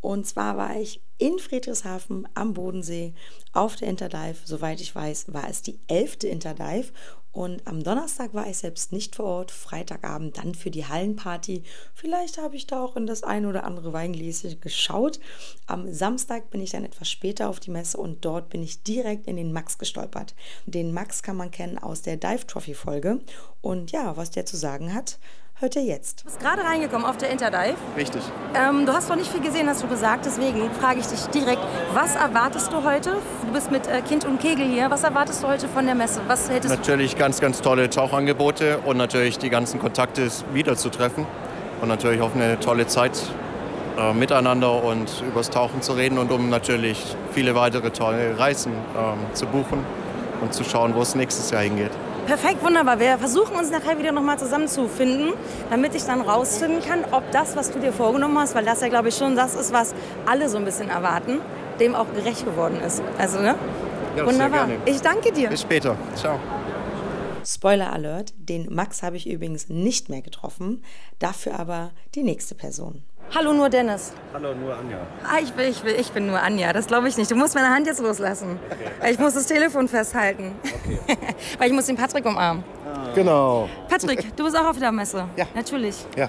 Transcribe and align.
Und 0.00 0.26
zwar 0.26 0.56
war 0.56 0.78
ich 0.78 1.02
in 1.18 1.38
Friedrichshafen 1.38 2.26
am 2.34 2.54
Bodensee 2.54 3.14
auf 3.52 3.76
der 3.76 3.88
Interdive. 3.88 4.38
Soweit 4.44 4.80
ich 4.80 4.94
weiß, 4.94 5.32
war 5.32 5.48
es 5.48 5.62
die 5.62 5.78
elfte 5.86 6.28
Interdive. 6.28 6.92
Und 7.32 7.64
am 7.68 7.84
Donnerstag 7.84 8.34
war 8.34 8.48
ich 8.48 8.58
selbst 8.58 8.90
nicht 8.90 9.14
vor 9.14 9.26
Ort, 9.26 9.50
Freitagabend 9.52 10.38
dann 10.38 10.54
für 10.54 10.70
die 10.70 10.86
Hallenparty. 10.86 11.62
Vielleicht 11.94 12.38
habe 12.38 12.56
ich 12.56 12.66
da 12.66 12.82
auch 12.82 12.96
in 12.96 13.06
das 13.06 13.22
ein 13.22 13.46
oder 13.46 13.62
andere 13.62 13.92
Weingläschen 13.92 14.60
geschaut. 14.60 15.20
Am 15.66 15.92
Samstag 15.92 16.50
bin 16.50 16.60
ich 16.60 16.70
dann 16.70 16.84
etwas 16.84 17.08
später 17.08 17.48
auf 17.48 17.60
die 17.60 17.70
Messe 17.70 17.98
und 17.98 18.24
dort 18.24 18.48
bin 18.48 18.62
ich 18.64 18.82
direkt 18.82 19.28
in 19.28 19.36
den 19.36 19.52
Max 19.52 19.78
gestolpert. 19.78 20.34
Den 20.66 20.92
Max 20.92 21.22
kann 21.22 21.36
man 21.36 21.52
kennen 21.52 21.78
aus 21.78 22.02
der 22.02 22.16
Dive 22.16 22.46
Trophy 22.48 22.74
Folge. 22.74 23.20
Und 23.60 23.92
ja, 23.92 24.16
was 24.16 24.32
der 24.32 24.44
zu 24.44 24.56
sagen 24.56 24.92
hat, 24.92 25.20
hört 25.60 25.76
ihr 25.76 25.82
jetzt. 25.82 26.20
Du 26.20 26.24
bist 26.24 26.40
gerade 26.40 26.62
reingekommen 26.62 27.06
auf 27.06 27.18
der 27.18 27.30
Interdive. 27.30 27.76
Richtig. 27.96 28.22
Ähm, 28.54 28.86
du 28.86 28.92
hast 28.92 29.08
noch 29.08 29.16
nicht 29.16 29.30
viel 29.30 29.42
gesehen, 29.42 29.68
hast 29.68 29.82
du 29.82 29.88
gesagt. 29.88 30.24
Deswegen 30.24 30.70
frage 30.72 31.00
ich 31.00 31.06
dich 31.06 31.20
direkt, 31.26 31.60
was 31.92 32.16
erwartest 32.16 32.72
du 32.72 32.82
heute? 32.82 33.18
Du 33.46 33.52
bist 33.52 33.70
mit 33.70 33.86
äh, 33.86 34.00
Kind 34.00 34.24
und 34.24 34.40
Kegel 34.40 34.66
hier. 34.66 34.90
Was 34.90 35.02
erwartest 35.02 35.42
du 35.42 35.48
heute 35.48 35.68
von 35.68 35.84
der 35.84 35.94
Messe? 35.94 36.20
Was 36.26 36.48
hättest 36.48 36.74
natürlich 36.74 37.16
ganz, 37.16 37.40
ganz 37.40 37.60
tolle 37.60 37.90
Tauchangebote 37.90 38.78
und 38.78 38.96
natürlich 38.96 39.38
die 39.38 39.50
ganzen 39.50 39.78
Kontakte 39.78 40.28
wiederzutreffen. 40.52 41.26
Und 41.82 41.88
natürlich 41.88 42.20
hoffen 42.20 42.40
eine 42.40 42.58
tolle 42.58 42.86
Zeit 42.86 43.20
äh, 43.98 44.14
miteinander 44.14 44.82
und 44.82 45.22
übers 45.26 45.50
Tauchen 45.50 45.82
zu 45.82 45.92
reden 45.92 46.18
und 46.18 46.32
um 46.32 46.48
natürlich 46.48 47.16
viele 47.32 47.54
weitere 47.54 47.90
tolle 47.90 48.38
Reisen 48.38 48.72
äh, 48.72 49.34
zu 49.34 49.46
buchen 49.46 49.84
und 50.40 50.54
zu 50.54 50.64
schauen, 50.64 50.94
wo 50.94 51.02
es 51.02 51.14
nächstes 51.14 51.50
Jahr 51.50 51.62
hingeht. 51.62 51.92
Perfekt, 52.26 52.62
wunderbar. 52.62 53.00
Wir 53.00 53.18
versuchen 53.18 53.56
uns 53.56 53.70
nachher 53.70 53.98
wieder 53.98 54.12
nochmal 54.12 54.38
zusammenzufinden, 54.38 55.32
damit 55.68 55.94
ich 55.94 56.04
dann 56.04 56.20
rausfinden 56.20 56.80
kann, 56.80 57.04
ob 57.10 57.30
das, 57.32 57.56
was 57.56 57.70
du 57.70 57.80
dir 57.80 57.92
vorgenommen 57.92 58.38
hast, 58.38 58.54
weil 58.54 58.64
das 58.64 58.80
ja, 58.80 58.88
glaube 58.88 59.08
ich, 59.08 59.16
schon 59.16 59.36
das 59.36 59.54
ist, 59.54 59.72
was 59.72 59.94
alle 60.26 60.48
so 60.48 60.58
ein 60.58 60.64
bisschen 60.64 60.88
erwarten, 60.88 61.40
dem 61.80 61.94
auch 61.94 62.12
gerecht 62.14 62.44
geworden 62.44 62.80
ist. 62.86 63.02
Also, 63.18 63.40
ne? 63.40 63.56
Ja, 64.16 64.26
wunderbar. 64.26 64.66
Sehr 64.66 64.76
gerne. 64.76 64.82
Ich 64.86 65.00
danke 65.00 65.32
dir. 65.32 65.48
Bis 65.48 65.62
später. 65.62 65.96
Ciao. 66.14 66.38
Spoiler 67.44 67.92
Alert, 67.92 68.34
den 68.36 68.72
Max 68.72 69.02
habe 69.02 69.16
ich 69.16 69.28
übrigens 69.28 69.68
nicht 69.68 70.08
mehr 70.08 70.20
getroffen, 70.20 70.84
dafür 71.18 71.58
aber 71.58 71.90
die 72.14 72.22
nächste 72.22 72.54
Person. 72.54 73.02
Hallo, 73.32 73.52
nur 73.52 73.68
Dennis. 73.68 74.12
Hallo, 74.34 74.54
nur 74.54 74.76
Anja. 74.76 74.98
Ah, 75.22 75.38
ich, 75.40 75.52
bin, 75.52 75.68
ich, 75.68 75.80
bin, 75.82 75.94
ich 75.96 76.10
bin 76.10 76.26
nur 76.26 76.42
Anja, 76.42 76.72
das 76.72 76.88
glaube 76.88 77.08
ich 77.08 77.16
nicht. 77.16 77.30
Du 77.30 77.36
musst 77.36 77.54
meine 77.54 77.68
Hand 77.68 77.86
jetzt 77.86 78.02
loslassen. 78.02 78.58
Okay. 78.68 79.12
Ich 79.12 79.18
muss 79.20 79.34
das 79.34 79.46
Telefon 79.46 79.86
festhalten. 79.86 80.56
Okay. 80.64 81.16
Weil 81.58 81.68
ich 81.68 81.72
muss 81.72 81.86
den 81.86 81.96
Patrick 81.96 82.26
umarmen. 82.26 82.64
Ah. 82.84 83.12
Genau. 83.14 83.68
Patrick, 83.88 84.34
du 84.36 84.44
bist 84.44 84.56
auch 84.58 84.66
auf 84.66 84.78
der 84.80 84.90
Messe. 84.90 85.28
Ja. 85.36 85.46
Natürlich. 85.54 86.04
Ja. 86.16 86.28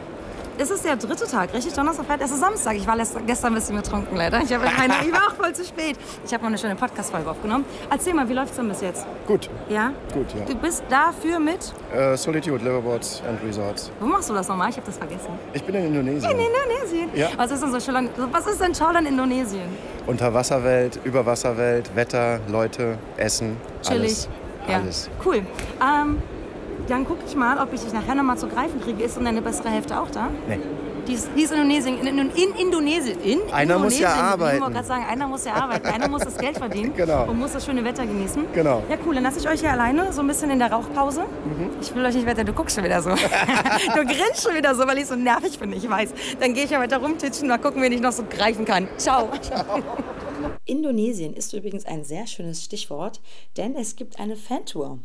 Es 0.62 0.70
ist 0.70 0.86
der 0.86 0.96
dritte 0.96 1.26
Tag, 1.26 1.52
richtig? 1.56 1.74
Donnerstag, 1.74 2.06
Freitag, 2.06 2.28
es 2.28 2.34
ist 2.34 2.40
Samstag. 2.40 2.76
Ich 2.76 2.86
war 2.86 2.96
gestern 2.96 3.52
ein 3.52 3.56
bisschen 3.56 3.76
betrunken, 3.76 4.16
leider. 4.16 4.42
Ich, 4.44 4.50
keine, 4.50 4.94
ich 5.02 5.12
war 5.12 5.30
auch 5.30 5.34
voll 5.34 5.54
zu 5.54 5.66
spät. 5.66 5.98
Ich 6.24 6.32
habe 6.32 6.44
mal 6.44 6.50
eine 6.50 6.58
schöne 6.60 6.76
Podcast-Folge 6.76 7.32
aufgenommen. 7.32 7.66
Erzähl 7.90 8.14
mal, 8.14 8.30
wie 8.30 8.34
läuft 8.34 8.52
es 8.52 8.58
denn 8.58 8.70
bis 8.70 8.82
jetzt? 8.82 9.08
Gut. 9.26 9.50
Ja? 9.70 9.92
Gut, 10.14 10.28
ja. 10.38 10.46
Du 10.46 10.54
bist 10.54 10.84
dafür 10.88 11.40
mit? 11.40 11.74
Äh, 11.92 12.16
Solitude, 12.16 12.64
Liverboards 12.64 13.24
and 13.28 13.44
Resorts. 13.44 13.90
Wo 14.00 14.06
machst 14.06 14.30
du 14.30 14.36
das 14.36 14.48
nochmal? 14.48 14.70
Ich 14.70 14.76
habe 14.76 14.86
das 14.86 15.00
vergessen. 15.00 15.30
Ich 15.52 15.64
bin 15.64 15.74
in 15.74 15.86
Indonesien. 15.88 16.30
In 16.30 16.38
Indonesien? 16.38 17.10
Ja. 17.16 17.30
Was 17.38 17.50
ist 17.50 17.64
denn 17.64 17.72
so 17.72 17.80
schön? 17.80 18.10
Was 18.32 18.46
ist 18.46 18.62
denn 18.62 18.74
toll 18.74 18.96
an 18.96 19.08
Indonesien? 19.08 19.68
Unterwasserwelt, 20.06 21.00
Überwasserwelt, 21.04 21.96
Wetter, 21.96 22.40
Leute, 22.48 23.00
Essen, 23.18 23.58
Chillig. 23.82 24.02
alles. 24.02 24.30
Ja. 24.68 24.76
Alles. 24.76 25.10
Cool. 25.26 25.38
Ähm, 25.82 26.22
dann 26.88 27.06
gucke 27.06 27.22
ich 27.28 27.36
mal, 27.36 27.58
ob 27.60 27.74
ich 27.74 27.82
dich 27.82 27.94
nachher 27.94 28.16
noch 28.16 28.24
mal 28.24 28.38
zu 28.38 28.48
greifen 28.48 28.82
kriege. 28.82 29.04
Ist 29.04 29.18
denn 29.18 29.26
deine 29.26 29.42
bessere 29.42 29.70
Hälfte 29.70 30.00
auch 30.00 30.10
da? 30.10 30.30
Nee. 30.48 30.60
Die 31.08 31.14
ist, 31.14 31.30
die 31.36 31.42
ist 31.42 31.52
in 31.52 31.58
Indonesien. 31.62 31.98
In, 32.00 32.08
in, 32.08 32.30
in 32.30 32.56
Indonesien. 32.56 33.20
In 33.22 33.40
Einer 33.52 33.80
muss 33.80 33.98
ja 33.98 34.10
Indonesien. 34.10 34.32
arbeiten. 34.32 34.56
Ich 34.56 34.62
wollte 34.62 34.74
gerade 34.76 34.88
sagen, 34.88 35.06
einer 35.10 35.28
muss 35.28 35.46
ja 35.46 35.54
arbeiten. 35.54 35.88
einer 35.88 36.08
muss 36.08 36.24
das 36.24 36.38
Geld 36.38 36.58
verdienen. 36.58 36.94
Genau. 37.02 37.28
Und 37.28 37.40
muss 37.40 37.54
das 37.54 37.66
schöne 37.66 37.84
Wetter 37.84 38.06
genießen. 38.06 38.46
Genau. 38.54 38.84
Ja, 38.88 38.98
cool. 39.06 39.16
Dann 39.16 39.24
lasse 39.24 39.40
ich 39.40 39.50
euch 39.50 39.62
hier 39.62 39.72
alleine, 39.72 40.14
so 40.14 40.22
ein 40.22 40.28
bisschen 40.28 40.52
in 40.52 40.60
der 40.60 40.72
Rauchpause. 40.72 41.22
Mhm. 41.22 41.72
Ich 41.82 41.96
will 41.96 42.06
euch 42.06 42.14
nicht 42.14 42.28
weiter, 42.28 42.44
du 42.44 42.54
guckst 42.54 42.76
schon 42.76 42.84
wieder 42.84 43.02
so. 43.02 43.10
du 43.96 44.06
grinst 44.06 44.44
schon 44.44 44.56
wieder 44.56 44.76
so, 44.76 44.86
weil 44.86 45.00
ich 45.00 45.08
so 45.08 45.16
nervig 45.16 45.58
bin, 45.58 45.74
ich 45.74 45.90
weiß. 45.90 46.14
Dann 46.40 46.54
gehe 46.54 46.66
ich 46.66 46.70
ja 46.70 46.80
weiter 46.80 46.98
rumtitschen, 46.98 47.48
mal 47.48 47.58
gucken, 47.58 47.82
wen 47.82 47.92
ich 47.92 48.02
noch 48.02 48.12
so 48.12 48.24
greifen 48.30 48.66
kann. 48.66 48.88
Ciao. 48.98 49.30
Ciao. 49.42 49.82
Indonesien 50.66 51.34
ist 51.34 51.54
übrigens 51.54 51.86
ein 51.86 52.04
sehr 52.04 52.28
schönes 52.28 52.64
Stichwort, 52.64 53.20
denn 53.58 53.76
es 53.76 53.96
gibt 53.96 54.20
eine 54.20 54.36
Fantour 54.36 55.00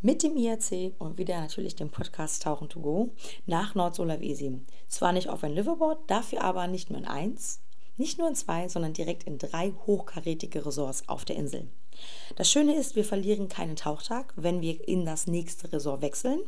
mit 0.00 0.22
dem 0.22 0.36
IAC 0.36 0.94
und 0.98 1.18
wieder 1.18 1.40
natürlich 1.40 1.74
dem 1.74 1.90
Podcast 1.90 2.42
Tauchen 2.42 2.68
to 2.68 2.80
Go 2.80 3.14
nach 3.46 3.74
Nord-Sulawesi. 3.74 4.60
Zwar 4.86 5.12
nicht 5.12 5.28
auf 5.28 5.42
ein 5.42 5.54
Liverboard, 5.54 6.08
dafür 6.08 6.42
aber 6.42 6.68
nicht 6.68 6.90
nur 6.90 6.98
in 6.98 7.06
eins, 7.06 7.60
nicht 7.98 8.18
nur 8.18 8.28
in 8.28 8.34
zwei, 8.34 8.68
sondern 8.68 8.92
direkt 8.92 9.24
in 9.24 9.38
drei 9.38 9.72
hochkarätige 9.86 10.64
Ressorts 10.64 11.08
auf 11.08 11.24
der 11.24 11.36
Insel. 11.36 11.68
Das 12.36 12.50
Schöne 12.50 12.76
ist, 12.76 12.96
wir 12.96 13.04
verlieren 13.04 13.48
keinen 13.48 13.76
Tauchtag, 13.76 14.32
wenn 14.36 14.60
wir 14.60 14.86
in 14.86 15.04
das 15.04 15.26
nächste 15.26 15.72
Resort 15.72 16.02
wechseln, 16.02 16.40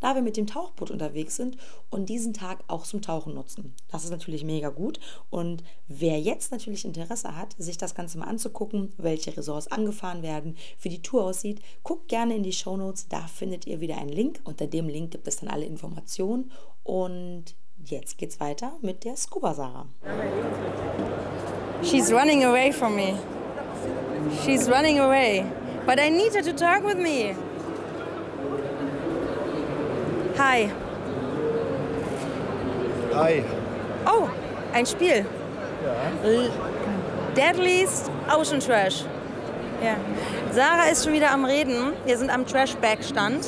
da 0.00 0.14
wir 0.14 0.22
mit 0.22 0.36
dem 0.36 0.46
Tauchboot 0.46 0.90
unterwegs 0.90 1.36
sind 1.36 1.56
und 1.90 2.08
diesen 2.08 2.34
Tag 2.34 2.62
auch 2.68 2.84
zum 2.84 3.02
Tauchen 3.02 3.34
nutzen. 3.34 3.74
Das 3.88 4.04
ist 4.04 4.10
natürlich 4.10 4.44
mega 4.44 4.68
gut 4.68 5.00
und 5.30 5.62
wer 5.86 6.20
jetzt 6.20 6.52
natürlich 6.52 6.84
Interesse 6.84 7.36
hat, 7.36 7.54
sich 7.58 7.78
das 7.78 7.94
Ganze 7.94 8.18
mal 8.18 8.26
anzugucken, 8.26 8.92
welche 8.96 9.36
Resorts 9.36 9.68
angefahren 9.68 10.22
werden, 10.22 10.56
wie 10.80 10.90
die 10.90 11.02
Tour 11.02 11.24
aussieht, 11.24 11.62
guckt 11.82 12.08
gerne 12.08 12.36
in 12.36 12.42
die 12.42 12.52
Show 12.52 12.76
Notes, 12.76 13.08
da 13.08 13.26
findet 13.26 13.66
ihr 13.66 13.80
wieder 13.80 13.98
einen 13.98 14.10
Link. 14.10 14.40
Unter 14.44 14.66
dem 14.66 14.88
Link 14.88 15.12
gibt 15.12 15.26
es 15.26 15.38
dann 15.38 15.48
alle 15.48 15.64
Informationen 15.64 16.50
und 16.82 17.54
jetzt 17.84 18.18
geht's 18.18 18.40
weiter 18.40 18.72
mit 18.82 19.04
der 19.04 19.16
Scuba 19.16 19.54
Sarah. 19.54 19.86
She's 21.82 22.12
running 22.12 22.44
away 22.44 22.72
from 22.72 22.96
me. 22.96 23.14
She's 24.44 24.68
running 24.68 24.98
away. 25.00 25.44
But 25.86 25.98
I 25.98 26.10
need 26.10 26.34
her 26.34 26.42
to 26.42 26.52
talk 26.52 26.84
with 26.84 26.98
me. 26.98 27.34
Hi. 30.36 30.70
Hi. 33.14 33.44
Oh, 34.06 34.28
ein 34.72 34.86
Spiel. 34.86 35.24
Ja. 35.82 36.50
Deadliest 37.34 38.10
Ocean 38.28 38.60
Trash. 38.60 39.04
Ja. 39.82 39.96
Sarah 40.52 40.90
ist 40.90 41.04
schon 41.04 41.12
wieder 41.12 41.30
am 41.30 41.44
Reden. 41.44 41.92
Wir 42.04 42.18
sind 42.18 42.30
am 42.30 42.46
Trash-Bag-Stand. 42.46 43.46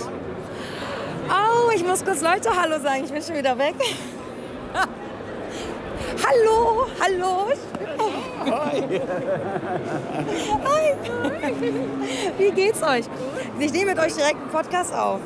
Oh, 1.29 1.71
ich 1.75 1.85
muss 1.85 2.05
kurz 2.05 2.23
Leute 2.23 2.51
Hallo 2.57 2.81
sagen. 2.81 3.05
Ich 3.05 3.13
bin 3.13 3.23
schon 3.23 3.37
wieder 3.37 3.59
weg. 3.59 3.75
hallo, 6.27 6.87
hallo. 7.01 7.53
Hi. 8.51 9.01
Hi. 10.65 10.95
Wie 12.39 12.51
geht's 12.53 12.83
euch? 12.83 13.07
Ich 13.59 13.73
nehme 13.73 13.93
mit 13.93 13.99
euch 13.99 14.15
direkt 14.15 14.37
einen 14.41 14.51
Podcast 14.51 14.95
auf. 14.95 15.21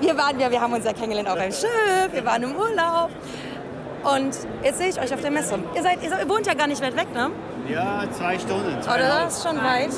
Wir 0.00 0.16
waren 0.16 0.38
ja, 0.40 0.50
wir 0.50 0.60
haben 0.60 0.72
uns 0.72 0.84
ja 0.84 0.92
kennengelernt 0.92 1.28
auf 1.28 1.38
einem 1.38 1.52
Schiff, 1.52 2.12
wir 2.12 2.24
waren 2.24 2.42
im 2.42 2.56
Urlaub. 2.56 3.10
Und 4.04 4.36
jetzt 4.62 4.78
sehe 4.78 4.88
ich 4.88 5.00
euch 5.00 5.12
auf 5.12 5.20
der 5.20 5.30
Messe. 5.30 5.58
Ihr, 5.74 5.82
seid, 5.82 5.98
ihr 6.02 6.28
wohnt 6.28 6.46
ja 6.46 6.54
gar 6.54 6.66
nicht 6.66 6.80
weit 6.80 6.96
weg, 6.96 7.12
ne? 7.12 7.30
Ja, 7.68 8.04
zwei 8.12 8.38
Stunden. 8.38 8.80
Zwei 8.80 8.94
Oder 8.94 9.08
das 9.08 9.38
ist 9.38 9.46
schon 9.46 9.56
weit. 9.56 9.90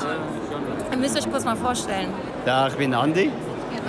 Ihr 0.91 0.97
müsst 0.97 1.17
euch 1.17 1.29
kurz 1.29 1.45
mal 1.45 1.55
vorstellen. 1.55 2.11
Ja, 2.45 2.67
ich 2.67 2.73
bin 2.75 2.93
Andi. 2.93 3.31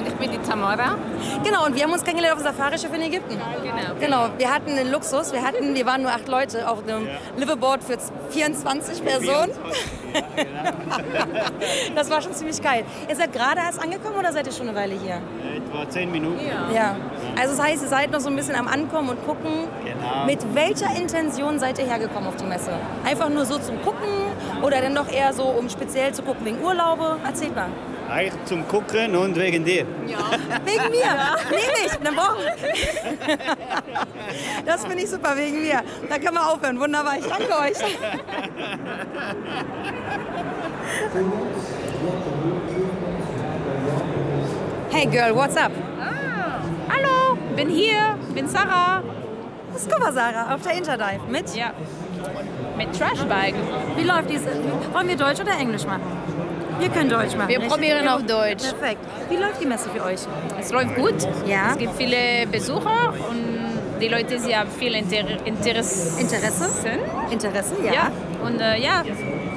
Und 0.00 0.08
ich 0.08 0.14
bin 0.14 0.31
die 0.31 0.38
Tamara. 0.38 0.97
Genau, 1.44 1.67
und 1.67 1.76
wir 1.76 1.82
haben 1.82 1.93
uns 1.93 2.02
kennengelernt 2.02 2.38
auf 2.38 2.43
dem 2.43 2.56
Safari-Schiff 2.56 2.94
in 2.94 3.02
Ägypten. 3.02 3.37
Genau. 3.62 4.00
Genau, 4.00 4.38
wir 4.38 4.50
hatten 4.50 4.75
den 4.75 4.91
Luxus, 4.91 5.31
wir, 5.31 5.43
hatten, 5.43 5.75
wir 5.75 5.85
waren 5.85 6.00
nur 6.00 6.11
acht 6.11 6.26
Leute 6.26 6.67
auf 6.67 6.82
einem 6.82 7.06
ja. 7.06 7.12
Liverboard 7.37 7.85
für 7.85 7.99
24 8.31 9.05
Personen. 9.05 9.52
24, 9.52 9.87
ja, 10.14 10.70
genau. 11.23 11.94
das 11.94 12.11
war 12.11 12.23
schon 12.23 12.32
ziemlich 12.32 12.62
geil. 12.62 12.85
Ihr 13.11 13.14
seid 13.14 13.35
gerade 13.35 13.61
erst 13.61 13.79
angekommen 13.82 14.17
oder 14.17 14.32
seid 14.32 14.47
ihr 14.47 14.55
schon 14.55 14.69
eine 14.69 14.79
Weile 14.79 14.94
hier? 14.94 15.20
Etwa 15.55 15.87
zehn 15.91 16.11
Minuten. 16.11 16.41
Ja. 16.47 16.75
ja. 16.75 16.97
Also 17.38 17.55
das 17.55 17.62
heißt, 17.62 17.82
ihr 17.82 17.88
seid 17.88 18.11
noch 18.11 18.20
so 18.20 18.31
ein 18.31 18.37
bisschen 18.37 18.56
am 18.56 18.69
Ankommen 18.69 19.11
und 19.11 19.26
gucken. 19.26 19.69
Genau. 19.85 20.25
Mit 20.25 20.55
welcher 20.55 20.97
Intention 20.97 21.58
seid 21.58 21.79
ihr 21.79 21.85
hergekommen 21.85 22.26
auf 22.26 22.37
die 22.37 22.47
Messe? 22.47 22.73
Einfach 23.05 23.29
nur 23.29 23.44
so 23.44 23.58
zum 23.58 23.82
Gucken 23.82 24.08
oder 24.62 24.81
dann 24.81 24.94
doch 24.94 25.12
eher 25.12 25.35
so, 25.35 25.44
um 25.44 25.69
speziell 25.69 26.14
zu 26.14 26.23
gucken 26.23 26.47
wegen 26.47 26.62
Urlaube? 26.62 27.19
Erzählt 27.23 27.55
mal. 27.55 27.69
Eigentlich 28.11 28.45
zum 28.45 28.67
Gucken 28.67 29.15
und 29.15 29.37
wegen 29.37 29.65
dir. 29.65 29.87
Wegen 30.65 30.91
mir. 30.91 31.37
Nehme 31.49 31.87
ich. 31.87 31.93
Dann 32.03 32.17
brauchen 32.17 32.43
Das 34.67 34.85
finde 34.85 35.05
ich 35.05 35.11
super, 35.11 35.37
wegen 35.37 35.62
mir. 35.62 35.85
Da 36.09 36.19
können 36.19 36.35
wir 36.35 36.49
aufhören. 36.49 36.81
Wunderbar. 36.81 37.19
Ich 37.19 37.27
danke 37.27 37.53
euch. 37.53 37.77
Hey 44.91 45.07
Girl, 45.07 45.37
what's 45.37 45.57
up? 45.57 45.71
Hallo, 46.89 47.39
bin 47.55 47.69
hier, 47.69 48.19
bin 48.35 48.49
Sarah. 48.49 49.05
Das 49.73 49.83
ist 49.83 49.99
mal, 50.01 50.12
Sarah, 50.12 50.53
auf 50.53 50.62
der 50.62 50.73
Interdive 50.73 51.29
mit. 51.29 51.55
Ja. 51.55 51.73
Mit 52.77 52.93
Trashbike. 52.99 53.55
Wie 53.97 54.03
läuft 54.03 54.31
diese? 54.31 54.51
Wollen 54.93 55.07
wir 55.07 55.17
Deutsch 55.17 55.39
oder 55.41 55.53
Englisch 55.53 55.85
machen? 55.85 56.03
Wir 56.81 56.88
können 56.88 57.11
Deutsch 57.11 57.37
machen. 57.37 57.49
Wir 57.49 57.61
probieren 57.61 58.09
auf 58.09 58.23
Deutsch. 58.23 58.65
Perfekt. 58.65 59.00
Wie 59.29 59.37
läuft 59.37 59.61
die 59.61 59.67
Messe 59.67 59.88
für 59.91 60.03
euch? 60.05 60.21
Es 60.59 60.73
läuft 60.73 60.94
gut. 60.97 61.15
Ja. 61.47 61.73
Es 61.73 61.79
gibt 61.79 61.94
viele 61.97 62.47
Besucher 62.50 63.12
und 63.29 64.00
die 64.00 64.09
Leute 64.09 64.38
sie 64.38 64.56
haben 64.56 64.71
viel 64.71 64.94
Inter 64.94 65.44
Interesse. 65.44 66.19
Interesse? 66.21 66.65
Interesse, 67.31 67.75
ja. 67.85 67.93
Ja. 67.93 68.11
Und 68.44 68.59
äh, 68.61 68.79
ja, 68.81 69.03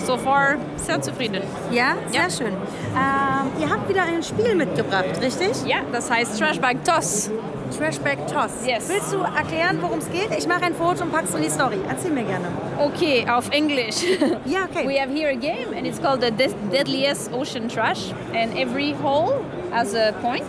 so 0.05 0.17
far 0.17 0.55
sehr 0.75 1.01
zufrieden. 1.01 1.41
Ja, 1.71 1.93
sehr 2.11 2.21
Ja. 2.23 2.29
schön. 2.29 2.47
Ähm, 2.53 3.61
ihr 3.61 3.69
habt 3.69 3.87
wieder 3.87 4.03
ein 4.03 4.21
Spiel 4.21 4.53
mitgebracht, 4.55 5.05
richtig? 5.21 5.51
Ja, 5.65 5.77
das 5.93 6.11
heißt 6.11 6.37
Trashbike 6.37 6.83
Toss. 6.83 7.31
Trashback 7.77 8.27
Toss. 8.27 8.65
Yes. 8.65 8.87
Willst 8.89 9.11
du 9.13 9.17
erklären, 9.21 9.79
worum 9.81 9.99
es 9.99 10.09
geht? 10.09 10.29
Ich 10.37 10.47
mache 10.47 10.63
ein 10.63 10.73
Foto 10.73 11.03
und 11.03 11.11
pack's 11.11 11.33
in 11.33 11.41
die 11.41 11.49
Story. 11.49 11.77
Erzähl 11.89 12.11
mir 12.11 12.23
gerne. 12.23 12.47
Okay, 12.79 13.25
auf 13.29 13.49
Englisch. 13.51 13.95
Ja, 14.45 14.65
okay. 14.65 14.87
We 14.87 14.99
have 14.99 15.09
here 15.11 15.29
a 15.29 15.35
game 15.35 15.73
and 15.75 15.85
it's 15.87 15.99
called 15.99 16.21
the 16.21 16.31
Deadliest 16.71 17.31
Ocean 17.33 17.67
Trash 17.69 18.11
and 18.33 18.57
every 18.57 18.93
hole 18.93 19.33
has 19.71 19.93
a 19.95 20.13
point 20.21 20.43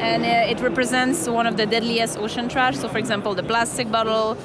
and 0.00 0.24
uh, 0.24 0.50
it 0.50 0.60
represents 0.62 1.28
one 1.28 1.46
of 1.46 1.56
the 1.56 1.66
deadliest 1.66 2.18
ocean 2.18 2.48
trash. 2.48 2.76
So 2.78 2.88
for 2.88 2.98
example, 2.98 3.34
the 3.34 3.42
plastic 3.42 3.90
bottle, 3.90 4.36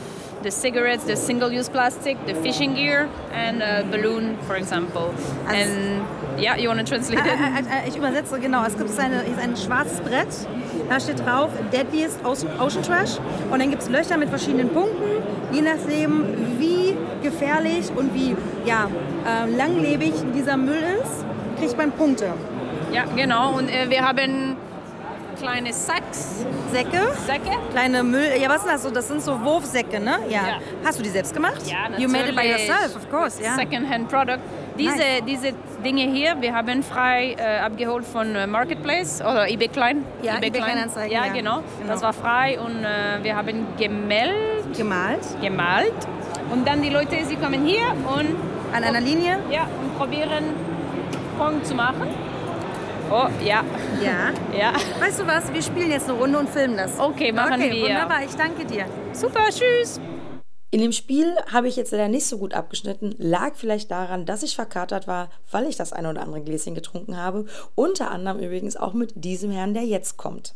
the 0.44 0.51
cigarettes, 0.51 1.06
the 1.06 1.16
single-use 1.16 1.69
plastic, 1.69 2.18
the 2.25 2.36
fishing 2.36 2.75
gear 2.75 3.10
and 3.31 3.62
a 3.63 3.84
balloon, 3.90 4.38
for 4.46 4.56
example. 4.58 5.13
Also- 5.48 5.56
and 5.56 6.06
yeah, 6.38 6.56
you 6.58 6.70
want 6.70 6.80
to 6.80 6.86
translate 6.86 7.26
it? 7.26 7.34
ä- 7.34 7.60
ä- 7.70 7.88
Ich 7.88 7.96
übersetze 7.98 8.40
genau. 8.40 8.64
Es 8.66 8.78
gibt 8.78 8.90
eine, 9.00 9.22
ist 9.24 9.40
ein 9.42 9.56
schwarzes 9.58 10.00
Brett. 10.02 10.28
Da 10.90 11.00
steht 11.00 11.20
drauf 11.26 11.50
Deadliest 11.72 12.20
Ocean 12.26 12.84
Trash. 12.84 13.18
Und 13.52 13.60
dann 13.62 13.70
gibt 13.70 13.82
es 13.82 13.90
Löcher 13.90 14.18
mit 14.18 14.30
verschiedenen 14.30 14.70
Punkten. 14.70 15.24
Je 15.52 15.62
nachdem, 15.62 16.26
wie 16.60 16.96
gefährlich 17.24 17.92
und 17.96 18.14
wie 18.14 18.36
ja, 18.66 18.88
äh, 19.26 19.50
langlebig 19.56 20.14
dieser 20.36 20.58
Müll 20.58 20.84
ist, 21.04 21.26
kriegt 21.60 21.78
man 21.78 21.92
Punkte. 21.92 22.28
Ja, 22.92 23.04
genau. 23.16 23.54
Und 23.58 23.70
äh, 23.70 23.90
wir 23.90 24.08
haben 24.08 24.58
kleine 25.40 25.74
Sacks, 25.74 26.46
Säcke, 26.72 27.12
Säcke. 27.28 27.58
kleine 27.72 28.04
Müll. 28.04 28.32
Ja, 28.42 28.50
was 28.50 28.62
sind 28.64 28.72
das 28.74 28.84
so? 28.84 28.90
Das 28.90 29.08
sind 29.08 29.22
so 29.22 29.40
Wurfsäcke, 29.44 30.00
ne? 30.00 30.18
Ja. 30.30 30.36
Ja. 30.48 30.60
Hast 30.84 31.00
du 31.00 31.04
die 31.04 31.10
selbst 31.10 31.34
gemacht? 31.34 31.62
Ja, 31.66 31.98
You 31.98 32.08
made 32.10 32.30
it 32.30 32.36
by 32.36 32.44
natürlich. 32.48 32.68
yourself, 32.68 32.96
of 32.96 33.10
course, 33.10 33.42
ja. 33.44 33.56
Second-hand 33.56 34.08
Product. 34.10 34.40
Diese, 34.77 34.98
Nice. 34.98 35.22
diese 35.27 35.54
Dinge 35.86 36.01
hier, 36.04 36.36
wir 36.42 36.54
haben 36.54 36.83
frei 36.83 37.36
äh, 37.38 37.60
abgeholt 37.60 38.06
von 38.06 38.36
äh, 38.36 38.45
Marketplace 38.48 39.22
oder 39.22 39.48
eBay 39.50 39.69
Klein. 39.69 40.04
Ja, 40.22 40.36
eBay 40.38 40.51
Kleinanzeigen, 40.51 41.12
Ja, 41.12 41.25
ja. 41.27 41.33
genau. 41.33 41.62
Genau. 41.80 41.92
Das 41.94 42.01
war 42.01 42.12
frei 42.13 42.60
und 42.60 42.83
äh, 42.83 43.24
wir 43.24 43.36
haben 43.36 43.66
gemeldet, 43.77 44.75
Gemalt. 44.77 45.22
gemalt. 45.42 45.94
Und 46.51 46.68
dann 46.68 46.81
die 46.81 46.89
Leute, 46.89 47.16
sie 47.25 47.36
kommen 47.38 47.66
hier 47.66 47.83
und, 48.07 48.36
An 48.75 48.83
einer 48.83 49.00
Linie. 49.01 49.39
ja, 49.50 49.63
und 49.81 49.98
probieren 49.98 50.44
Punkt 51.38 51.66
zu 51.66 51.74
machen. 51.75 52.07
Oh, 53.10 53.27
ja, 53.44 53.62
Ja. 54.04 54.31
ja. 54.60 54.74
Weißt 55.00 55.19
du 55.19 55.27
was? 55.27 55.54
Wir 55.54 55.62
spielen 55.62 55.92
jetzt 55.92 56.10
eine 56.10 56.18
Runde 56.18 56.39
und 56.39 56.50
filmen 56.50 56.75
das. 56.77 57.00
Okay, 57.00 57.31
machen 57.31 57.54
okay, 57.54 57.72
wir. 57.72 57.83
Wunderbar, 57.89 58.24
ich 58.27 58.36
danke 58.36 58.66
dir. 58.66 58.86
Super, 59.13 59.44
tschüss. 59.50 60.00
In 60.75 60.81
dem 60.81 60.92
Spiel 60.92 61.38
habe 61.54 61.69
ich 61.69 61.77
jetzt 61.77 61.94
leider 61.94 62.10
nicht 62.10 62.25
so 62.25 62.38
gut 62.38 62.54
abgeschnitten. 62.54 63.16
Lag 63.18 63.56
vielleicht 63.56 63.92
daran, 63.92 64.25
dass 64.25 64.44
ich 64.44 64.57
verkatert 64.57 65.07
war, 65.07 65.30
weil 65.50 65.68
ich 65.68 65.77
das 65.77 65.94
eine 65.94 66.10
oder 66.10 66.22
andere 66.22 66.42
Gläschen 66.42 66.75
getrunken 66.75 67.16
habe. 67.16 67.45
Unter 67.75 68.12
anderem 68.12 68.39
übrigens 68.39 68.75
auch 68.75 68.92
mit 68.92 69.13
diesem 69.16 69.51
Herrn, 69.51 69.74
der 69.74 69.86
jetzt 69.86 70.18
kommt. 70.18 70.54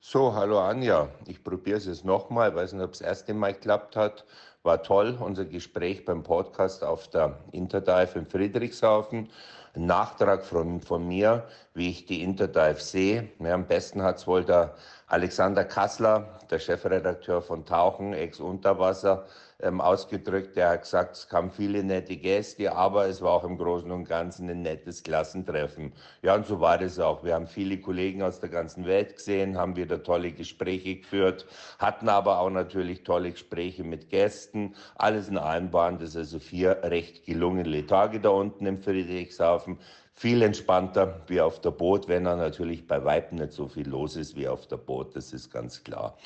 So, 0.00 0.32
hallo 0.32 0.58
Anja. 0.58 1.10
Ich 1.26 1.44
probiere 1.44 1.76
es 1.76 1.84
jetzt 1.84 2.06
nochmal. 2.06 2.54
Weiß 2.54 2.72
nicht, 2.72 2.82
ob 2.82 2.92
es 2.92 3.00
das 3.00 3.06
erste 3.06 3.34
Mal 3.34 3.52
geklappt 3.52 3.94
hat. 3.94 4.24
War 4.64 4.82
toll, 4.82 5.18
unser 5.20 5.44
Gespräch 5.44 6.06
beim 6.06 6.22
Podcast 6.22 6.84
auf 6.84 7.08
der 7.08 7.38
Interdive 7.52 8.18
in 8.18 8.24
Friedrichshafen. 8.24 9.28
Ein 9.74 9.84
Nachtrag 9.84 10.42
von, 10.42 10.80
von 10.80 11.06
mir, 11.06 11.46
wie 11.74 11.90
ich 11.90 12.06
die 12.06 12.22
Interdive 12.22 12.80
sehe. 12.80 13.28
Ja, 13.40 13.52
am 13.52 13.66
besten 13.66 14.00
hat 14.00 14.16
es 14.16 14.26
wohl 14.26 14.42
der 14.42 14.74
Alexander 15.06 15.66
Kassler, 15.66 16.38
der 16.50 16.58
Chefredakteur 16.60 17.42
von 17.42 17.66
Tauchen, 17.66 18.14
Ex-Unterwasser, 18.14 19.26
ähm, 19.60 19.80
ausgedrückt. 19.80 20.56
Der 20.56 20.70
hat 20.70 20.82
gesagt, 20.82 21.16
es 21.16 21.28
kamen 21.28 21.50
viele 21.50 21.82
nette 21.82 22.16
Gäste, 22.16 22.72
aber 22.72 23.06
es 23.06 23.22
war 23.22 23.32
auch 23.32 23.44
im 23.44 23.58
Großen 23.58 23.90
und 23.90 24.04
Ganzen 24.04 24.48
ein 24.50 24.62
nettes 24.62 25.02
Klassentreffen. 25.02 25.92
Ja, 26.22 26.34
und 26.34 26.46
so 26.46 26.60
war 26.60 26.78
das 26.78 26.98
auch. 26.98 27.24
Wir 27.24 27.34
haben 27.34 27.46
viele 27.46 27.78
Kollegen 27.80 28.22
aus 28.22 28.40
der 28.40 28.48
ganzen 28.48 28.86
Welt 28.86 29.16
gesehen, 29.16 29.56
haben 29.56 29.76
wieder 29.76 30.02
tolle 30.02 30.32
Gespräche 30.32 30.96
geführt, 30.96 31.46
hatten 31.78 32.08
aber 32.08 32.40
auch 32.40 32.50
natürlich 32.50 33.04
tolle 33.04 33.32
Gespräche 33.32 33.84
mit 33.84 34.10
Gästen. 34.10 34.53
Alles 34.94 35.28
in 35.28 35.38
allem 35.38 35.72
waren 35.72 35.98
das 35.98 36.16
also 36.16 36.38
vier 36.38 36.78
recht 36.82 37.24
gelungene 37.26 37.86
Tage 37.86 38.20
da 38.20 38.30
unten 38.30 38.66
im 38.66 38.80
Friedrichshafen. 38.80 39.78
Viel 40.16 40.42
entspannter 40.42 41.22
wie 41.26 41.40
auf 41.40 41.60
der 41.60 41.72
Boot, 41.72 42.06
wenn 42.06 42.24
er 42.24 42.36
natürlich 42.36 42.86
bei 42.86 43.04
Weitem 43.04 43.38
nicht 43.38 43.52
so 43.52 43.66
viel 43.66 43.88
los 43.88 44.14
ist 44.14 44.36
wie 44.36 44.46
auf 44.46 44.68
der 44.68 44.76
Boot, 44.76 45.16
das 45.16 45.32
ist 45.32 45.50
ganz 45.52 45.82
klar. 45.82 46.16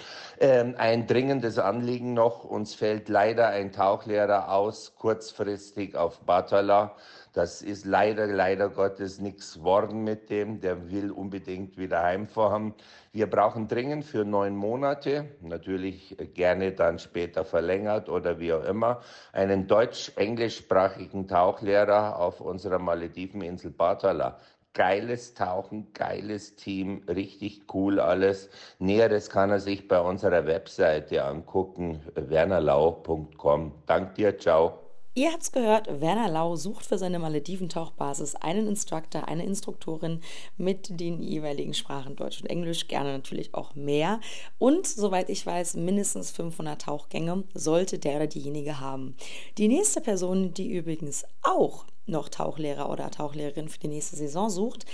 Ähm, 0.40 0.74
ein 0.76 1.06
dringendes 1.06 1.58
Anliegen 1.58 2.12
noch, 2.12 2.44
uns 2.44 2.74
fällt 2.74 3.08
leider 3.08 3.48
ein 3.48 3.72
Tauchlehrer 3.72 4.52
aus, 4.52 4.94
kurzfristig 4.98 5.96
auf 5.96 6.20
Batala. 6.20 6.96
Das 7.38 7.62
ist 7.62 7.84
leider, 7.84 8.26
leider 8.26 8.68
Gottes 8.68 9.20
nichts 9.20 9.62
worden 9.62 10.02
mit 10.02 10.28
dem. 10.28 10.58
Der 10.58 10.90
will 10.90 11.12
unbedingt 11.12 11.78
wieder 11.78 12.02
heimfahren. 12.02 12.74
Wir 13.12 13.30
brauchen 13.30 13.68
dringend 13.68 14.04
für 14.04 14.24
neun 14.24 14.56
Monate, 14.56 15.36
natürlich 15.40 16.16
gerne 16.34 16.72
dann 16.72 16.98
später 16.98 17.44
verlängert 17.44 18.08
oder 18.08 18.40
wie 18.40 18.52
auch 18.52 18.64
immer, 18.64 19.02
einen 19.32 19.68
deutsch-englischsprachigen 19.68 21.28
Tauchlehrer 21.28 22.18
auf 22.18 22.40
unserer 22.40 22.80
Malediveninsel 22.80 23.70
Batala. 23.70 24.38
Geiles 24.74 25.34
Tauchen, 25.34 25.92
geiles 25.92 26.56
Team, 26.56 27.04
richtig 27.08 27.72
cool 27.72 28.00
alles. 28.00 28.50
Näheres 28.80 29.30
kann 29.30 29.50
er 29.50 29.60
sich 29.60 29.86
bei 29.86 30.00
unserer 30.00 30.44
Webseite 30.46 31.24
angucken, 31.24 32.00
wernerlau.com. 32.16 33.74
Dank 33.86 34.16
dir, 34.16 34.36
ciao. 34.38 34.87
Ihr 35.18 35.32
habt's 35.32 35.50
gehört, 35.50 36.00
Werner 36.00 36.28
Lau 36.28 36.54
sucht 36.54 36.86
für 36.86 36.96
seine 36.96 37.18
Malediventauchbasis 37.18 38.36
einen 38.36 38.68
Instructor, 38.68 39.26
eine 39.26 39.44
Instruktorin 39.44 40.20
mit 40.56 41.00
den 41.00 41.20
jeweiligen 41.20 41.74
Sprachen 41.74 42.14
Deutsch 42.14 42.40
und 42.40 42.46
Englisch, 42.46 42.86
gerne 42.86 43.14
natürlich 43.14 43.52
auch 43.52 43.74
mehr. 43.74 44.20
Und 44.60 44.86
soweit 44.86 45.28
ich 45.28 45.44
weiß, 45.44 45.74
mindestens 45.74 46.30
500 46.30 46.82
Tauchgänge 46.82 47.42
sollte 47.52 47.98
der 47.98 48.14
oder 48.14 48.28
diejenige 48.28 48.78
haben. 48.78 49.16
Die 49.56 49.66
nächste 49.66 50.00
Person, 50.00 50.54
die 50.54 50.70
übrigens 50.70 51.24
auch 51.42 51.84
noch 52.06 52.28
Tauchlehrer 52.28 52.88
oder 52.88 53.10
Tauchlehrerin 53.10 53.68
für 53.68 53.80
die 53.80 53.88
nächste 53.88 54.14
Saison 54.14 54.48
sucht, 54.48 54.86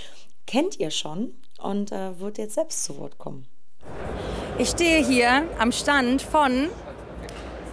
kennt 0.47 0.81
ihr 0.81 0.91
schon 0.91 1.35
und 1.59 1.93
äh, 1.93 2.19
wird 2.19 2.39
jetzt 2.39 2.55
selbst 2.55 2.83
zu 2.83 2.97
Wort 2.97 3.19
kommen. 3.19 3.47
Ich 4.57 4.71
stehe 4.71 5.07
hier 5.07 5.47
am 5.59 5.71
Stand 5.71 6.23
von 6.23 6.71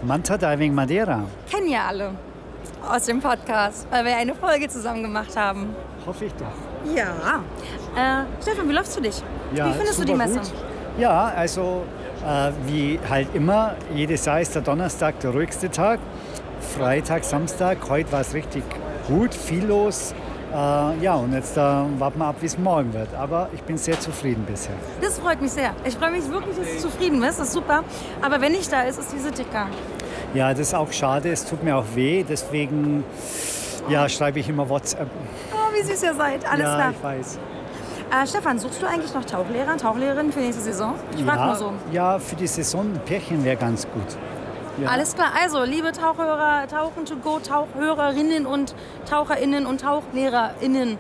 Manta 0.04 0.38
Diving 0.38 0.74
Madeira. 0.74 1.26
kennen 1.50 1.70
ja 1.70 1.88
alle 1.88 2.14
aus 2.90 3.06
dem 3.06 3.20
Podcast, 3.22 3.88
weil 3.92 4.06
wir 4.06 4.16
eine 4.16 4.36
Folge 4.36 4.68
zusammen 4.68 5.04
gemacht 5.04 5.36
haben. 5.36 5.76
Hoffe 6.06 6.26
ich 6.26 6.34
doch. 6.34 6.96
Ja. 6.96 7.42
Äh, 7.96 8.26
Stefan, 8.42 8.68
wie 8.68 8.74
läufst 8.74 8.98
du 8.98 9.02
dich? 9.02 9.22
Ja, 9.54 9.68
wie 9.68 9.74
findest 9.74 10.00
du 10.00 10.06
die 10.06 10.16
Messe? 10.16 10.40
Gut. 10.40 10.54
Ja, 10.98 11.32
also 11.36 11.84
äh, 12.26 12.52
wie 12.66 13.00
halt 13.10 13.34
immer, 13.34 13.76
jedes 13.94 14.26
Jahr 14.26 14.42
ist 14.42 14.56
der 14.56 14.62
Donnerstag 14.62 15.20
der 15.20 15.32
ruhigste 15.32 15.70
Tag. 15.70 16.00
Freitag, 16.78 17.24
Samstag, 17.24 17.78
heute 17.90 18.12
war 18.12 18.22
es 18.22 18.34
richtig 18.34 18.64
gut, 19.08 19.34
viel 19.34 19.66
los. 19.66 20.14
Äh, 20.54 20.56
ja, 21.02 21.16
und 21.16 21.34
jetzt 21.34 21.56
äh, 21.56 21.62
warten 21.62 22.20
wir 22.20 22.26
ab, 22.26 22.36
wie 22.42 22.46
es 22.46 22.58
morgen 22.58 22.94
wird. 22.94 23.14
Aber 23.16 23.50
ich 23.54 23.62
bin 23.64 23.78
sehr 23.78 24.00
zufrieden 24.00 24.46
bisher. 24.46 24.76
Das 25.02 25.18
freut 25.20 25.42
mich 25.42 25.52
sehr. 25.52 25.74
Ich 25.86 25.96
freue 25.96 26.12
mich 26.12 26.30
wirklich, 26.30 26.58
dass 26.58 26.68
du 26.74 26.90
zufrieden 26.90 27.22
bist. 27.22 27.40
Das 27.40 27.48
ist 27.48 27.54
super. 27.54 27.84
Aber 28.22 28.42
wenn 28.42 28.52
nicht 28.52 28.72
da 28.72 28.82
ist, 28.82 29.00
ist 29.00 29.14
diese 29.14 29.32
dicker. 29.32 29.68
Ja, 30.34 30.52
das 30.52 30.60
ist 30.60 30.74
auch 30.74 30.92
schade, 30.92 31.32
es 31.32 31.46
tut 31.46 31.64
mir 31.64 31.76
auch 31.76 31.86
weh. 31.94 32.24
Deswegen 32.28 33.04
ja, 33.90 34.08
schreibe 34.08 34.40
ich 34.40 34.50
immer 34.50 34.68
WhatsApp. 34.70 35.08
Oh, 35.54 35.74
wie 35.74 35.84
süß 35.84 36.04
ihr 36.04 36.14
seid. 36.14 36.50
Alles 36.50 36.66
ja, 36.66 36.76
klar. 36.76 36.92
ich 36.92 37.04
weiß. 37.04 37.40
Äh, 38.12 38.28
Stefan, 38.28 38.60
suchst 38.60 38.82
du 38.82 38.88
eigentlich 38.88 39.14
noch 39.14 39.26
Tauchlehrer, 39.26 39.78
Tauchlehrerin 39.78 40.32
für 40.32 40.40
nächste 40.40 40.62
Saison? 40.62 40.96
Ich 41.16 41.24
frag 41.24 41.36
ja, 41.36 41.46
nur 41.46 41.56
so. 41.56 41.74
ja, 41.92 42.20
für 42.20 42.36
die 42.36 42.48
Saison 42.48 42.94
ein 42.94 43.00
Pärchen 43.06 43.44
wäre 43.44 43.56
ganz 43.56 43.88
gut. 43.88 44.18
Ja. 44.82 44.90
Alles 44.90 45.16
klar. 45.16 45.30
Also, 45.42 45.64
liebe 45.64 45.92
Tauchhörer, 45.92 46.68
Tauchen 46.68 47.06
to 47.06 47.16
go, 47.18 47.40
Tauchhörerinnen 47.40 48.46
und 48.46 48.76
Taucherinnen 49.10 49.66
und 49.66 49.82
Tauchlehrerinnen 49.82 50.98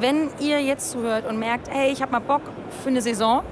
wenn 0.00 0.30
ihr 0.38 0.60
jetzt 0.62 0.90
zuhört 0.90 1.26
und 1.26 1.38
merkt, 1.38 1.68
hey, 1.70 1.92
ich 1.92 2.02
habe 2.02 2.12
mal 2.12 2.20
Bock 2.20 2.42
für 2.82 2.88
eine 2.88 3.02
Saison, 3.02 3.42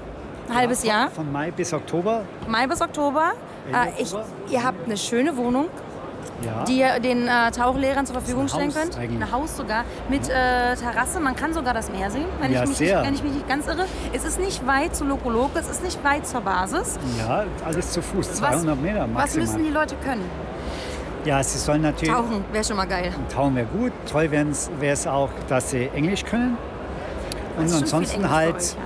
ein 0.49 0.55
halbes 0.55 0.79
von, 0.79 0.89
Jahr, 0.89 1.09
Von 1.11 1.31
Mai 1.31 1.51
bis 1.51 1.73
Oktober. 1.73 2.23
Mai 2.47 2.67
bis 2.67 2.81
Oktober, 2.81 3.33
äh, 3.73 4.01
ich, 4.01 4.13
ihr 4.49 4.63
habt 4.63 4.85
eine 4.85 4.97
schöne 4.97 5.35
Wohnung, 5.37 5.65
Ja. 6.43 6.63
die 6.63 6.79
ihr 6.79 6.99
den 6.99 7.27
äh, 7.27 7.51
Tauchlehrern 7.51 8.05
zur 8.05 8.15
Verfügung 8.15 8.47
stellen 8.47 8.67
Haus 8.69 8.75
könnt. 8.75 8.97
eigentlich. 8.97 9.21
Ein 9.21 9.31
Haus 9.31 9.57
sogar 9.57 9.83
mit 10.09 10.29
äh, 10.29 10.75
Terrasse. 10.75 11.19
Man 11.19 11.35
kann 11.35 11.53
sogar 11.53 11.73
das 11.73 11.91
Meer 11.91 12.09
sehen, 12.11 12.25
wenn, 12.39 12.51
Ja, 12.53 12.63
ich 12.63 12.69
mich 12.69 12.77
sehr. 12.77 12.97
Nicht, 13.01 13.07
wenn 13.07 13.13
ich 13.15 13.23
mich 13.23 13.33
nicht 13.33 13.47
ganz 13.49 13.67
irre. 13.67 13.85
Es 14.13 14.23
ist 14.23 14.39
nicht 14.39 14.65
weit 14.65 14.95
zu 14.95 15.03
Lokoloko, 15.05 15.51
es 15.59 15.69
ist 15.69 15.83
nicht 15.83 16.01
weit 16.03 16.25
zur 16.25 16.41
Basis. 16.41 16.97
ja, 17.17 17.43
alles 17.65 17.91
zu 17.91 18.01
Fuß, 18.01 18.29
Was, 18.29 18.37
200 18.37 18.81
Meter 18.81 19.07
maximal. 19.07 19.23
was 19.23 19.35
müssen 19.35 19.63
die 19.63 19.69
Leute 19.71 19.95
können? 20.03 20.23
ja, 21.25 21.43
sie 21.43 21.57
sollen 21.57 21.81
natürlich 21.81 22.13
Tauchen 22.13 22.45
wäre 22.53 22.63
schon 22.63 22.77
mal 22.77 22.87
geil. 22.87 23.11
Tauchen 23.33 23.55
wäre 23.55 23.65
gut. 23.67 23.91
Toll 24.09 24.31
wäre 24.31 24.47
es 24.93 25.05
auch, 25.05 25.29
dass 25.49 25.71
sie 25.71 25.89
Englisch 25.93 26.23
können. 26.23 26.57
Und 27.57 27.63
ansonsten 27.73 28.29
halt, 28.29 28.55
euch, 28.55 28.71
ja. 28.71 28.79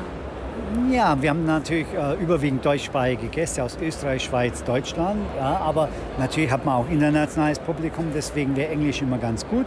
Ja, 0.91 1.21
wir 1.21 1.29
haben 1.29 1.45
natürlich 1.45 1.87
äh, 1.93 2.21
überwiegend 2.21 2.65
deutschsprachige 2.65 3.27
Gäste 3.27 3.63
aus 3.63 3.77
Österreich, 3.81 4.23
Schweiz, 4.23 4.63
Deutschland. 4.63 5.19
Ja, 5.37 5.57
aber 5.57 5.89
natürlich 6.17 6.51
hat 6.51 6.65
man 6.65 6.75
auch 6.75 6.89
internationales 6.89 7.59
Publikum, 7.59 8.05
deswegen 8.13 8.55
wäre 8.55 8.71
Englisch 8.71 9.01
immer 9.01 9.17
ganz 9.17 9.45
gut. 9.47 9.65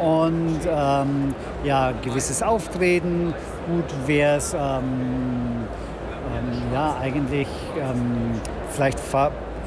Und 0.00 0.60
ähm, 0.68 1.34
ja, 1.64 1.92
gewisses 2.02 2.42
Auftreten, 2.42 3.32
gut 3.66 3.84
wäre 4.06 4.36
es, 4.36 4.54
ähm, 4.54 4.60
ähm, 4.60 6.62
ja, 6.72 6.96
eigentlich 7.00 7.48
ähm, 7.78 8.40
vielleicht 8.70 8.98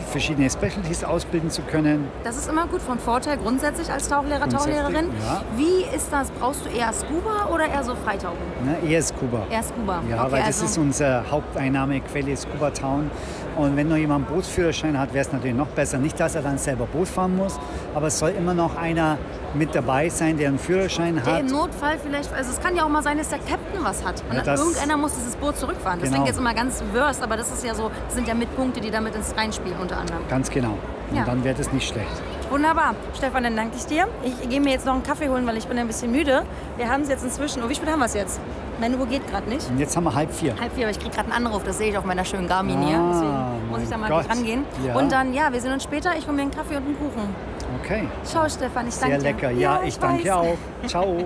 verschiedene 0.07 0.49
Specialties 0.49 1.03
ausbilden 1.03 1.49
zu 1.49 1.61
können. 1.61 2.07
Das 2.23 2.37
ist 2.37 2.49
immer 2.49 2.67
gut 2.67 2.81
von 2.81 2.99
Vorteil 2.99 3.37
grundsätzlich 3.37 3.91
als 3.91 4.07
Tauchlehrer, 4.07 4.47
Tauchlehrerin. 4.49 5.09
ja. 5.25 5.43
Wie 5.55 5.95
ist 5.95 6.11
das? 6.11 6.31
Brauchst 6.31 6.65
du 6.65 6.69
eher 6.69 6.91
Scuba 6.93 7.49
oder 7.53 7.67
eher 7.67 7.83
so 7.83 7.95
Freitauchen? 7.95 8.37
Ne, 8.65 8.89
eher 8.89 9.01
Scuba. 9.01 9.45
Eher 9.49 9.63
Scuba. 9.63 10.01
Ja, 10.09 10.23
okay, 10.23 10.31
weil 10.31 10.39
das 10.39 10.61
also, 10.61 10.65
ist 10.65 10.77
unsere 10.77 11.29
Haupteinnahmequelle, 11.29 12.35
Scuba 12.35 12.71
Town. 12.71 13.11
Und 13.57 13.75
wenn 13.75 13.87
noch 13.87 13.95
jemand 13.97 14.27
einen 14.27 14.35
Bootsführerschein 14.35 14.99
hat, 14.99 15.13
wäre 15.13 15.25
es 15.25 15.31
natürlich 15.31 15.55
noch 15.55 15.67
besser. 15.67 15.97
Nicht, 15.97 16.19
dass 16.19 16.35
er 16.35 16.41
dann 16.43 16.57
selber 16.57 16.85
Boot 16.85 17.07
fahren 17.07 17.35
muss, 17.35 17.59
aber 17.95 18.07
es 18.07 18.19
soll 18.19 18.29
immer 18.37 18.53
noch 18.53 18.77
einer 18.77 19.17
mit 19.55 19.73
dabei 19.73 20.09
sein, 20.09 20.37
der 20.37 20.49
einen 20.49 20.59
Führerschein 20.59 21.15
der 21.15 21.25
hat. 21.25 21.39
im 21.41 21.47
Notfall 21.47 21.97
vielleicht, 21.97 22.31
also 22.33 22.51
es 22.51 22.59
kann 22.59 22.75
ja 22.75 22.83
auch 22.83 22.89
mal 22.89 23.01
sein, 23.01 23.17
dass 23.17 23.29
der 23.29 23.39
Captain 23.39 23.83
was 23.83 24.05
hat. 24.05 24.21
Und 24.29 24.35
Ja, 24.35 24.43
das- 24.43 24.59
irgendeiner 24.59 24.97
muss 24.97 25.15
dieses 25.15 25.35
Boot 25.35 25.57
zurückfahren. 25.57 25.99
Das 25.99 26.09
Genau. 26.09 26.21
klingt 26.23 26.27
jetzt 26.27 26.39
immer 26.39 26.53
ganz 26.53 26.83
worst, 26.93 27.23
aber 27.23 27.35
das 27.37 27.51
ist 27.51 27.63
ja 27.65 27.73
so, 27.73 27.89
das 28.05 28.15
sind 28.15 28.27
ja 28.27 28.35
Mitpunkte, 28.35 28.79
die 28.79 28.91
damit 28.91 29.15
ins 29.15 29.35
Reinspielen 29.35 29.79
unter 29.79 29.97
anderem. 29.97 30.19
Ganz 30.29 30.49
genau. 30.51 30.77
Und 31.09 31.17
Ja. 31.17 31.23
dann 31.23 31.43
wäre 31.43 31.55
das 31.55 31.71
nicht 31.71 31.87
schlecht. 31.87 32.07
Wunderbar. 32.51 32.93
Stefan, 33.15 33.43
dann 33.43 33.55
danke 33.55 33.77
ich 33.77 33.85
dir. 33.85 34.07
Ich 34.23 34.49
gehe 34.49 34.61
mir 34.61 34.71
jetzt 34.73 34.85
noch 34.85 34.93
einen 34.93 35.03
Kaffee 35.03 35.29
holen, 35.29 35.47
weil 35.47 35.57
ich 35.57 35.67
bin 35.67 35.77
ein 35.79 35.87
bisschen 35.87 36.11
müde. 36.11 36.43
Wir 36.77 36.89
haben 36.89 37.01
es 37.01 37.09
jetzt 37.09 37.23
inzwischen. 37.23 37.63
Oh, 37.63 37.69
wie 37.69 37.75
spät 37.75 37.89
haben 37.89 37.99
wir 37.99 38.05
es 38.05 38.13
jetzt? 38.13 38.39
Meine 38.79 38.96
Uhr 38.98 39.07
geht 39.07 39.27
gerade 39.27 39.50
nicht. 39.50 39.67
Und 39.69 39.79
jetzt 39.79 39.96
haben 39.98 40.03
wir 40.03 40.13
halb 40.13 40.31
vier. 40.31 40.53
Halb 40.60 40.74
vier, 40.74 40.84
aber 40.86 40.91
ich 40.91 41.00
kriege 41.00 41.15
gerade 41.15 41.31
einen 41.31 41.46
Anruf. 41.46 41.63
Das 41.63 41.77
sehe 41.79 41.89
ich 41.89 41.98
auf 41.98 42.05
meiner 42.05 42.24
schönen 42.25 42.48
Garmin 42.48 42.79
hier. 42.84 42.98
Ah, 42.98 43.12
Deswegen 43.12 43.72
muss 43.72 43.81
ich 43.81 43.89
da 43.89 43.98
mal 43.98 44.10
Gott. 44.10 44.29
rangehen. 44.29 44.63
Ja. 44.86 44.96
Und 44.96 45.12
dann, 45.12 45.34
ja, 45.34 45.51
wir 45.51 45.60
sehen 45.60 45.74
uns 45.74 45.84
später. 45.84 46.12
Ich 46.17 46.25
hole 46.27 46.36
mir 46.36 46.43
einen 46.43 46.51
Kaffee 46.51 46.75
und 46.77 46.86
einen 46.86 46.98
Kuchen. 46.98 47.36
Okay. 47.84 48.07
Ciao, 48.24 48.48
Stefan. 48.48 48.88
Ich 48.88 48.96
danke 49.00 49.19
Sehr 49.19 49.34
dir. 49.34 49.36
lecker. 49.36 49.51
Ja, 49.51 49.81
ich 49.84 49.98
danke 49.98 50.24
weiß. 50.25 50.31
auch. 50.31 50.57
Ciao. 50.88 51.25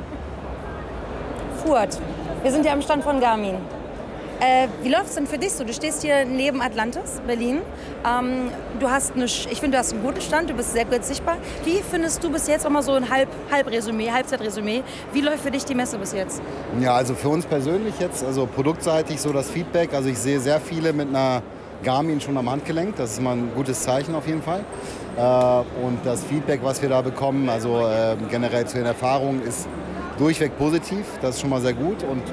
Furt. 1.65 1.99
Wir 2.41 2.51
sind 2.51 2.65
ja 2.65 2.73
am 2.73 2.81
Stand 2.81 3.03
von 3.03 3.19
Garmin. 3.19 3.55
Äh, 4.41 4.69
wie 4.81 4.89
läuft 4.89 5.09
es 5.09 5.13
denn 5.13 5.27
für 5.27 5.37
dich 5.37 5.51
so? 5.51 5.63
Du 5.63 5.71
stehst 5.71 6.01
hier 6.01 6.25
neben 6.25 6.63
Atlantis, 6.63 7.21
Berlin. 7.27 7.59
Ähm, 8.03 8.49
du 8.79 8.89
hast 8.89 9.13
eine, 9.13 9.25
ich 9.25 9.59
finde, 9.59 9.77
du 9.77 9.77
hast 9.77 9.93
einen 9.93 10.01
guten 10.01 10.19
Stand, 10.19 10.49
du 10.49 10.55
bist 10.55 10.73
sehr 10.73 10.85
gut 10.85 11.05
sichtbar. 11.05 11.37
Wie 11.63 11.79
findest 11.87 12.23
du 12.23 12.31
bis 12.31 12.47
jetzt 12.47 12.65
auch 12.65 12.71
mal 12.71 12.81
so 12.81 12.93
ein 12.93 13.07
Halb, 13.07 13.29
Halbzeitresümee? 13.51 14.81
Wie 15.13 15.21
läuft 15.21 15.43
für 15.43 15.51
dich 15.51 15.63
die 15.63 15.75
Messe 15.75 15.99
bis 15.99 16.13
jetzt? 16.13 16.41
Ja, 16.79 16.95
also 16.95 17.13
für 17.13 17.29
uns 17.29 17.45
persönlich 17.45 17.93
jetzt, 17.99 18.23
also 18.23 18.47
produktseitig 18.47 19.21
so 19.21 19.31
das 19.31 19.47
Feedback. 19.47 19.93
Also 19.93 20.09
ich 20.09 20.17
sehe 20.17 20.39
sehr 20.39 20.59
viele 20.59 20.91
mit 20.91 21.09
einer 21.09 21.43
Garmin 21.83 22.19
schon 22.19 22.35
am 22.35 22.49
Handgelenk. 22.49 22.95
Das 22.95 23.11
ist 23.11 23.21
mal 23.21 23.33
ein 23.33 23.51
gutes 23.55 23.83
Zeichen 23.83 24.15
auf 24.15 24.25
jeden 24.25 24.41
Fall. 24.41 24.61
Äh, 25.17 25.85
und 25.85 25.99
das 26.03 26.23
Feedback, 26.23 26.61
was 26.63 26.81
wir 26.81 26.89
da 26.89 27.03
bekommen, 27.03 27.47
also 27.47 27.81
äh, 27.81 28.15
generell 28.31 28.65
zu 28.65 28.77
den 28.77 28.87
Erfahrungen, 28.87 29.43
ist 29.43 29.67
durchweg 30.17 30.57
positiv. 30.57 31.05
Das 31.21 31.35
ist 31.35 31.41
schon 31.41 31.51
mal 31.51 31.61
sehr 31.61 31.73
gut. 31.73 32.01
Und 32.01 32.23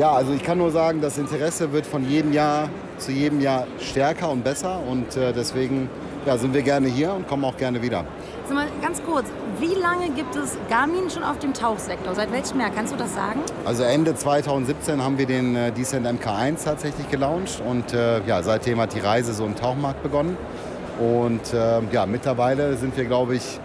ja, 0.00 0.12
also 0.12 0.32
ich 0.32 0.42
kann 0.42 0.56
nur 0.56 0.70
sagen, 0.70 1.02
das 1.02 1.18
Interesse 1.18 1.72
wird 1.72 1.84
von 1.84 2.08
jedem 2.08 2.32
Jahr 2.32 2.70
zu 2.96 3.12
jedem 3.12 3.42
Jahr 3.42 3.66
stärker 3.78 4.30
und 4.30 4.42
besser. 4.42 4.80
Und 4.88 5.14
äh, 5.14 5.34
deswegen 5.34 5.90
ja, 6.24 6.38
sind 6.38 6.54
wir 6.54 6.62
gerne 6.62 6.88
hier 6.88 7.12
und 7.12 7.28
kommen 7.28 7.44
auch 7.44 7.56
gerne 7.56 7.82
wieder. 7.82 8.06
Sag 8.46 8.54
mal 8.54 8.66
ganz 8.80 9.02
kurz, 9.04 9.26
wie 9.58 9.74
lange 9.74 10.08
gibt 10.10 10.34
es 10.36 10.56
Garmin 10.70 11.10
schon 11.10 11.22
auf 11.22 11.38
dem 11.38 11.52
Tauchsektor? 11.52 12.14
Seit 12.14 12.32
welchem 12.32 12.60
Jahr? 12.60 12.70
Kannst 12.74 12.94
du 12.94 12.96
das 12.96 13.14
sagen? 13.14 13.40
Also 13.66 13.82
Ende 13.82 14.14
2017 14.14 15.04
haben 15.04 15.18
wir 15.18 15.26
den 15.26 15.54
äh, 15.54 15.70
Descent 15.70 16.06
MK1 16.06 16.64
tatsächlich 16.64 17.10
gelauncht 17.10 17.62
und 17.68 17.92
äh, 17.92 18.24
ja, 18.26 18.42
seitdem 18.42 18.80
hat 18.80 18.94
die 18.94 19.00
Reise 19.00 19.34
so 19.34 19.44
im 19.44 19.54
Tauchmarkt 19.54 20.02
begonnen. 20.02 20.38
Und 20.98 21.52
äh, 21.52 21.80
ja, 21.92 22.06
mittlerweile 22.06 22.76
sind 22.76 22.96
wir, 22.96 23.04
glaube 23.04 23.36
ich, 23.36 23.60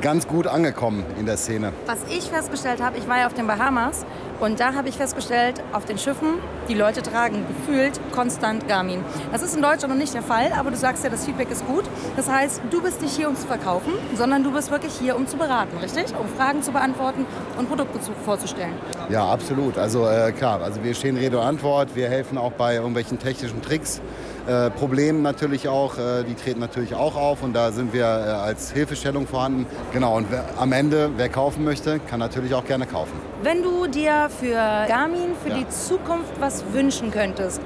ganz 0.00 0.26
gut 0.26 0.46
angekommen 0.46 1.04
in 1.18 1.26
der 1.26 1.36
Szene. 1.36 1.72
Was 1.86 1.98
ich 2.08 2.24
festgestellt 2.24 2.82
habe, 2.82 2.98
ich 2.98 3.08
war 3.08 3.18
ja 3.18 3.26
auf 3.26 3.34
den 3.34 3.46
Bahamas 3.46 4.04
und 4.40 4.60
da 4.60 4.74
habe 4.74 4.88
ich 4.88 4.96
festgestellt, 4.96 5.60
auf 5.72 5.84
den 5.84 5.98
Schiffen, 5.98 6.34
die 6.68 6.74
Leute 6.74 7.02
tragen 7.02 7.44
gefühlt 7.48 8.00
konstant 8.12 8.68
Garmin. 8.68 9.04
Das 9.32 9.42
ist 9.42 9.56
in 9.56 9.62
Deutschland 9.62 9.88
noch 9.88 10.00
nicht 10.00 10.14
der 10.14 10.22
Fall, 10.22 10.52
aber 10.56 10.70
du 10.70 10.76
sagst 10.76 11.02
ja, 11.02 11.10
das 11.10 11.24
Feedback 11.24 11.50
ist 11.50 11.66
gut. 11.66 11.84
Das 12.16 12.30
heißt, 12.30 12.62
du 12.70 12.80
bist 12.80 13.02
nicht 13.02 13.16
hier, 13.16 13.28
um 13.28 13.36
zu 13.36 13.46
verkaufen, 13.46 13.92
sondern 14.16 14.44
du 14.44 14.52
bist 14.52 14.70
wirklich 14.70 14.92
hier, 14.92 15.16
um 15.16 15.26
zu 15.26 15.36
beraten, 15.36 15.76
richtig? 15.78 16.06
Um 16.18 16.28
Fragen 16.28 16.62
zu 16.62 16.70
beantworten 16.70 17.26
und 17.58 17.68
Produkte 17.68 18.00
zu, 18.00 18.12
vorzustellen. 18.24 18.74
Ja, 19.08 19.28
absolut. 19.28 19.76
Also 19.76 20.06
äh, 20.06 20.32
klar, 20.32 20.62
also 20.62 20.84
wir 20.84 20.94
stehen 20.94 21.16
Rede 21.16 21.38
und 21.38 21.44
Antwort. 21.44 21.96
Wir 21.96 22.08
helfen 22.08 22.38
auch 22.38 22.52
bei 22.52 22.76
irgendwelchen 22.76 23.18
technischen 23.18 23.60
Tricks. 23.62 24.00
Äh, 24.48 24.70
Problemen 24.70 25.20
natürlich 25.20 25.68
auch, 25.68 25.98
äh, 25.98 26.24
die 26.24 26.34
treten 26.34 26.58
natürlich 26.58 26.94
auch 26.94 27.16
auf 27.16 27.42
und 27.42 27.52
da 27.52 27.70
sind 27.70 27.92
wir 27.92 28.04
äh, 28.04 28.06
als 28.06 28.72
Hilfestellung 28.72 29.26
vorhanden. 29.26 29.66
Genau, 29.92 30.16
und 30.16 30.30
wer, 30.30 30.42
am 30.58 30.72
Ende, 30.72 31.10
wer 31.18 31.28
kaufen 31.28 31.64
möchte, 31.64 31.98
kann 32.00 32.18
natürlich 32.18 32.54
auch 32.54 32.64
gerne 32.64 32.86
kaufen. 32.86 33.12
Wenn 33.42 33.62
du 33.62 33.86
dir 33.88 34.30
für 34.40 34.54
Garmin, 34.88 35.32
für 35.42 35.50
Ja. 35.50 35.56
die 35.58 35.68
Zukunft 35.68 36.32
was 36.40 36.64
wünschen 36.72 37.10
könntest, 37.10 37.60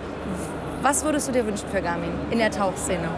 was 0.83 1.05
würdest 1.05 1.29
du 1.29 1.33
dir 1.33 1.47
wünschen 1.47 1.69
für 1.69 1.81
Garmin 1.81 2.11
in 2.33 2.39
der 2.39 2.51
Tauchszene? 2.51 3.09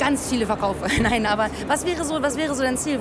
Ganz 0.00 0.28
viele 0.28 0.46
Verkaufe. 0.46 0.86
Nein, 1.02 1.26
aber 1.26 1.46
was 1.68 1.86
wäre 1.86 2.02
so, 2.04 2.20
was 2.20 2.36
wäre 2.36 2.54
so 2.56 2.62
dein 2.64 2.76
Ziel? 2.76 2.98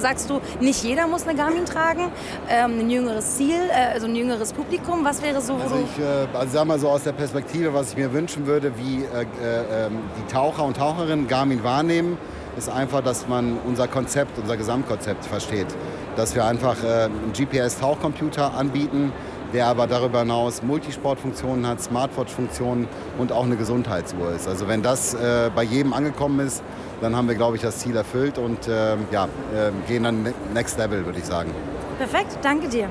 Sagst 0.00 0.30
du, 0.30 0.40
nicht 0.60 0.82
jeder 0.84 1.06
muss 1.06 1.26
eine 1.26 1.36
Garmin 1.36 1.64
tragen? 1.64 2.10
Ähm, 2.48 2.80
ein 2.80 2.90
jüngeres 2.90 3.36
Ziel, 3.36 3.56
äh, 3.70 3.94
also 3.94 4.06
ein 4.06 4.14
jüngeres 4.14 4.52
Publikum? 4.52 5.04
Was 5.04 5.22
wäre 5.22 5.40
so, 5.40 5.54
Also 5.54 5.76
ich 5.76 6.02
äh, 6.02 6.36
also 6.36 6.52
sag 6.52 6.66
mal 6.66 6.78
so 6.78 6.88
aus 6.88 7.04
der 7.04 7.12
Perspektive, 7.12 7.74
was 7.74 7.90
ich 7.90 7.96
mir 7.96 8.12
wünschen 8.12 8.46
würde, 8.46 8.72
wie 8.76 9.04
äh, 9.04 9.22
äh, 9.22 9.86
ähm, 9.86 9.98
die 10.18 10.32
Taucher 10.32 10.64
und 10.64 10.76
Taucherinnen 10.76 11.26
Garmin 11.28 11.64
wahrnehmen, 11.64 12.18
ist 12.56 12.68
einfach, 12.68 13.02
dass 13.02 13.28
man 13.28 13.58
unser 13.66 13.88
Konzept, 13.88 14.38
unser 14.38 14.56
Gesamtkonzept 14.56 15.24
versteht. 15.24 15.68
Dass 16.16 16.34
wir 16.34 16.44
einfach 16.44 16.82
äh, 16.82 17.04
einen 17.04 17.32
GPS-Tauchcomputer 17.32 18.54
anbieten, 18.54 19.12
der 19.52 19.66
aber 19.66 19.86
darüber 19.86 20.20
hinaus 20.20 20.62
Multisportfunktionen 20.62 21.66
hat, 21.66 21.80
Smartwatch-Funktionen 21.80 22.88
und 23.18 23.32
auch 23.32 23.44
eine 23.44 23.56
Gesundheitsuhr 23.56 24.32
ist. 24.32 24.46
Also 24.48 24.68
wenn 24.68 24.82
das 24.82 25.14
äh, 25.14 25.50
bei 25.54 25.62
jedem 25.62 25.92
angekommen 25.92 26.40
ist, 26.46 26.62
dann 27.00 27.14
haben 27.16 27.28
wir, 27.28 27.34
glaube 27.34 27.56
ich, 27.56 27.62
das 27.62 27.78
Ziel 27.78 27.96
erfüllt 27.96 28.38
und 28.38 28.68
ähm, 28.68 29.06
ja, 29.10 29.24
äh, 29.54 29.70
gehen 29.86 30.02
dann 30.02 30.22
ne- 30.22 30.34
next 30.52 30.78
level, 30.78 31.04
würde 31.06 31.18
ich 31.18 31.24
sagen. 31.24 31.50
Perfekt, 31.98 32.38
danke 32.42 32.68
dir. 32.68 32.88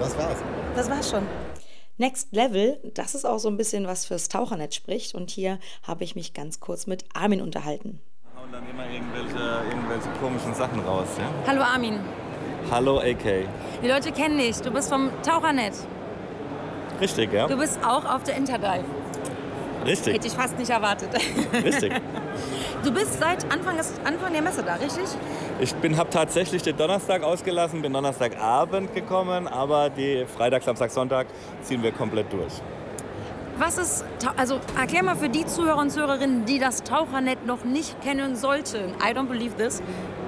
Das 0.00 0.16
war's. 0.18 0.36
Das 0.76 0.90
war's 0.90 1.10
schon. 1.10 1.22
Next 1.96 2.32
Level, 2.32 2.80
das 2.94 3.14
ist 3.14 3.24
auch 3.24 3.38
so 3.38 3.48
ein 3.48 3.56
bisschen 3.56 3.86
was 3.86 4.04
fürs 4.04 4.28
Tauchernetz 4.28 4.74
spricht. 4.74 5.14
Und 5.14 5.30
hier 5.30 5.60
habe 5.86 6.02
ich 6.02 6.16
mich 6.16 6.34
ganz 6.34 6.58
kurz 6.58 6.88
mit 6.88 7.04
Armin 7.14 7.40
unterhalten. 7.40 8.00
Und 8.42 8.52
dann 8.52 8.68
immer 8.68 8.90
irgendwelche, 8.90 9.62
irgendwelche 9.70 10.08
komischen 10.20 10.54
Sachen 10.54 10.80
raus, 10.80 11.06
ja? 11.18 11.24
Hallo 11.46 11.62
Armin. 11.62 12.00
Hallo 12.70 12.98
AK. 12.98 13.46
Die 13.82 13.88
Leute 13.88 14.10
kennen 14.12 14.38
dich. 14.38 14.56
Du 14.60 14.70
bist 14.70 14.88
vom 14.88 15.10
Tauchernet. 15.22 15.74
Richtig, 17.00 17.32
ja? 17.32 17.46
Du 17.46 17.56
bist 17.56 17.78
auch 17.84 18.04
auf 18.04 18.22
der 18.22 18.36
Interdive. 18.36 18.84
Richtig, 19.84 20.14
Hätte 20.14 20.26
ich 20.28 20.32
fast 20.32 20.58
nicht 20.58 20.70
erwartet. 20.70 21.10
richtig. 21.52 21.92
Du 22.82 22.92
bist 22.92 23.18
seit 23.18 23.50
Anfang, 23.50 23.78
des, 23.78 23.94
Anfang 24.04 24.30
der 24.34 24.42
Messe 24.42 24.62
da, 24.62 24.74
richtig? 24.74 25.04
Ich 25.58 25.74
bin, 25.76 25.96
habe 25.96 26.10
tatsächlich 26.10 26.62
den 26.62 26.76
Donnerstag 26.76 27.22
ausgelassen, 27.22 27.80
bin 27.80 27.94
Donnerstagabend 27.94 28.94
gekommen, 28.94 29.48
aber 29.48 29.88
die 29.88 30.26
Freitag, 30.26 30.62
Samstag, 30.62 30.90
Sonntag 30.90 31.26
ziehen 31.62 31.82
wir 31.82 31.92
komplett 31.92 32.30
durch. 32.30 32.52
Was 33.56 33.78
ist, 33.78 34.04
also 34.36 34.60
erklär 34.78 35.02
mal 35.02 35.16
für 35.16 35.30
die 35.30 35.46
Zuhörer 35.46 35.78
und 35.78 35.90
Zuhörerinnen, 35.90 36.44
die 36.44 36.58
das 36.58 36.82
Tauchernet 36.82 37.46
noch 37.46 37.64
nicht 37.64 38.02
kennen 38.02 38.36
sollten. 38.36 38.90
I 39.02 39.14
don't 39.14 39.28
believe 39.28 39.56
this. 39.56 39.80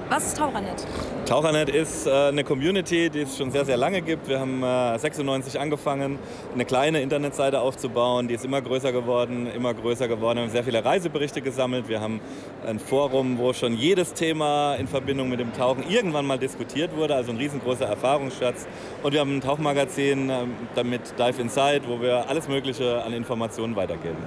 Was 0.09 0.27
ist 0.27 0.37
Tauchernet? 0.37 0.87
Tauchernet 1.25 1.67
ist 1.67 2.07
äh, 2.07 2.29
eine 2.29 2.45
Community, 2.45 3.09
die 3.09 3.23
es 3.23 3.37
schon 3.37 3.51
sehr, 3.51 3.65
sehr 3.65 3.75
lange 3.75 4.01
gibt. 4.01 4.29
Wir 4.29 4.39
haben 4.39 4.63
äh, 4.63 4.97
96 4.97 5.59
angefangen, 5.59 6.17
eine 6.53 6.63
kleine 6.63 7.01
Internetseite 7.01 7.59
aufzubauen. 7.59 8.29
Die 8.29 8.35
ist 8.35 8.45
immer 8.45 8.61
größer 8.61 8.93
geworden, 8.93 9.47
immer 9.53 9.73
größer 9.73 10.07
geworden. 10.07 10.37
Wir 10.37 10.43
haben 10.43 10.51
sehr 10.51 10.63
viele 10.63 10.85
Reiseberichte 10.85 11.41
gesammelt. 11.41 11.89
Wir 11.89 11.99
haben 11.99 12.21
ein 12.65 12.79
Forum, 12.79 13.37
wo 13.37 13.51
schon 13.51 13.73
jedes 13.73 14.13
Thema 14.13 14.75
in 14.75 14.87
Verbindung 14.87 15.27
mit 15.27 15.41
dem 15.41 15.51
Tauchen 15.53 15.83
irgendwann 15.89 16.25
mal 16.25 16.39
diskutiert 16.39 16.95
wurde, 16.95 17.13
also 17.13 17.31
ein 17.31 17.37
riesengroßer 17.37 17.85
Erfahrungsschatz. 17.85 18.65
Und 19.03 19.11
wir 19.11 19.19
haben 19.19 19.35
ein 19.35 19.41
Tauchmagazin 19.41 20.29
äh, 20.29 20.33
damit 20.75 21.19
Dive 21.19 21.41
Inside, 21.41 21.81
wo 21.85 21.99
wir 21.99 22.29
alles 22.29 22.47
Mögliche 22.47 23.03
an 23.03 23.11
Informationen 23.11 23.75
weitergeben. 23.75 24.17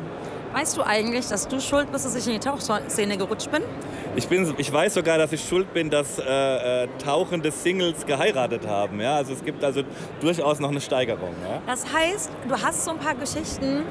Weißt 0.53 0.77
du 0.77 0.83
eigentlich, 0.83 1.29
dass 1.29 1.47
du 1.47 1.61
schuld 1.61 1.93
bist, 1.93 2.05
dass 2.05 2.17
ich 2.17 2.27
in 2.27 2.33
die 2.33 2.41
Tauchszene 2.41 3.17
gerutscht 3.17 3.53
bin? 3.53 3.63
Ich, 4.21 4.29
bin, 4.29 4.55
ich 4.59 4.71
weiß 4.71 4.93
sogar, 4.93 5.17
dass 5.17 5.33
ich 5.33 5.43
schuld 5.43 5.73
bin, 5.73 5.89
dass 5.89 6.19
äh, 6.19 6.85
äh, 6.85 6.89
tauchende 7.03 7.51
Singles 7.51 8.05
geheiratet 8.05 8.67
haben. 8.67 9.01
Ja? 9.01 9.17
Also 9.17 9.33
es 9.33 9.43
gibt 9.43 9.65
also 9.65 9.83
durchaus 10.21 10.61
noch 10.61 10.69
eine 10.69 10.83
Steigerung. 10.83 11.35
Ja? 11.43 11.63
Das 11.67 11.91
heißt, 11.91 12.31
du 12.47 12.55
hast 12.55 12.85
so 12.85 12.91
ein 12.91 12.99
paar 12.99 13.15
Geschichten 13.15 13.83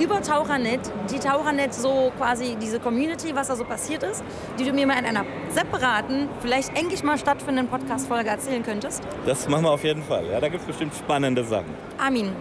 über 0.00 0.20
Tauchernet, 0.20 0.80
die 1.08 1.20
Tauchernet 1.20 1.72
so 1.72 2.10
quasi 2.18 2.56
diese 2.60 2.80
Community, 2.80 3.32
was 3.32 3.46
da 3.46 3.54
so 3.54 3.62
passiert 3.62 4.02
ist, 4.02 4.24
die 4.58 4.64
du 4.64 4.72
mir 4.72 4.88
mal 4.88 4.98
in 4.98 5.06
einer 5.06 5.24
separaten, 5.50 6.28
vielleicht 6.40 6.76
endlich 6.76 7.04
mal 7.04 7.16
stattfindenden 7.16 7.68
Podcast-Folge 7.68 8.30
erzählen 8.30 8.64
könntest? 8.64 9.04
Das 9.24 9.48
machen 9.48 9.62
wir 9.66 9.70
auf 9.70 9.84
jeden 9.84 10.02
Fall. 10.02 10.26
Ja? 10.32 10.40
Da 10.40 10.48
gibt 10.48 10.62
es 10.62 10.66
bestimmt 10.66 10.96
spannende 10.96 11.44
Sachen. 11.44 11.72
Armin, 11.96 12.32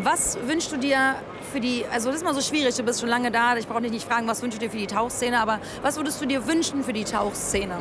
was 0.00 0.38
wünschst 0.46 0.72
du 0.72 0.76
dir 0.76 1.16
für 1.52 1.60
die, 1.60 1.84
also 1.92 2.08
das 2.08 2.18
ist 2.18 2.24
mal 2.24 2.34
so 2.34 2.40
schwierig, 2.40 2.74
du 2.76 2.82
bist 2.82 3.00
schon 3.00 3.08
lange 3.08 3.30
da, 3.30 3.56
ich 3.56 3.66
brauche 3.66 3.82
dich 3.82 3.92
nicht 3.92 4.08
fragen, 4.08 4.26
was 4.26 4.42
wünschst 4.42 4.60
du 4.60 4.66
dir 4.66 4.70
für 4.70 4.78
die 4.78 4.86
Tauchszene, 4.86 5.38
aber 5.40 5.60
was 5.82 5.96
würdest 5.96 6.20
du 6.20 6.26
dir 6.26 6.46
wünschen 6.46 6.82
für 6.82 6.92
die 6.92 7.04
Tauchszene? 7.04 7.78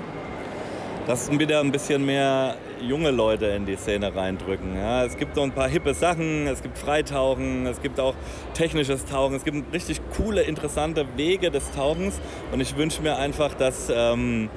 Dass 1.07 1.31
wieder 1.31 1.59
ein 1.61 1.71
bisschen 1.71 2.05
mehr 2.05 2.55
junge 2.79 3.11
Leute 3.11 3.47
in 3.47 3.65
die 3.65 3.75
Szene 3.75 4.15
reindrücken. 4.15 4.77
Ja, 4.77 5.03
es 5.03 5.17
gibt 5.17 5.35
so 5.35 5.41
ein 5.41 5.51
paar 5.51 5.67
hippe 5.67 5.93
Sachen, 5.93 6.47
es 6.47 6.61
gibt 6.61 6.77
Freitauchen, 6.77 7.65
es 7.65 7.81
gibt 7.81 7.99
auch 7.99 8.13
technisches 8.53 9.05
Tauchen, 9.05 9.35
es 9.35 9.43
gibt 9.43 9.73
richtig 9.73 9.99
coole, 10.15 10.43
interessante 10.43 11.05
Wege 11.15 11.49
des 11.49 11.71
Tauchens 11.71 12.19
und 12.51 12.61
ich 12.61 12.77
wünsche 12.77 13.01
mir 13.01 13.17
einfach, 13.17 13.53
dass 13.55 13.91
ähm, 13.93 14.49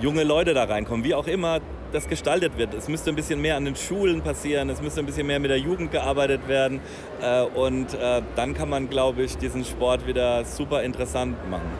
junge 0.00 0.22
Leute 0.24 0.54
da 0.54 0.64
reinkommen, 0.64 1.04
wie 1.04 1.14
auch 1.14 1.26
immer 1.26 1.60
das 1.92 2.08
gestaltet 2.08 2.56
wird. 2.56 2.74
Es 2.74 2.88
müsste 2.88 3.10
ein 3.10 3.16
bisschen 3.16 3.40
mehr 3.40 3.56
an 3.56 3.64
den 3.64 3.76
Schulen 3.76 4.22
passieren, 4.22 4.70
es 4.70 4.80
müsste 4.80 5.00
ein 5.00 5.06
bisschen 5.06 5.26
mehr 5.26 5.40
mit 5.40 5.50
der 5.50 5.58
Jugend 5.58 5.92
gearbeitet 5.92 6.48
werden. 6.48 6.80
Äh, 7.22 7.42
und 7.42 7.94
äh, 7.94 8.22
dann 8.36 8.54
kann 8.54 8.68
man, 8.68 8.88
glaube 8.88 9.22
ich, 9.22 9.36
diesen 9.38 9.64
Sport 9.64 10.06
wieder 10.06 10.44
super 10.44 10.82
interessant 10.82 11.36
machen. 11.50 11.70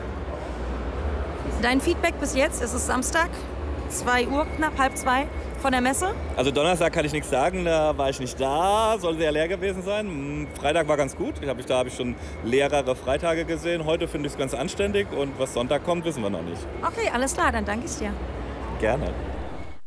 Dein 1.61 1.79
Feedback 1.79 2.19
bis 2.19 2.35
jetzt, 2.35 2.61
es 2.61 2.73
ist 2.73 2.87
Samstag, 2.87 3.29
2 3.89 4.27
Uhr, 4.27 4.45
knapp 4.57 4.77
halb 4.77 4.97
zwei 4.97 5.27
von 5.61 5.71
der 5.71 5.81
Messe? 5.81 6.13
Also 6.35 6.49
Donnerstag 6.49 6.91
kann 6.91 7.05
ich 7.05 7.13
nichts 7.13 7.29
sagen, 7.29 7.65
da 7.65 7.95
war 7.95 8.09
ich 8.09 8.19
nicht 8.19 8.39
da, 8.39 8.97
soll 8.99 9.17
sehr 9.17 9.31
leer 9.31 9.47
gewesen 9.47 9.83
sein. 9.83 10.07
Hm, 10.07 10.47
Freitag 10.59 10.87
war 10.87 10.97
ganz 10.97 11.15
gut, 11.15 11.35
ich 11.41 11.47
hab, 11.47 11.63
da 11.65 11.77
habe 11.77 11.89
ich 11.89 11.95
schon 11.95 12.15
leerere 12.43 12.95
Freitage 12.95 13.45
gesehen. 13.45 13.85
Heute 13.85 14.07
finde 14.07 14.27
ich 14.27 14.33
es 14.33 14.39
ganz 14.39 14.53
anständig 14.53 15.07
und 15.11 15.37
was 15.37 15.53
Sonntag 15.53 15.83
kommt, 15.85 16.03
wissen 16.05 16.23
wir 16.23 16.29
noch 16.29 16.41
nicht. 16.41 16.61
Okay, 16.81 17.11
alles 17.13 17.33
klar, 17.33 17.51
dann 17.51 17.65
danke 17.65 17.85
ich 17.85 17.95
dir. 17.97 18.11
Gerne. 18.79 19.13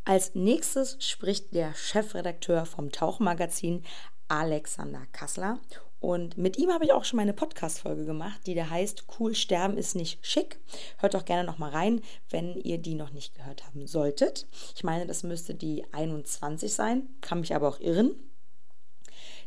Als 0.06 0.34
nächstes 0.34 0.98
spricht 1.00 1.54
der 1.54 1.74
Chefredakteur 1.74 2.66
vom 2.66 2.92
Tauchmagazin 2.92 3.82
Alexander 4.28 5.06
Kassler. 5.12 5.60
Und 5.98 6.36
mit 6.36 6.58
ihm 6.58 6.70
habe 6.70 6.84
ich 6.84 6.92
auch 6.92 7.04
schon 7.04 7.16
meine 7.16 7.32
Podcast-Folge 7.32 8.04
gemacht, 8.04 8.42
die 8.46 8.54
da 8.54 8.68
heißt 8.68 9.06
Cool 9.18 9.34
sterben 9.34 9.78
ist 9.78 9.94
nicht 9.94 10.24
schick. 10.26 10.60
Hört 10.98 11.14
doch 11.14 11.24
gerne 11.24 11.44
nochmal 11.44 11.70
rein, 11.70 12.02
wenn 12.28 12.54
ihr 12.56 12.76
die 12.76 12.94
noch 12.94 13.12
nicht 13.12 13.34
gehört 13.34 13.64
haben 13.64 13.86
solltet. 13.86 14.46
Ich 14.76 14.84
meine, 14.84 15.06
das 15.06 15.22
müsste 15.22 15.54
die 15.54 15.86
21 15.92 16.74
sein, 16.74 17.08
kann 17.22 17.40
mich 17.40 17.54
aber 17.54 17.66
auch 17.66 17.80
irren. 17.80 18.14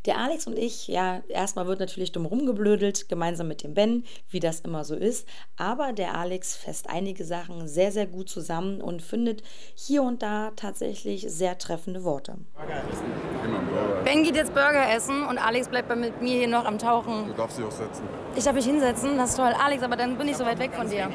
Der 0.08 0.20
Alex 0.20 0.48
und 0.48 0.58
ich, 0.58 0.88
ja, 0.88 1.22
erstmal 1.28 1.68
wird 1.68 1.82
natürlich 1.82 2.14
dumm 2.14 2.26
rumgeblödelt, 2.26 3.10
gemeinsam 3.10 3.50
mit 3.50 3.62
dem 3.62 3.74
Ben, 3.74 4.06
wie 4.30 4.40
das 4.40 4.62
immer 4.62 4.86
so 4.86 4.96
ist. 4.96 5.28
Aber 5.58 5.92
der 5.92 6.16
Alex 6.16 6.56
fässt 6.56 6.90
einige 6.90 7.26
Sachen 7.26 7.68
sehr, 7.68 7.92
sehr 7.92 8.08
gut 8.08 8.30
zusammen 8.30 8.80
und 8.82 9.02
findet 9.02 9.44
hier 9.76 10.04
und 10.04 10.24
da 10.24 10.52
tatsächlich 10.56 11.26
sehr 11.28 11.58
treffende 11.58 12.06
Worte. 12.06 12.38
Ben 14.06 14.24
geht 14.24 14.38
jetzt 14.38 14.54
Burger 14.54 14.90
essen 14.96 15.26
und 15.26 15.38
Alex 15.38 15.68
bleibt 15.68 15.94
mit 15.94 16.22
mir 16.22 16.38
hier 16.38 16.48
noch 16.48 16.64
am 16.64 16.80
Tauchen. 16.80 17.28
Du 17.28 17.34
darfst 17.34 17.58
dich 17.58 17.66
auch 17.66 17.72
setzen. 17.72 18.04
Ich 18.38 18.46
darf 18.46 18.54
mich 18.54 18.66
hinsetzen, 18.66 19.18
das 19.18 19.32
ist 19.32 19.36
toll. 19.36 19.54
Alex, 19.62 19.84
aber 19.84 19.98
dann 19.98 20.18
bin 20.18 20.30
ich 20.30 20.38
so 20.38 20.46
weit 20.46 20.60
weg 20.60 20.72
von 20.74 20.90
dir. 20.90 21.10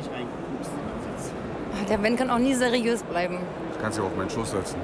Der 1.89 1.97
Ben 1.97 2.15
kann 2.15 2.29
auch 2.29 2.39
nie 2.39 2.53
seriös 2.53 3.03
bleiben. 3.05 3.39
Du 3.73 3.81
kannst 3.81 3.97
dich 3.97 4.05
auch 4.05 4.11
auf 4.11 4.17
meinen 4.19 4.29
Schoß 4.29 4.51
setzen. 4.51 4.77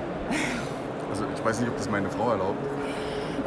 Also 1.11 1.25
ich 1.35 1.45
weiß 1.45 1.61
nicht, 1.61 1.69
ob 1.69 1.77
das 1.77 1.91
meine 1.91 2.09
Frau 2.09 2.31
erlaubt. 2.31 2.59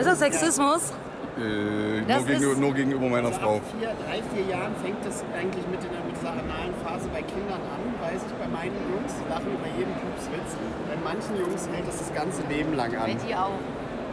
Ist 0.02 0.08
das 0.08 0.20
Sexismus? 0.20 0.94
Äh, 1.38 2.02
Das 2.08 2.18
nur, 2.18 2.26
gegenüber, 2.26 2.60
nur 2.60 2.74
gegenüber 2.74 3.08
meiner 3.08 3.32
Frau. 3.32 3.58
Ab 3.58 3.62
vier, 3.80 3.90
drei, 4.06 4.20
vier 4.34 4.46
Jahren 4.52 4.76
fängt 4.84 5.06
es 5.06 5.24
eigentlich 5.38 5.66
mit, 5.68 5.82
der, 5.84 5.92
mit 6.06 6.16
dieser 6.18 6.32
analen 6.32 6.74
Phase 6.84 7.08
bei 7.14 7.22
Kindern 7.22 7.62
an, 7.62 7.82
weiß 8.02 8.22
ich 8.26 8.34
bei 8.34 8.48
meinen 8.50 8.76
Jungs. 8.92 9.14
Die 9.16 9.30
lachen 9.30 9.48
über 9.54 9.68
jeden 9.78 9.94
Pupswitz. 9.94 10.58
Bei 10.90 10.98
manchen 11.06 11.38
Jungs 11.38 11.70
hält 11.72 11.88
es 11.88 12.00
das 12.00 12.14
ganze 12.14 12.42
Leben 12.50 12.74
lang 12.74 12.94
an. 12.98 13.06
Bei 13.06 13.14
dir 13.14 13.46
auch. 13.46 13.60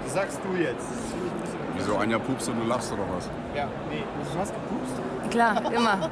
Das 0.05 0.13
sagst 0.15 0.41
du 0.45 0.57
jetzt. 0.63 0.77
Das 0.79 1.87
Wieso, 1.87 1.97
Anja 1.97 2.19
pupst 2.19 2.49
und 2.51 2.61
du 2.61 2.67
lachst 2.69 2.93
oder 2.93 3.05
was? 3.17 3.29
Ja, 3.57 3.67
nee, 3.91 4.05
du 4.33 4.39
hast 4.39 4.53
gepupst. 4.55 4.95
Klar, 5.31 5.73
immer. 5.73 6.11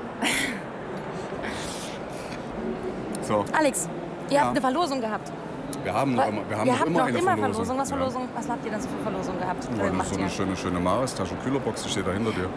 So, 3.23 3.45
Alex, 3.57 3.89
ihr 4.31 4.35
Ja. 4.35 4.41
habt 4.43 4.51
eine 4.53 4.61
Verlosung 4.61 5.01
gehabt. 5.01 5.31
Wir 5.87 5.95
haben 5.95 6.15
noch 6.17 6.27
immer, 6.29 6.43
wir 6.49 6.59
haben 6.59 6.67
ihr 6.67 6.73
noch 6.73 6.81
habt 6.81 6.89
immer 6.89 6.99
noch 6.99 7.07
eine 7.07 7.19
immer 7.19 7.37
Verlosung. 7.37 7.65
Verlosung. 7.65 7.79
Was, 7.79 7.91
Ja. 7.91 7.97
Verlosung? 7.97 8.29
Was 8.35 8.49
habt 8.49 8.65
ihr 8.67 8.71
denn 8.73 8.81
so 8.81 8.89
für 8.89 9.03
Verlosung 9.05 9.39
gehabt? 9.39 9.65
Ja, 9.65 9.71
Äh, 9.71 9.77
das 9.79 9.87
ist 9.87 9.97
macht 9.97 10.09
so 10.09 10.15
ihr? 10.15 10.21
eine 10.21 10.31
schöne, 10.31 10.57
schöne 10.57 10.81
Maris-Tasche, 10.81 11.35
Kühlerbox, 11.45 11.83
die 11.85 11.89
steht 11.91 12.07
da 12.07 12.13
hinter 12.13 12.33
dir. 12.33 12.49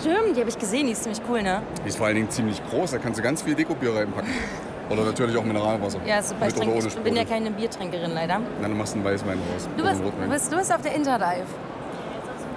Stimmt, 0.00 0.36
die 0.36 0.40
habe 0.40 0.50
ich 0.50 0.58
gesehen, 0.58 0.86
die 0.86 0.92
ist 0.92 1.02
ziemlich 1.02 1.22
cool, 1.28 1.42
ne? 1.42 1.62
Die 1.84 1.88
ist 1.88 1.96
vor 1.98 2.06
allen 2.06 2.16
Dingen 2.16 2.30
ziemlich 2.30 2.62
groß, 2.70 2.90
da 2.92 2.98
kannst 2.98 3.18
du 3.18 3.22
ganz 3.22 3.42
viel 3.42 3.54
Dekobier 3.54 3.94
reinpacken. 3.96 4.28
Oder 4.90 5.04
natürlich 5.04 5.36
auch 5.36 5.44
Mineralwasser. 5.44 5.98
Ja, 6.04 6.22
super. 6.22 6.48
Ich, 6.48 6.54
trinke, 6.54 6.86
ich 6.86 6.96
bin 6.98 7.16
ja 7.16 7.24
keine 7.24 7.50
Biertrinkerin 7.50 8.10
leider. 8.12 8.40
Nein, 8.60 8.70
du 8.70 8.76
machst 8.76 8.94
einen 8.94 9.04
Weißwein 9.04 9.38
raus. 9.54 9.68
Du 9.76 9.82
bist, 9.84 10.00
du 10.02 10.28
bist, 10.28 10.52
du 10.52 10.56
bist 10.56 10.74
auf 10.74 10.82
der 10.82 10.94
Interdive. 10.94 11.46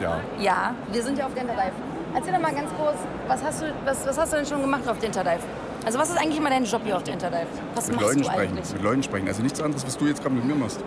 Ja. 0.02 0.20
Ja, 0.40 0.74
wir 0.92 1.02
sind 1.02 1.18
ja 1.18 1.28
auf 1.28 1.34
der 1.34 1.44
Interdive. 1.44 1.72
Erzähl 2.14 2.34
doch 2.34 2.42
mal 2.42 2.54
ganz 2.54 2.70
kurz, 2.78 2.98
was 3.28 3.44
hast 3.44 3.62
du, 3.62 3.66
was, 3.86 4.06
was 4.06 4.18
hast 4.18 4.34
du 4.34 4.38
denn 4.38 4.46
schon 4.46 4.62
gemacht 4.62 4.88
auf 4.88 4.98
der 5.00 5.08
Interdive? 5.08 5.40
Also 5.86 6.00
was 6.00 6.10
ist 6.10 6.18
eigentlich 6.18 6.38
immer 6.38 6.50
dein 6.50 6.64
Job 6.66 6.82
hier 6.84 6.98
auf 6.98 7.04
der 7.04 7.14
Interdive? 7.14 7.46
Was 7.76 7.88
Mit 7.88 7.98
machst 7.98 8.08
Leuten 8.08 8.18
du 8.24 8.26
sprechen. 8.26 8.42
eigentlich? 8.50 8.74
Mit 8.74 8.84
Leuten 8.84 9.04
sprechen. 9.04 9.28
Also 9.28 9.44
nichts 9.44 9.62
anderes, 9.62 9.86
was 9.86 9.98
du 9.98 10.06
jetzt 10.08 10.22
gerade 10.24 10.36
mit 10.36 10.46
mir 10.46 10.56
machst. 10.56 10.84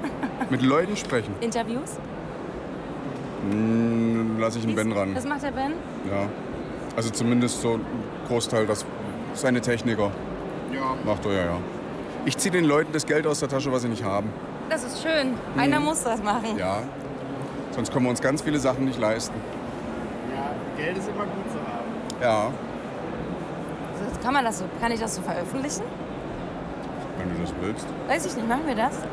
mit 0.50 0.62
Leuten 0.62 0.96
sprechen. 0.96 1.34
Interviews? 1.40 1.96
Hm, 3.48 4.36
lass 4.40 4.56
ich 4.56 4.64
einen 4.64 4.74
Ben 4.74 4.90
ran. 4.90 5.14
Was 5.14 5.24
macht 5.24 5.42
der 5.44 5.52
Ben? 5.52 5.72
Ja. 6.10 6.26
Also 6.96 7.10
zumindest 7.10 7.62
so 7.62 7.74
ein 7.74 7.80
Großteil, 8.26 8.66
das 8.66 8.84
seine 9.34 9.60
Techniker. 9.60 10.10
Ja. 10.74 10.96
Macht 11.04 11.24
er 11.26 11.32
ja, 11.32 11.44
ja. 11.44 11.58
Ich 12.24 12.36
ziehe 12.36 12.50
den 12.52 12.64
Leuten 12.64 12.92
das 12.92 13.06
Geld 13.06 13.26
aus 13.26 13.38
der 13.38 13.48
Tasche, 13.48 13.70
was 13.70 13.82
sie 13.82 13.88
nicht 13.88 14.02
haben. 14.02 14.30
Das 14.68 14.82
ist 14.82 15.00
schön. 15.00 15.34
Einer 15.56 15.78
muss 15.78 16.02
das 16.02 16.20
machen. 16.22 16.58
Ja. 16.58 16.82
Sonst 17.70 17.92
können 17.92 18.04
wir 18.06 18.10
uns 18.10 18.20
ganz 18.20 18.42
viele 18.42 18.58
Sachen 18.58 18.84
nicht 18.84 18.98
leisten. 18.98 19.34
Ja, 20.34 20.82
Geld 20.82 20.98
ist 20.98 21.08
immer 21.08 21.24
gut 21.24 21.50
zu 21.52 21.58
haben. 21.58 22.20
Ja, 22.20 22.50
Kann, 24.28 24.34
man 24.34 24.44
das 24.44 24.58
so, 24.58 24.66
kann 24.78 24.92
ich 24.92 25.00
das 25.00 25.14
so 25.14 25.22
veröffentlichen? 25.22 25.84
wenn 27.16 27.34
du 27.34 27.40
das 27.40 27.52
willst. 27.62 27.86
Weiß 28.08 28.26
ich 28.26 28.36
nicht, 28.36 28.46
machen 28.46 28.66
wir 28.66 28.74
das? 28.74 28.92
Ist 28.92 29.04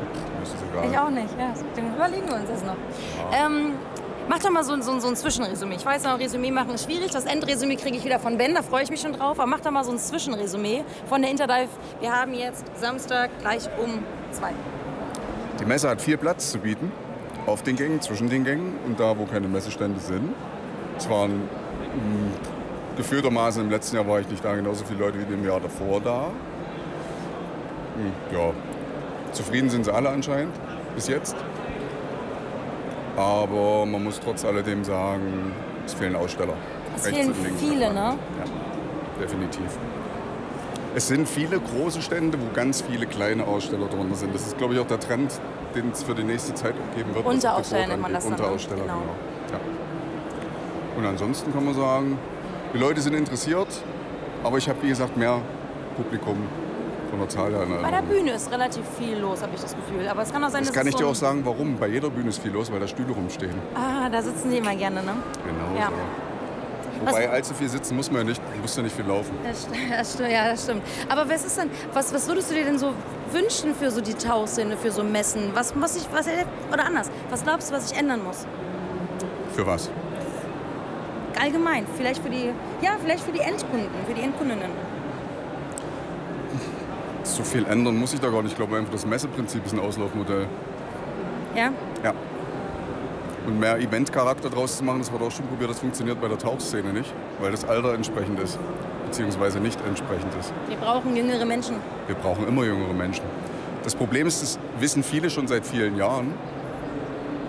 das 0.52 0.62
egal. 0.70 0.90
Ich 0.92 0.98
auch 0.98 1.08
nicht, 1.08 1.38
ja. 1.38 1.54
Dann 1.74 1.94
überlegen 1.94 2.28
wir 2.28 2.34
uns 2.34 2.50
das 2.50 2.62
noch. 2.62 2.76
Ähm, 3.32 3.72
mach 4.28 4.38
doch 4.40 4.50
mal 4.50 4.62
so, 4.62 4.74
ein- 4.74 4.82
so, 4.82 4.98
so 5.00 5.08
ein 5.08 5.16
Zwischenresümee. 5.16 5.76
Ich 5.76 5.86
weiß 5.86 6.04
noch, 6.04 6.18
Resümee 6.18 6.50
machen 6.50 6.74
ist 6.74 6.84
schwierig. 6.84 7.12
Das 7.12 7.24
Endresümee 7.24 7.76
kriege 7.76 7.96
ich 7.96 8.04
wieder 8.04 8.18
von 8.18 8.36
Ben, 8.36 8.54
da 8.54 8.60
freue 8.60 8.82
ich 8.82 8.90
mich 8.90 9.00
schon 9.00 9.14
drauf. 9.14 9.40
Aber 9.40 9.46
mach 9.46 9.60
doch 9.60 9.70
mal 9.70 9.84
so 9.84 9.90
ein 9.92 9.98
Zwischenresümee 9.98 10.84
von 11.08 11.22
der 11.22 11.30
Interdive. 11.30 11.70
Wir 12.00 12.12
haben 12.14 12.34
jetzt 12.34 12.66
Samstag 12.78 13.30
gleich 13.40 13.62
um 13.82 14.04
zwei. 14.32 14.50
Die 15.58 15.64
Messe 15.64 15.88
hat 15.88 16.02
viel 16.02 16.18
Platz 16.18 16.50
zu 16.52 16.58
bieten. 16.58 16.92
Auf 17.46 17.62
den 17.62 17.76
Gängen, 17.76 18.02
zwischen 18.02 18.28
den 18.28 18.44
Gängen 18.44 18.78
und 18.84 19.00
da, 19.00 19.16
wo 19.16 19.24
keine 19.24 19.48
Messestände 19.48 19.98
sind. 19.98 20.34
Es 20.98 21.08
waren 21.08 21.36
mh, 21.40 22.55
gefühltermaßen 22.96 23.62
im 23.62 23.70
letzten 23.70 23.96
Jahr 23.96 24.06
war 24.08 24.20
ich 24.20 24.28
nicht 24.28 24.44
da, 24.44 24.54
genauso 24.54 24.84
viele 24.84 25.00
Leute 25.00 25.18
wie 25.18 25.32
im 25.32 25.44
Jahr 25.44 25.60
davor 25.60 26.00
da. 26.00 26.26
Hm, 27.96 28.12
ja, 28.32 28.52
zufrieden 29.32 29.70
sind 29.70 29.84
sie 29.84 29.92
alle 29.94 30.08
anscheinend, 30.10 30.54
bis 30.94 31.08
jetzt. 31.08 31.36
Aber 33.16 33.86
man 33.86 34.04
muss 34.04 34.20
trotz 34.20 34.44
alledem 34.44 34.84
sagen, 34.84 35.52
es 35.86 35.94
fehlen 35.94 36.16
Aussteller. 36.16 36.54
Es 36.96 37.06
Rechts 37.06 37.18
fehlen 37.18 37.32
und 37.32 37.44
links 37.44 37.60
viele, 37.62 37.92
ne? 37.94 38.14
Ja, 38.38 39.22
definitiv. 39.22 39.78
Es 40.94 41.08
sind 41.08 41.28
viele 41.28 41.60
große 41.60 42.00
Stände, 42.00 42.38
wo 42.38 42.54
ganz 42.54 42.80
viele 42.82 43.06
kleine 43.06 43.44
Aussteller 43.44 43.86
drunter 43.86 44.14
sind. 44.14 44.34
Das 44.34 44.46
ist, 44.46 44.56
glaube 44.58 44.74
ich, 44.74 44.80
auch 44.80 44.86
der 44.86 45.00
Trend, 45.00 45.32
den 45.74 45.90
es 45.92 46.02
für 46.02 46.14
die 46.14 46.24
nächste 46.24 46.54
Zeit 46.54 46.74
geben 46.94 47.14
wird. 47.14 47.24
Unteraussteller 47.26 47.82
Depot 47.82 47.90
nennt 47.90 48.02
man 48.02 48.12
das 48.14 48.24
dann, 48.24 48.32
ne? 48.32 48.38
Unteraussteller, 48.38 48.82
Genau. 48.82 48.94
genau. 49.00 49.14
Ja. 49.52 50.98
Und 50.98 51.06
ansonsten 51.06 51.52
kann 51.52 51.64
man 51.66 51.74
sagen, 51.74 52.18
die 52.76 52.82
Leute 52.82 53.00
sind 53.00 53.14
interessiert, 53.14 53.68
aber 54.44 54.58
ich 54.58 54.68
habe, 54.68 54.82
wie 54.82 54.88
gesagt, 54.88 55.16
mehr 55.16 55.40
Publikum 55.96 56.36
von 57.08 57.18
der 57.20 57.28
Zahl 57.28 57.50
her. 57.52 57.62
in 57.62 57.82
Bei 57.82 57.90
der. 57.90 58.02
Bühne 58.02 58.32
ist 58.32 58.50
relativ 58.50 58.82
viel 58.98 59.16
los, 59.18 59.40
habe 59.42 59.52
ich 59.54 59.62
das 59.62 59.74
Gefühl. 59.74 60.06
Aber 60.08 60.22
es 60.22 60.32
kann 60.32 60.44
auch 60.44 60.50
sein, 60.50 60.60
Das 60.60 60.68
dass 60.68 60.76
kann 60.76 60.86
es 60.86 60.92
ich 60.94 60.98
so 60.98 61.04
dir 61.04 61.10
auch 61.10 61.14
sagen, 61.14 61.40
warum. 61.44 61.76
Bei 61.78 61.86
jeder 61.88 62.10
Bühne 62.10 62.28
ist 62.28 62.38
viel 62.42 62.52
los, 62.52 62.70
weil 62.70 62.80
da 62.80 62.86
Stühle 62.86 63.12
rumstehen. 63.12 63.54
Ah, 63.74 64.08
da 64.10 64.20
sitzen 64.20 64.50
die 64.50 64.58
immer 64.58 64.74
gerne, 64.74 65.02
ne? 65.02 65.12
Genau 65.46 65.78
Ja. 65.80 65.86
so. 65.86 65.92
Was- 67.04 67.12
Wobei 67.14 67.28
allzu 67.30 67.52
viel 67.54 67.68
sitzen 67.68 67.94
muss 67.96 68.10
man 68.10 68.22
ja 68.22 68.24
nicht, 68.28 68.40
du 68.54 68.60
musst 68.60 68.76
ja 68.76 68.82
nicht 68.82 68.96
viel 68.96 69.04
laufen. 69.06 69.32
Das, 69.44 69.66
das 69.90 70.14
stimmt, 70.14 70.30
ja, 70.30 70.48
das 70.50 70.62
stimmt. 70.64 70.82
Aber 71.08 71.28
was 71.28 71.44
ist 71.46 71.58
denn, 71.58 71.70
was, 71.92 72.12
was 72.12 72.26
würdest 72.28 72.50
du 72.50 72.54
dir 72.54 72.64
denn 72.64 72.78
so 72.78 72.92
wünschen 73.32 73.74
für 73.74 73.90
so 73.90 74.00
die 74.00 74.14
Tauchszene, 74.14 74.76
für 74.76 74.90
so 74.90 75.02
Messen? 75.04 75.50
Was 75.54 75.74
muss 75.74 75.96
ich, 75.96 76.06
was, 76.12 76.26
oder 76.72 76.84
anders, 76.86 77.10
was 77.30 77.42
glaubst 77.44 77.70
du, 77.70 77.74
was 77.74 77.88
sich 77.90 77.98
ändern 77.98 78.22
muss? 78.24 78.46
Für 79.54 79.66
was? 79.66 79.90
Allgemein, 81.40 81.86
vielleicht 81.96 82.22
für 82.22 82.30
die, 82.30 82.50
ja, 82.80 82.92
vielleicht 83.02 83.24
für 83.24 83.32
die 83.32 83.40
Endkunden, 83.40 83.88
für 84.06 84.14
die 84.14 84.22
Endkundinnen. 84.22 84.70
So 87.24 87.42
viel 87.42 87.66
ändern 87.66 87.96
muss 87.96 88.14
ich 88.14 88.20
da 88.20 88.30
gar 88.30 88.42
nicht. 88.42 88.52
Ich 88.52 88.56
glaube 88.56 88.76
einfach, 88.76 88.92
das 88.92 89.04
Messeprinzip 89.04 89.66
ist 89.66 89.72
ein 89.72 89.80
Auslaufmodell. 89.80 90.46
Ja? 91.54 91.72
Ja. 92.02 92.14
Und 93.46 93.60
mehr 93.60 93.78
Eventcharakter 93.78 94.48
draus 94.48 94.78
zu 94.78 94.84
machen, 94.84 95.00
das 95.00 95.12
wird 95.12 95.22
auch 95.22 95.30
schon 95.30 95.46
probiert, 95.46 95.70
das 95.70 95.80
funktioniert 95.80 96.20
bei 96.20 96.28
der 96.28 96.38
Tauchszene 96.38 96.92
nicht, 96.92 97.12
weil 97.40 97.50
das 97.50 97.64
Alter 97.64 97.94
entsprechend 97.94 98.40
ist, 98.40 98.58
beziehungsweise 99.04 99.60
nicht 99.60 99.78
entsprechend 99.86 100.34
ist. 100.40 100.52
Wir 100.68 100.76
brauchen 100.78 101.14
jüngere 101.14 101.44
Menschen. 101.44 101.76
Wir 102.06 102.16
brauchen 102.16 102.48
immer 102.48 102.64
jüngere 102.64 102.94
Menschen. 102.94 103.24
Das 103.84 103.94
Problem 103.94 104.26
ist, 104.26 104.42
das 104.42 104.58
wissen 104.80 105.02
viele 105.02 105.30
schon 105.30 105.46
seit 105.46 105.66
vielen 105.66 105.96
Jahren, 105.96 106.34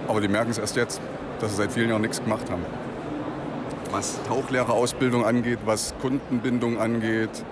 aber 0.08 0.21
die 0.21 0.28
merken 0.28 0.52
es 0.52 0.58
erst 0.58 0.76
jetzt, 0.76 1.02
dass 1.39 1.52
sie 1.52 1.58
seit 1.58 1.71
vielen 1.71 1.89
Jahren 1.89 2.02
nichts 2.02 2.21
gemacht 2.21 2.50
haben. 2.52 2.63
Was 3.91 4.19
Tauchlehrerausbildung 4.28 5.26
angeht, 5.26 5.60
was 5.65 5.93
Kundenbindung 6.02 6.80
angeht. 6.80 7.43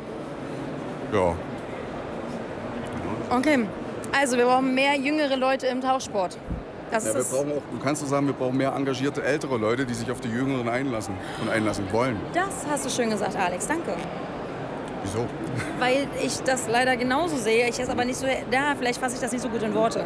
Ja, 1.14 1.36
Okay, 3.30 3.66
also 4.18 4.38
wir 4.38 4.46
brauchen 4.46 4.76
mehr 4.76 4.96
jüngere 4.96 5.36
Leute 5.36 5.68
im 5.68 5.82
Tauchsport. 5.82 6.38
Das 6.92 7.06
ja 7.06 7.16
wir 7.16 7.24
brauchen 7.24 7.52
auch, 7.52 7.62
du 7.72 7.80
kannst 7.84 8.04
doch 8.04 8.08
sagen, 8.08 8.28
wir 8.28 8.34
brauchen 8.34 8.58
mehr 8.58 8.74
engagierte 8.74 9.24
ältere 9.24 9.58
Leute, 9.58 9.86
die 9.86 9.94
sich 9.94 10.10
auf 10.12 10.22
die 10.22 10.30
Jüngeren 10.30 10.70
einlassen 10.70 11.16
und 11.42 11.50
einlassen 11.50 11.86
wollen. 11.92 12.18
das 12.34 12.66
hast 12.70 12.86
du 12.86 12.90
schön 12.90 13.10
gesagt, 13.10 13.36
Alex, 13.36 13.68
danke. 13.68 13.96
Wieso? 15.04 15.26
Weil 15.80 16.08
ich 16.24 16.40
das 16.44 16.68
leider 16.68 16.96
genauso 16.98 17.36
sehe. 17.38 17.68
Ich 17.68 17.80
es 17.80 17.90
aber 17.90 18.06
nicht 18.06 18.18
so, 18.18 18.28
da, 18.52 18.76
vielleicht 18.78 19.00
fasse 19.00 19.16
ich 19.16 19.22
das 19.22 19.32
nicht 19.32 19.42
so 19.42 19.50
gut 19.50 19.64
in 19.64 19.74
Worte, 19.74 20.06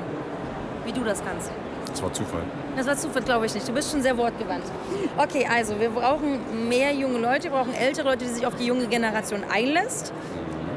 wie 0.85 0.91
du 0.91 1.03
das 1.03 1.21
kannst. 1.23 1.51
Das 1.91 2.03
war 2.03 2.13
Zufall. 2.13 2.41
Das 2.75 2.87
war 2.87 2.97
Zufall, 2.97 3.23
glaube 3.23 3.45
ich 3.45 3.53
nicht. 3.53 3.67
Du 3.67 3.73
bist 3.73 3.91
schon 3.91 4.01
sehr 4.01 4.17
wortgewandt. 4.17 4.63
Okay, 5.17 5.47
also 5.51 5.79
wir 5.79 5.89
brauchen 5.89 6.67
mehr 6.67 6.93
junge 6.93 7.19
Leute, 7.19 7.45
wir 7.45 7.51
brauchen 7.51 7.73
ältere 7.73 8.07
Leute, 8.09 8.25
die 8.25 8.31
sich 8.31 8.45
auf 8.45 8.55
die 8.55 8.65
junge 8.65 8.87
Generation 8.87 9.43
einlässt. 9.51 10.13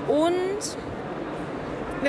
Und 0.09 0.77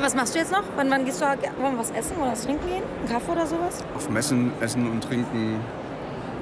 was 0.01 0.15
machst 0.15 0.33
du 0.33 0.39
jetzt 0.39 0.51
noch? 0.51 0.63
Wann, 0.75 0.89
wann 0.89 1.05
gehst 1.05 1.21
du, 1.21 1.25
wir 1.25 1.77
was 1.77 1.91
essen 1.91 2.17
oder 2.17 2.31
was 2.31 2.43
trinken 2.43 2.67
gehen? 2.67 2.83
Einen 2.99 3.09
Kaffee 3.09 3.31
oder 3.31 3.45
sowas? 3.45 3.83
Auf 3.95 4.09
Messen, 4.09 4.51
Essen 4.59 4.89
und 4.89 5.03
Trinken. 5.03 5.59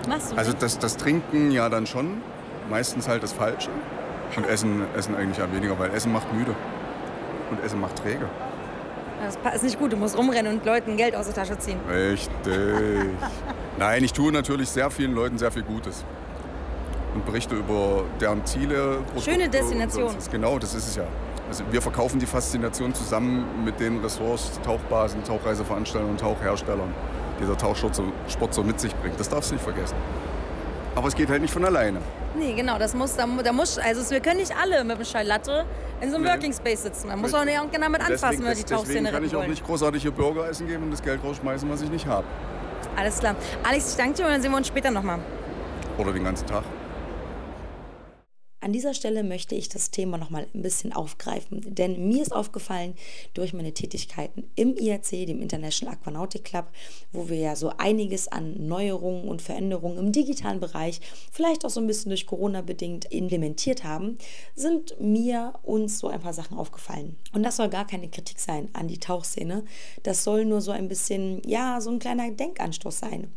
Machst 0.08 0.32
du 0.32 0.38
Also 0.38 0.54
das, 0.54 0.80
das 0.80 0.98
Trinken 0.98 1.52
ja 1.52 1.70
dann 1.70 1.86
schon. 1.86 2.22
Meistens 2.70 3.08
halt 3.08 3.24
das 3.24 3.34
Falsche. 3.34 3.70
Und 4.38 4.48
Essen, 4.48 4.84
Essen 4.96 5.16
eigentlich 5.16 5.38
ja 5.38 5.52
weniger, 5.52 5.78
weil 5.78 5.94
Essen 5.94 6.14
macht 6.14 6.32
müde. 6.34 6.56
Und 7.50 7.64
Essen 7.64 7.82
macht 7.82 7.98
träge. 7.98 8.30
Das 9.24 9.38
pa- 9.38 9.50
ist 9.50 9.64
nicht 9.64 9.78
gut, 9.80 9.92
du 9.94 9.98
musst 9.98 10.18
rumrennen 10.18 10.54
und 10.54 10.66
Leuten 10.66 10.98
Geld 10.98 11.16
aus 11.16 11.26
der 11.26 11.36
Tasche 11.36 11.58
ziehen. 11.60 11.80
Richtig. 11.90 12.30
Nein, 13.78 14.04
ich 14.04 14.14
tue 14.14 14.32
natürlich 14.32 14.70
sehr 14.70 14.90
vielen 14.90 15.14
Leuten 15.14 15.38
sehr 15.38 15.52
viel 15.52 15.64
Gutes. 15.64 16.04
Und 17.14 17.26
berichte 17.26 17.56
über 17.56 18.04
deren 18.20 18.46
Ziele. 18.46 19.00
Produkte 19.08 19.32
Schöne 19.32 19.50
Destination. 19.50 20.12
Genau, 20.32 20.58
das 20.60 20.74
ist 20.74 20.88
es 20.88 20.96
ja. 20.96 21.04
Also 21.50 21.64
wir 21.70 21.82
verkaufen 21.82 22.20
die 22.20 22.26
Faszination 22.26 22.94
zusammen 22.96 23.46
mit 23.66 23.80
den 23.80 24.00
Ressorts, 24.00 24.60
Tauchbasen, 24.66 25.22
Tauchreiseveranstaltern 25.26 26.10
und 26.10 26.20
Tauchherstellern, 26.22 26.94
die 27.42 27.46
der 27.46 27.58
Tauchsport 27.58 27.96
so, 27.96 28.04
Sport 28.30 28.54
so 28.54 28.64
mit 28.64 28.80
sich 28.80 28.96
bringt. 28.96 29.20
Das 29.20 29.28
darfst 29.28 29.52
du 29.52 29.56
nicht 29.56 29.64
vergessen. 29.64 29.96
Aber 30.96 31.10
es 31.10 31.16
geht 31.16 31.30
halt 31.30 31.42
nicht 31.42 31.54
von 31.54 31.66
alleine. 31.66 32.00
Nee, 32.36 32.54
genau, 32.54 32.78
das 32.80 32.94
muss, 32.94 33.16
da, 33.16 33.26
da 33.44 33.52
muss, 33.52 33.78
also 33.78 34.10
wir 34.10 34.22
können 34.22 34.38
nicht 34.38 34.56
alle 34.56 34.84
mit 34.84 34.98
dem 34.98 35.06
Schall 35.06 35.26
Latte 35.26 35.66
in 36.00 36.10
so 36.10 36.16
einem 36.16 36.26
Nee. 36.26 36.32
Working 36.32 36.54
Space 36.54 36.84
sitzen. 36.84 37.10
Da 37.10 37.16
muss 37.16 37.34
auch 37.34 37.44
nicht 37.44 37.56
irgendjemand 37.56 37.96
damit 37.96 38.10
anfassen, 38.10 38.40
wenn 38.40 38.46
wir 38.48 38.56
die 38.56 38.62
deswegen 38.62 38.78
Tauchszene 38.80 39.10
kann 39.12 39.16
retten 39.24 39.26
ich 39.28 39.36
auch 39.36 39.48
nicht 39.48 39.66
großartig 39.66 40.02
hier 40.02 40.12
Burger 40.12 40.50
essen 40.50 40.68
gehen 40.68 40.82
und 40.82 40.92
das 40.92 41.02
Geld 41.02 41.22
rausschmeißen, 41.24 41.70
was 41.70 41.82
ich 41.82 41.90
nicht 41.90 42.06
habe. 42.08 42.26
Alles 42.96 43.20
klar. 43.20 43.36
Alex, 43.64 43.92
ich 43.92 43.98
danke 43.98 44.16
dir 44.16 44.26
und 44.26 44.32
dann 44.32 44.42
sehen 44.42 44.52
wir 44.52 44.58
uns 44.58 44.68
später 44.68 44.92
nochmal. 44.92 45.20
Oder 45.98 46.14
den 46.14 46.24
ganzen 46.24 46.48
Tag. 46.48 46.64
An 48.64 48.74
dieser 48.74 48.94
Stelle 48.94 49.24
möchte 49.24 49.56
ich 49.56 49.70
das 49.70 49.90
Thema 49.90 50.20
noch 50.20 50.30
mal 50.30 50.46
ein 50.54 50.62
bisschen 50.62 50.94
aufgreifen, 50.94 51.62
denn 51.74 52.08
mir 52.08 52.22
ist 52.22 52.32
aufgefallen 52.32 52.94
durch 53.34 53.54
meine 53.54 53.74
Tätigkeiten 53.74 54.52
im 54.56 54.78
IRC, 54.78 55.26
dem 55.26 55.42
International 55.42 55.96
Aquanautic 55.96 56.44
Club, 56.44 56.68
wo 57.12 57.28
wir 57.28 57.38
ja 57.38 57.56
so 57.56 57.72
einiges 57.80 58.28
an 58.28 58.68
Neuerungen 58.68 59.28
und 59.28 59.42
Veränderungen 59.42 59.98
im 59.98 60.12
digitalen 60.12 60.60
Bereich, 60.60 61.02
vielleicht 61.32 61.66
auch 61.66 61.72
so 61.72 61.82
ein 61.82 61.88
bisschen 61.88 62.10
durch 62.10 62.28
Corona 62.28 62.62
bedingt 62.62 63.06
implementiert 63.06 63.84
haben, 63.84 64.20
sind 64.54 64.96
mir 65.02 65.54
uns 65.64 65.98
so 65.98 66.10
ein 66.10 66.22
paar 66.22 66.34
Sachen 66.34 66.56
aufgefallen. 66.56 67.16
Und 67.34 67.42
das 67.42 67.58
soll 67.58 67.70
gar 67.70 67.88
keine 67.88 68.10
Kritik 68.10 68.40
sein 68.40 68.70
an 68.74 68.88
die 68.88 69.00
Tauchszene, 69.00 69.66
das 70.04 70.24
soll 70.24 70.46
nur 70.46 70.62
so 70.62 70.70
ein 70.70 70.88
bisschen, 70.88 71.42
ja, 71.48 71.82
so 71.82 71.90
ein 71.90 71.98
kleiner 71.98 72.30
Denkanstoß 72.30 73.00
sein. 73.00 73.34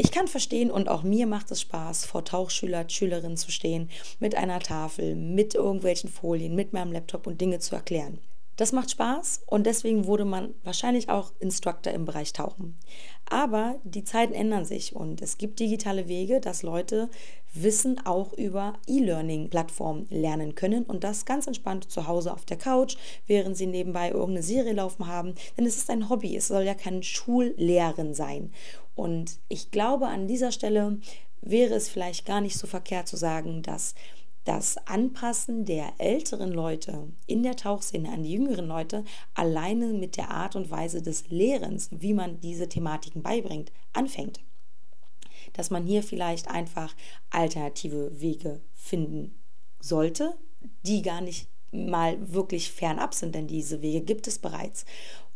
Ich 0.00 0.12
kann 0.12 0.28
verstehen 0.28 0.70
und 0.70 0.88
auch 0.88 1.02
mir 1.02 1.26
macht 1.26 1.50
es 1.50 1.60
Spaß, 1.60 2.04
vor 2.04 2.24
Tauchschüler, 2.24 2.88
Schülerinnen 2.88 3.36
zu 3.36 3.50
stehen, 3.50 3.90
mit 4.20 4.36
einer 4.36 4.60
Tafel, 4.60 5.16
mit 5.16 5.56
irgendwelchen 5.56 6.08
Folien, 6.08 6.54
mit 6.54 6.72
meinem 6.72 6.92
Laptop 6.92 7.26
und 7.26 7.40
Dinge 7.40 7.58
zu 7.58 7.74
erklären. 7.74 8.20
Das 8.54 8.70
macht 8.70 8.92
Spaß 8.92 9.42
und 9.46 9.66
deswegen 9.66 10.06
wurde 10.06 10.24
man 10.24 10.54
wahrscheinlich 10.62 11.08
auch 11.08 11.32
Instructor 11.40 11.92
im 11.92 12.04
Bereich 12.04 12.32
Tauchen. 12.32 12.78
Aber 13.28 13.80
die 13.82 14.04
Zeiten 14.04 14.34
ändern 14.34 14.64
sich 14.64 14.94
und 14.94 15.20
es 15.20 15.36
gibt 15.36 15.58
digitale 15.58 16.06
Wege, 16.06 16.40
dass 16.40 16.62
Leute 16.62 17.10
Wissen 17.54 18.04
auch 18.04 18.32
über 18.32 18.74
E-Learning-Plattformen 18.86 20.06
lernen 20.10 20.54
können 20.54 20.84
und 20.84 21.02
das 21.02 21.24
ganz 21.24 21.46
entspannt 21.46 21.90
zu 21.90 22.06
Hause 22.06 22.32
auf 22.32 22.44
der 22.44 22.56
Couch, 22.56 22.96
während 23.26 23.56
sie 23.56 23.66
nebenbei 23.66 24.10
irgendeine 24.10 24.42
Serie 24.42 24.74
laufen 24.74 25.06
haben. 25.06 25.34
Denn 25.56 25.66
es 25.66 25.76
ist 25.76 25.90
ein 25.90 26.08
Hobby, 26.08 26.36
es 26.36 26.48
soll 26.48 26.62
ja 26.62 26.74
kein 26.74 27.02
Schullehren 27.02 28.14
sein. 28.14 28.52
Und 28.98 29.38
ich 29.48 29.70
glaube, 29.70 30.08
an 30.08 30.26
dieser 30.26 30.50
Stelle 30.50 30.98
wäre 31.40 31.74
es 31.74 31.88
vielleicht 31.88 32.26
gar 32.26 32.40
nicht 32.40 32.58
so 32.58 32.66
verkehrt 32.66 33.06
zu 33.06 33.16
sagen, 33.16 33.62
dass 33.62 33.94
das 34.42 34.76
Anpassen 34.88 35.64
der 35.64 35.92
älteren 35.98 36.50
Leute 36.50 37.06
in 37.28 37.44
der 37.44 37.54
Tauchszene 37.54 38.10
an 38.10 38.24
die 38.24 38.32
jüngeren 38.32 38.66
Leute 38.66 39.04
alleine 39.34 39.92
mit 39.92 40.16
der 40.16 40.32
Art 40.32 40.56
und 40.56 40.72
Weise 40.72 41.00
des 41.00 41.28
Lehrens, 41.28 41.90
wie 41.92 42.12
man 42.12 42.40
diese 42.40 42.68
Thematiken 42.68 43.22
beibringt, 43.22 43.70
anfängt. 43.92 44.40
Dass 45.52 45.70
man 45.70 45.86
hier 45.86 46.02
vielleicht 46.02 46.48
einfach 46.48 46.92
alternative 47.30 48.20
Wege 48.20 48.60
finden 48.74 49.38
sollte, 49.78 50.34
die 50.84 51.02
gar 51.02 51.20
nicht 51.20 51.46
mal 51.70 52.16
wirklich 52.32 52.72
fernab 52.72 53.14
sind, 53.14 53.36
denn 53.36 53.46
diese 53.46 53.80
Wege 53.80 54.00
gibt 54.00 54.26
es 54.26 54.40
bereits. 54.40 54.84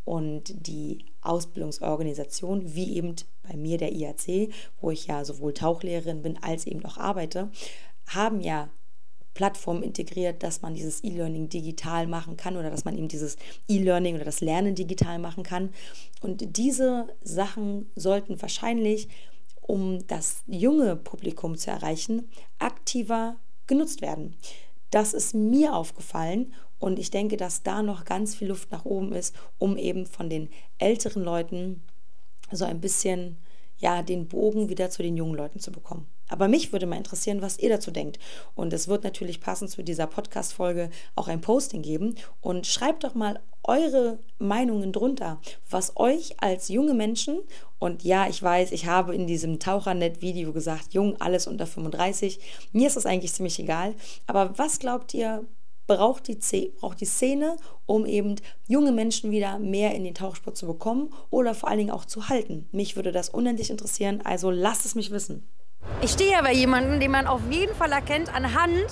Und 0.04 0.66
die 0.66 1.04
Ausbildungsorganisation, 1.20 2.74
wie 2.74 2.96
eben 2.96 3.14
bei 3.42 3.56
mir 3.56 3.78
der 3.78 3.92
IAC, 3.92 4.52
wo 4.80 4.90
ich 4.90 5.06
ja 5.06 5.24
sowohl 5.24 5.54
Tauchlehrerin 5.54 6.22
bin 6.22 6.42
als 6.42 6.66
eben 6.66 6.84
auch 6.84 6.98
arbeite, 6.98 7.50
haben 8.06 8.40
ja 8.40 8.68
Plattformen 9.34 9.82
integriert, 9.82 10.42
dass 10.42 10.60
man 10.60 10.74
dieses 10.74 11.02
E-Learning 11.02 11.48
digital 11.48 12.06
machen 12.06 12.36
kann 12.36 12.56
oder 12.56 12.70
dass 12.70 12.84
man 12.84 12.96
eben 12.96 13.08
dieses 13.08 13.36
E-Learning 13.68 14.16
oder 14.16 14.24
das 14.24 14.40
Lernen 14.40 14.74
digital 14.74 15.18
machen 15.18 15.42
kann. 15.42 15.70
Und 16.20 16.56
diese 16.56 17.08
Sachen 17.22 17.90
sollten 17.94 18.42
wahrscheinlich, 18.42 19.08
um 19.62 20.06
das 20.06 20.42
junge 20.46 20.96
Publikum 20.96 21.56
zu 21.56 21.70
erreichen, 21.70 22.28
aktiver 22.58 23.36
genutzt 23.66 24.02
werden. 24.02 24.36
Das 24.90 25.14
ist 25.14 25.34
mir 25.34 25.74
aufgefallen 25.74 26.52
und 26.82 26.98
ich 26.98 27.10
denke, 27.10 27.36
dass 27.36 27.62
da 27.62 27.80
noch 27.80 28.04
ganz 28.04 28.34
viel 28.34 28.48
Luft 28.48 28.72
nach 28.72 28.84
oben 28.84 29.12
ist, 29.12 29.36
um 29.58 29.76
eben 29.76 30.04
von 30.04 30.28
den 30.28 30.50
älteren 30.78 31.22
Leuten 31.22 31.80
so 32.50 32.64
ein 32.64 32.80
bisschen 32.80 33.36
ja 33.78 34.02
den 34.02 34.26
Bogen 34.26 34.68
wieder 34.68 34.90
zu 34.90 35.02
den 35.02 35.16
jungen 35.16 35.36
Leuten 35.36 35.60
zu 35.60 35.70
bekommen. 35.70 36.08
Aber 36.28 36.48
mich 36.48 36.72
würde 36.72 36.86
mal 36.86 36.96
interessieren, 36.96 37.40
was 37.40 37.58
ihr 37.60 37.68
dazu 37.68 37.92
denkt. 37.92 38.18
Und 38.56 38.72
es 38.72 38.88
wird 38.88 39.04
natürlich 39.04 39.40
passend 39.40 39.70
zu 39.70 39.84
dieser 39.84 40.08
Podcast-Folge 40.08 40.90
auch 41.14 41.28
ein 41.28 41.40
Posting 41.40 41.82
geben. 41.82 42.16
Und 42.40 42.66
schreibt 42.66 43.04
doch 43.04 43.14
mal 43.14 43.38
eure 43.62 44.18
Meinungen 44.38 44.92
drunter, 44.92 45.40
was 45.70 45.96
euch 45.96 46.34
als 46.40 46.68
junge 46.68 46.94
Menschen, 46.94 47.42
und 47.78 48.04
ja, 48.04 48.28
ich 48.28 48.40
weiß, 48.40 48.72
ich 48.72 48.86
habe 48.86 49.14
in 49.14 49.26
diesem 49.26 49.58
Tauchernet-Video 49.58 50.52
gesagt, 50.52 50.94
jung, 50.94 51.20
alles 51.20 51.46
unter 51.46 51.66
35. 51.66 52.38
Mir 52.72 52.86
ist 52.86 52.96
das 52.96 53.06
eigentlich 53.06 53.32
ziemlich 53.32 53.58
egal. 53.58 53.94
Aber 54.26 54.56
was 54.56 54.78
glaubt 54.78 55.14
ihr, 55.14 55.44
braucht 55.86 56.28
die, 56.28 56.38
braucht 56.80 57.00
die 57.00 57.04
Szene, 57.06 57.56
um 57.86 58.06
eben 58.06 58.36
junge 58.68 58.92
Menschen 58.92 59.30
wieder 59.30 59.58
mehr 59.58 59.94
in 59.94 60.04
den 60.04 60.14
Tauchsport 60.14 60.56
zu 60.56 60.66
bekommen 60.66 61.12
oder 61.30 61.54
vor 61.54 61.68
allen 61.68 61.78
Dingen 61.78 61.90
auch 61.90 62.04
zu 62.04 62.28
halten? 62.28 62.68
Mich 62.72 62.96
würde 62.96 63.12
das 63.12 63.28
unendlich 63.28 63.70
interessieren, 63.70 64.20
also 64.24 64.50
lasst 64.50 64.84
es 64.86 64.94
mich 64.94 65.10
wissen. 65.10 65.48
Ich 66.00 66.12
stehe 66.12 66.32
ja 66.32 66.42
bei 66.42 66.52
jemandem, 66.52 67.00
den 67.00 67.10
man 67.10 67.26
auf 67.26 67.40
jeden 67.50 67.74
Fall 67.74 67.90
erkennt 67.92 68.32
anhand 68.34 68.86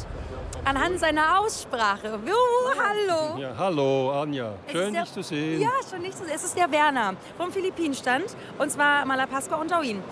anhand 0.63 1.01
seiner 1.01 1.41
Aussprache. 1.41 2.19
Juhu, 2.27 2.79
hallo. 2.79 3.41
Ja, 3.41 3.55
hallo 3.57 4.11
Anja, 4.13 4.53
schön 4.71 4.93
der- 4.93 5.05
dich 5.05 5.13
zu 5.13 5.23
sehen. 5.23 5.63
Ja, 5.63 5.71
schön 5.89 6.03
dich 6.03 6.13
zu 6.13 6.19
sehen. 6.25 6.33
Es 6.35 6.45
ist 6.45 6.55
der 6.59 6.71
Werner 6.71 7.15
vom 7.39 7.51
Philippinenstand 7.51 8.25
und 8.59 8.71
zwar 8.71 9.07
Malapascua 9.07 9.57
und 9.59 9.71
Tauin. 9.71 10.03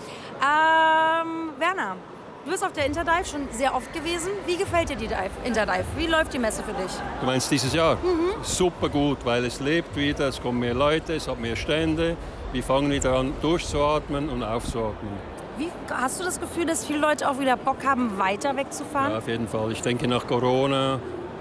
Ähm, 0.41 1.51
Werner, 1.59 1.97
du 2.45 2.51
bist 2.51 2.63
auf 2.63 2.73
der 2.73 2.85
Interdive 2.85 3.25
schon 3.25 3.47
sehr 3.51 3.75
oft 3.75 3.91
gewesen. 3.93 4.31
Wie 4.45 4.57
gefällt 4.57 4.89
dir 4.89 4.95
die 4.95 5.07
Dive, 5.07 5.29
Interdive? 5.43 5.85
Wie 5.97 6.07
läuft 6.07 6.33
die 6.33 6.39
Messe 6.39 6.63
für 6.63 6.73
dich? 6.73 6.91
Du 7.19 7.25
meinst 7.25 7.51
dieses 7.51 7.73
Jahr? 7.73 7.95
Mhm. 7.95 8.43
Super 8.43 8.89
gut, 8.89 9.19
weil 9.23 9.45
es 9.45 9.59
lebt 9.59 9.95
wieder, 9.95 10.27
es 10.27 10.41
kommen 10.41 10.59
mehr 10.59 10.73
Leute, 10.73 11.13
es 11.13 11.27
hat 11.27 11.39
mehr 11.39 11.55
Stände. 11.55 12.15
Wir 12.51 12.63
fangen 12.63 12.89
wieder 12.91 13.15
an 13.15 13.33
durchzuatmen 13.41 14.29
und 14.29 14.43
aufzuatmen. 14.43 15.11
Wie, 15.57 15.69
hast 15.91 16.19
du 16.19 16.23
das 16.23 16.39
Gefühl, 16.39 16.65
dass 16.65 16.85
viele 16.85 16.99
Leute 16.99 17.29
auch 17.29 17.37
wieder 17.39 17.57
Bock 17.57 17.85
haben, 17.85 18.17
weiter 18.17 18.55
wegzufahren? 18.55 19.11
Ja, 19.11 19.17
auf 19.17 19.27
jeden 19.27 19.47
Fall. 19.47 19.71
Ich 19.71 19.81
denke 19.81 20.07
nach 20.07 20.25
Corona, 20.25 20.99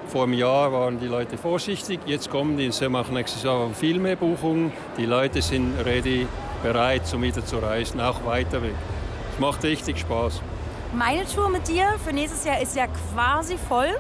vor 0.09 0.25
einem 0.25 0.33
Jahr 0.33 0.73
waren 0.73 0.99
die 0.99 1.07
Leute 1.07 1.39
vorsichtig, 1.39 2.01
jetzt 2.07 2.31
kommen 2.31 2.57
die, 2.57 2.73
sie 2.73 2.89
machen 2.89 3.15
nächstes 3.15 3.43
Jahr 3.43 3.71
viel 3.71 3.99
mehr 3.99 4.17
Buchungen. 4.17 4.73
Die 4.97 5.07
Leute 5.07 5.41
sind 5.41 5.75
ready, 5.85 6.27
bereit, 6.63 7.03
um 7.15 7.23
wieder 7.23 7.45
zu 7.45 7.59
reisen, 7.59 8.01
auch 8.01 8.25
weiter 8.25 8.63
weg. 8.63 8.75
Es 9.35 9.39
macht 9.39 9.63
richtig 9.63 9.99
Spaß. 10.01 10.43
Meine 10.95 11.27
Tour 11.27 11.51
mit 11.51 11.69
dir 11.69 11.85
für 12.03 12.15
nächstes 12.15 12.45
Jahr 12.45 12.61
ist 12.61 12.75
ja 12.75 12.87
quasi 12.87 13.59
voll. 13.59 13.95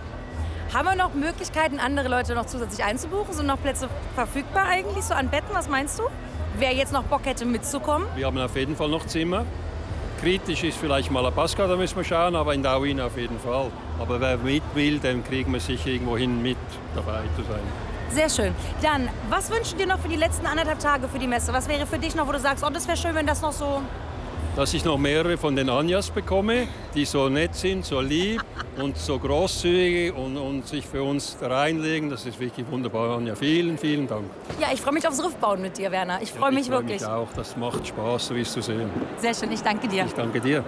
Haben 0.73 0.87
wir 0.87 0.97
noch 0.97 1.13
Möglichkeiten, 1.13 1.81
andere 1.81 2.09
Leute 2.09 2.35
noch 2.35 2.47
zusätzlich 2.47 2.83
einzubuchen? 2.83 3.35
Sind 3.35 3.47
noch 3.47 3.61
Plätze 3.61 3.91
verfügbar 4.15 4.65
eigentlich 4.65 5.05
so 5.05 5.13
an 5.13 5.29
Betten? 5.29 5.51
Was 5.53 5.69
meinst 5.69 5.99
du? 5.99 6.05
Wer 6.59 6.73
jetzt 6.73 6.93
noch 6.93 7.05
Bock 7.05 7.27
hätte 7.27 7.45
mitzukommen? 7.45 8.09
Wir 8.17 8.27
haben 8.27 8.39
auf 8.39 8.57
jeden 8.57 8.75
Fall 8.75 8.89
noch 8.89 9.07
Zimmer. 9.07 9.45
Kritisch 10.21 10.65
ist 10.65 10.79
vielleicht 10.79 11.11
Malapascua, 11.11 11.67
da 11.67 11.77
müssen 11.77 11.97
wir 11.97 12.05
schauen, 12.05 12.35
aber 12.35 12.55
in 12.55 12.63
Darwin 12.63 13.01
auf 13.01 13.17
jeden 13.19 13.39
Fall. 13.39 13.71
Aber 14.01 14.21
wer 14.21 14.39
mit 14.39 14.63
will, 14.75 14.99
den 14.99 15.23
kriegen 15.23 15.53
wir 15.53 15.61
sicher 15.61 15.89
irgendwo 15.89 16.17
hin, 16.17 16.43
mit 16.43 16.57
dabei 16.95 17.21
zu 17.37 17.43
sein. 17.43 17.61
Sehr 18.11 18.31
schön. 18.31 18.55
Dann, 18.83 19.11
was 19.29 19.51
wünschst 19.51 19.75
du 19.75 19.77
dir 19.77 19.87
noch 19.87 20.01
für 20.01 20.09
die 20.09 20.17
letzten 20.17 20.47
anderthalb 20.47 20.81
Tage 20.81 21.07
für 21.09 21.19
die 21.19 21.27
Messe? 21.27 21.53
Was 21.53 21.69
wäre 21.69 21.87
für 21.87 21.99
dich 21.99 22.15
noch, 22.15 22.27
wo 22.27 22.33
du 22.33 22.41
sagst, 22.41 22.65
oh, 22.65 22.71
das 22.71 22.89
wäre 22.89 22.97
schön, 22.97 23.15
wenn 23.15 23.27
das 23.27 23.43
noch 23.43 23.53
so... 23.53 23.83
Dass 24.59 24.75
ich 24.75 24.85
noch 24.85 24.99
mehrere 24.99 25.39
von 25.39 25.55
den 25.55 25.71
Anjas 25.71 26.11
bekomme, 26.11 26.67
die 26.93 27.05
so 27.05 27.29
nett 27.29 27.55
sind, 27.55 27.85
so 27.85 28.01
lieb 28.01 28.43
und 28.83 28.99
so 28.99 29.17
großzügig 29.17 30.13
und, 30.13 30.37
und 30.37 30.67
sich 30.67 30.85
für 30.85 31.01
uns 31.01 31.37
reinlegen, 31.41 32.11
das 32.11 32.27
ist 32.27 32.41
wirklich 32.41 32.69
wunderbar, 32.69 33.19
Anja. 33.19 33.37
Vielen, 33.37 33.79
vielen 33.79 34.09
Dank. 34.09 34.25
Ja, 34.61 34.71
ich 34.75 34.81
freue 34.81 34.95
mich 34.95 35.07
aufs 35.07 35.25
Riffbauen 35.25 35.63
mit 35.63 35.79
dir, 35.79 35.93
Werner. 35.93 36.21
Ich 36.23 36.33
freue 36.33 36.51
mich 36.51 36.63
ich 36.63 36.67
freu 36.67 36.79
wirklich. 36.79 37.03
Mich 37.03 37.09
auch, 37.09 37.33
das 37.37 37.57
macht 37.57 37.87
Spaß, 37.87 38.27
so 38.27 38.35
wie 38.35 38.41
es 38.41 38.51
zu 38.51 38.61
sehen. 38.61 38.91
Sehr 39.19 39.33
schön, 39.33 39.53
ich 39.53 39.61
danke 39.61 39.87
dir. 39.87 40.07
Ich 40.07 40.15
danke 40.15 40.41
dir. 40.41 40.65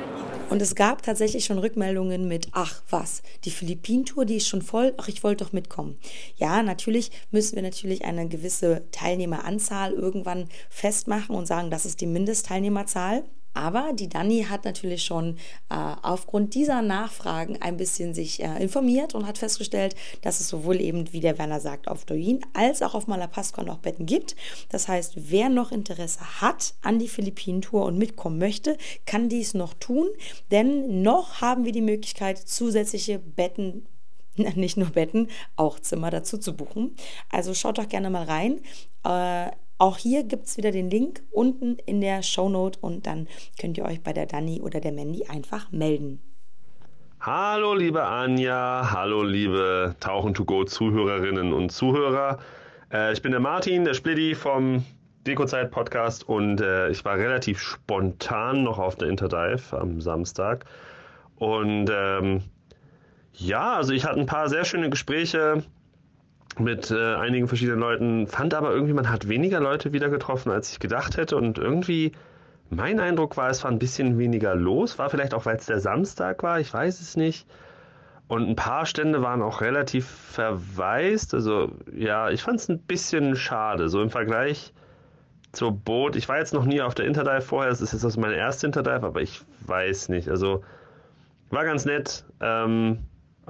Und 0.50 0.62
es 0.62 0.76
gab 0.76 1.02
tatsächlich 1.02 1.44
schon 1.44 1.58
Rückmeldungen 1.58 2.28
mit, 2.28 2.46
ach 2.52 2.82
was, 2.90 3.22
die 3.44 3.50
Philippinen-Tour, 3.50 4.24
die 4.24 4.36
ist 4.36 4.46
schon 4.46 4.62
voll, 4.62 4.94
ach 4.98 5.08
ich 5.08 5.24
wollte 5.24 5.44
doch 5.44 5.52
mitkommen. 5.52 5.98
Ja, 6.36 6.62
natürlich 6.62 7.10
müssen 7.32 7.56
wir 7.56 7.62
natürlich 7.64 8.04
eine 8.04 8.28
gewisse 8.28 8.88
Teilnehmeranzahl 8.92 9.94
irgendwann 9.94 10.48
festmachen 10.68 11.34
und 11.34 11.46
sagen, 11.46 11.72
das 11.72 11.86
ist 11.86 12.00
die 12.00 12.06
Mindestteilnehmerzahl. 12.06 13.24
Aber 13.54 13.92
die 13.92 14.08
Dani 14.08 14.46
hat 14.48 14.64
natürlich 14.64 15.04
schon 15.04 15.36
äh, 15.68 15.74
aufgrund 16.02 16.54
dieser 16.54 16.82
Nachfragen 16.82 17.60
ein 17.60 17.76
bisschen 17.76 18.14
sich 18.14 18.42
äh, 18.42 18.62
informiert 18.62 19.14
und 19.14 19.26
hat 19.26 19.38
festgestellt, 19.38 19.96
dass 20.22 20.40
es 20.40 20.48
sowohl 20.48 20.80
eben, 20.80 21.12
wie 21.12 21.20
der 21.20 21.38
Werner 21.38 21.60
sagt, 21.60 21.88
auf 21.88 22.04
Doin 22.04 22.40
als 22.52 22.82
auch 22.82 22.94
auf 22.94 23.06
Malapascua 23.06 23.64
noch 23.64 23.78
Betten 23.78 24.06
gibt. 24.06 24.36
Das 24.68 24.88
heißt, 24.88 25.30
wer 25.30 25.48
noch 25.48 25.72
Interesse 25.72 26.40
hat 26.40 26.74
an 26.82 26.98
die 26.98 27.08
Philippinen-Tour 27.08 27.84
und 27.84 27.98
mitkommen 27.98 28.38
möchte, 28.38 28.76
kann 29.06 29.28
dies 29.28 29.54
noch 29.54 29.74
tun, 29.74 30.08
denn 30.50 31.02
noch 31.02 31.40
haben 31.40 31.64
wir 31.64 31.72
die 31.72 31.80
Möglichkeit, 31.80 32.38
zusätzliche 32.38 33.18
Betten 33.18 33.86
nicht 34.54 34.76
nur 34.76 34.90
Betten, 34.90 35.28
auch 35.56 35.80
Zimmer 35.80 36.10
dazu 36.10 36.38
zu 36.38 36.56
buchen. 36.56 36.94
Also 37.30 37.54
schaut 37.54 37.78
doch 37.78 37.88
gerne 37.88 38.10
mal 38.10 38.24
rein. 38.24 38.60
Äh, 39.04 39.50
auch 39.80 39.96
hier 39.96 40.24
gibt 40.24 40.46
es 40.46 40.58
wieder 40.58 40.72
den 40.72 40.90
Link 40.90 41.22
unten 41.30 41.78
in 41.86 42.00
der 42.02 42.22
Shownote 42.22 42.78
und 42.80 43.06
dann 43.06 43.26
könnt 43.58 43.78
ihr 43.78 43.84
euch 43.86 44.02
bei 44.02 44.12
der 44.12 44.26
Dani 44.26 44.60
oder 44.60 44.78
der 44.78 44.92
Mandy 44.92 45.24
einfach 45.26 45.72
melden. 45.72 46.20
Hallo 47.18 47.74
liebe 47.74 48.04
Anja, 48.04 48.90
hallo 48.92 49.22
liebe 49.22 49.94
Tauchen 49.98 50.34
to 50.34 50.44
go 50.44 50.64
Zuhörerinnen 50.64 51.52
und 51.52 51.70
Zuhörer. 51.70 52.38
Äh, 52.92 53.12
ich 53.14 53.22
bin 53.22 53.32
der 53.32 53.40
Martin, 53.40 53.84
der 53.84 53.94
Splitty 53.94 54.34
vom 54.34 54.84
Dekozeit 55.26 55.70
Podcast 55.70 56.28
und 56.28 56.60
äh, 56.60 56.90
ich 56.90 57.04
war 57.06 57.16
relativ 57.16 57.58
spontan 57.58 58.62
noch 58.62 58.78
auf 58.78 58.96
der 58.96 59.08
Interdive 59.08 59.78
am 59.78 60.00
Samstag. 60.02 60.66
Und 61.36 61.90
ähm, 61.90 62.42
ja, 63.32 63.76
also 63.76 63.94
ich 63.94 64.04
hatte 64.04 64.20
ein 64.20 64.26
paar 64.26 64.50
sehr 64.50 64.66
schöne 64.66 64.90
Gespräche 64.90 65.62
mit 66.58 66.90
äh, 66.90 67.14
einigen 67.14 67.48
verschiedenen 67.48 67.80
Leuten, 67.80 68.26
fand 68.26 68.54
aber 68.54 68.72
irgendwie, 68.72 68.92
man 68.94 69.08
hat 69.08 69.28
weniger 69.28 69.60
Leute 69.60 69.92
wieder 69.92 70.08
getroffen, 70.08 70.50
als 70.50 70.72
ich 70.72 70.80
gedacht 70.80 71.16
hätte. 71.16 71.36
Und 71.36 71.58
irgendwie, 71.58 72.12
mein 72.70 73.00
Eindruck 73.00 73.36
war, 73.36 73.50
es 73.50 73.62
war 73.62 73.70
ein 73.70 73.78
bisschen 73.78 74.18
weniger 74.18 74.54
los. 74.54 74.98
War 74.98 75.10
vielleicht 75.10 75.34
auch, 75.34 75.46
weil 75.46 75.56
es 75.56 75.66
der 75.66 75.80
Samstag 75.80 76.42
war, 76.42 76.60
ich 76.60 76.72
weiß 76.72 77.00
es 77.00 77.16
nicht. 77.16 77.46
Und 78.28 78.48
ein 78.48 78.56
paar 78.56 78.86
Stände 78.86 79.22
waren 79.22 79.42
auch 79.42 79.60
relativ 79.60 80.06
verwaist. 80.06 81.34
Also 81.34 81.72
ja, 81.92 82.30
ich 82.30 82.42
fand 82.42 82.60
es 82.60 82.68
ein 82.68 82.78
bisschen 82.78 83.34
schade. 83.34 83.88
So 83.88 84.00
im 84.00 84.10
Vergleich 84.10 84.72
zur 85.50 85.72
Boot. 85.72 86.14
Ich 86.14 86.28
war 86.28 86.38
jetzt 86.38 86.54
noch 86.54 86.64
nie 86.64 86.80
auf 86.80 86.94
der 86.94 87.06
Interdive 87.06 87.40
vorher. 87.40 87.70
Das 87.70 87.80
ist 87.80 87.92
jetzt 87.92 88.04
also 88.04 88.20
meine 88.20 88.36
erste 88.36 88.66
Interdive, 88.66 89.04
aber 89.04 89.20
ich 89.20 89.42
weiß 89.66 90.10
nicht. 90.10 90.28
Also 90.28 90.62
war 91.50 91.64
ganz 91.64 91.84
nett. 91.84 92.24
Ähm, 92.40 93.00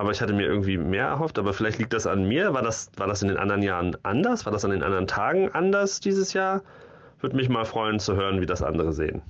aber 0.00 0.12
ich 0.12 0.22
hatte 0.22 0.32
mir 0.32 0.46
irgendwie 0.46 0.78
mehr 0.78 1.04
erhofft. 1.08 1.38
Aber 1.38 1.52
vielleicht 1.52 1.78
liegt 1.78 1.92
das 1.92 2.06
an 2.06 2.26
mir. 2.26 2.54
War 2.54 2.62
das, 2.62 2.90
war 2.96 3.06
das 3.06 3.20
in 3.20 3.28
den 3.28 3.36
anderen 3.36 3.60
Jahren 3.62 3.98
anders? 4.02 4.46
War 4.46 4.52
das 4.52 4.64
an 4.64 4.70
den 4.70 4.82
anderen 4.82 5.06
Tagen 5.06 5.50
anders 5.50 6.00
dieses 6.00 6.32
Jahr? 6.32 6.62
Würde 7.20 7.36
mich 7.36 7.50
mal 7.50 7.66
freuen 7.66 8.00
zu 8.00 8.16
hören, 8.16 8.40
wie 8.40 8.46
das 8.46 8.62
andere 8.62 8.94
sehen. 8.94 9.20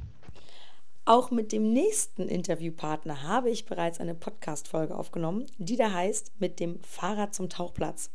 Auch 1.06 1.33
mit 1.33 1.50
dem 1.50 1.72
nächsten 1.72 2.28
Interviewpartner 2.28 3.24
habe 3.24 3.50
ich 3.50 3.66
bereits 3.66 3.98
eine 3.98 4.14
Podcast-Folge 4.14 4.94
aufgenommen, 4.94 5.46
die 5.59 5.74
da 5.76 5.90
heißt 5.92 6.35
Mit 6.38 6.61
dem 6.61 6.78
Fahrrad 6.85 7.35
zum 7.35 7.48
Tauchplatz. 7.48 8.12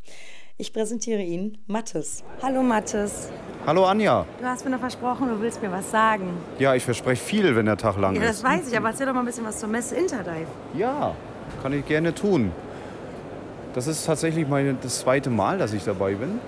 Ich 0.56 0.72
präsentiere 0.72 1.22
Ihnen 1.24 1.58
Mathis. 1.68 2.24
Hallo 2.42 2.64
Mathis. 2.64 3.32
Hallo 3.66 3.84
Anja. 3.84 4.26
Du 4.40 4.46
hast 4.46 4.64
mir 4.64 4.72
noch 4.72 4.80
versprochen, 4.80 5.28
du 5.28 5.42
willst 5.42 5.62
mir 5.62 5.74
was 5.74 5.92
sagen. 5.92 6.30
Ja, 6.58 6.74
ich 6.74 6.86
verspreche 6.86 7.22
viel, 7.22 7.54
wenn 7.58 7.66
der 7.66 7.76
Tag 7.76 7.98
lang 7.98 8.16
Ja, 8.16 8.22
das 8.22 8.38
ist. 8.38 8.44
weiß 8.46 8.72
ich, 8.72 8.78
aber 8.78 8.92
erzähl 8.92 9.08
doch 9.08 9.14
mal 9.14 9.20
ein 9.20 9.26
bisschen 9.26 9.44
was 9.46 9.60
zur 9.60 9.68
Messe 9.68 9.98
Interdive. 9.98 10.48
Ja, 10.74 11.14
kann 11.62 11.74
ich 11.74 11.86
gerne 11.86 12.14
tun. 12.14 12.52
Das 13.74 13.88
ist 13.88 14.06
tatsächlich 14.06 14.48
meine, 14.48 14.76
das 14.82 15.00
zweite 15.00 15.30
Mal, 15.30 15.58
dass 15.58 15.74
ich 15.74 15.84
dabei 15.84 16.14
bin. 16.16 16.40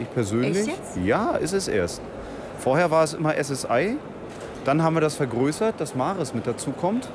Ich 0.00 0.10
persönlich. 0.12 0.56
Echt 0.58 0.66
jetzt? 0.68 0.96
Ja, 1.04 1.36
ist 1.36 1.52
es 1.52 1.68
erst. 1.68 2.00
Vorher 2.58 2.90
war 2.90 3.04
es 3.04 3.14
immer 3.14 3.34
SSI. 3.42 3.96
Dann 4.64 4.82
haben 4.82 4.94
wir 4.94 5.00
das 5.00 5.14
vergrößert, 5.14 5.80
dass 5.80 5.94
Maris 5.94 6.34
mit 6.34 6.46
dazu 6.46 6.72
kommt. 6.72 7.08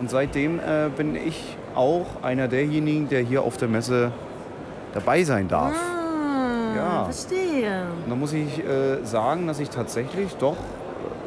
Und 0.00 0.10
seitdem 0.10 0.58
äh, 0.58 0.88
bin 0.96 1.14
ich 1.14 1.56
auch 1.74 2.06
einer 2.22 2.48
derjenigen, 2.48 3.08
der 3.08 3.20
hier 3.20 3.42
auf 3.42 3.56
der 3.56 3.68
Messe 3.68 4.10
dabei 4.94 5.22
sein 5.24 5.48
darf. 5.48 5.74
Ah, 5.74 6.74
Ja. 6.76 7.04
verstehe. 7.04 7.82
Und 8.04 8.10
da 8.10 8.16
muss 8.16 8.32
ich 8.32 8.58
äh, 8.64 9.04
sagen, 9.04 9.46
dass 9.46 9.60
ich 9.60 9.70
tatsächlich 9.70 10.34
doch 10.36 10.56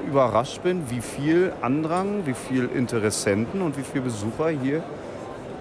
überrascht 0.07 0.61
bin, 0.63 0.89
wie 0.89 1.01
viel 1.01 1.53
Andrang, 1.61 2.25
wie 2.25 2.33
viel 2.33 2.65
Interessenten 2.73 3.61
und 3.61 3.77
wie 3.77 3.83
viele 3.83 4.03
Besucher 4.05 4.49
hier 4.49 4.83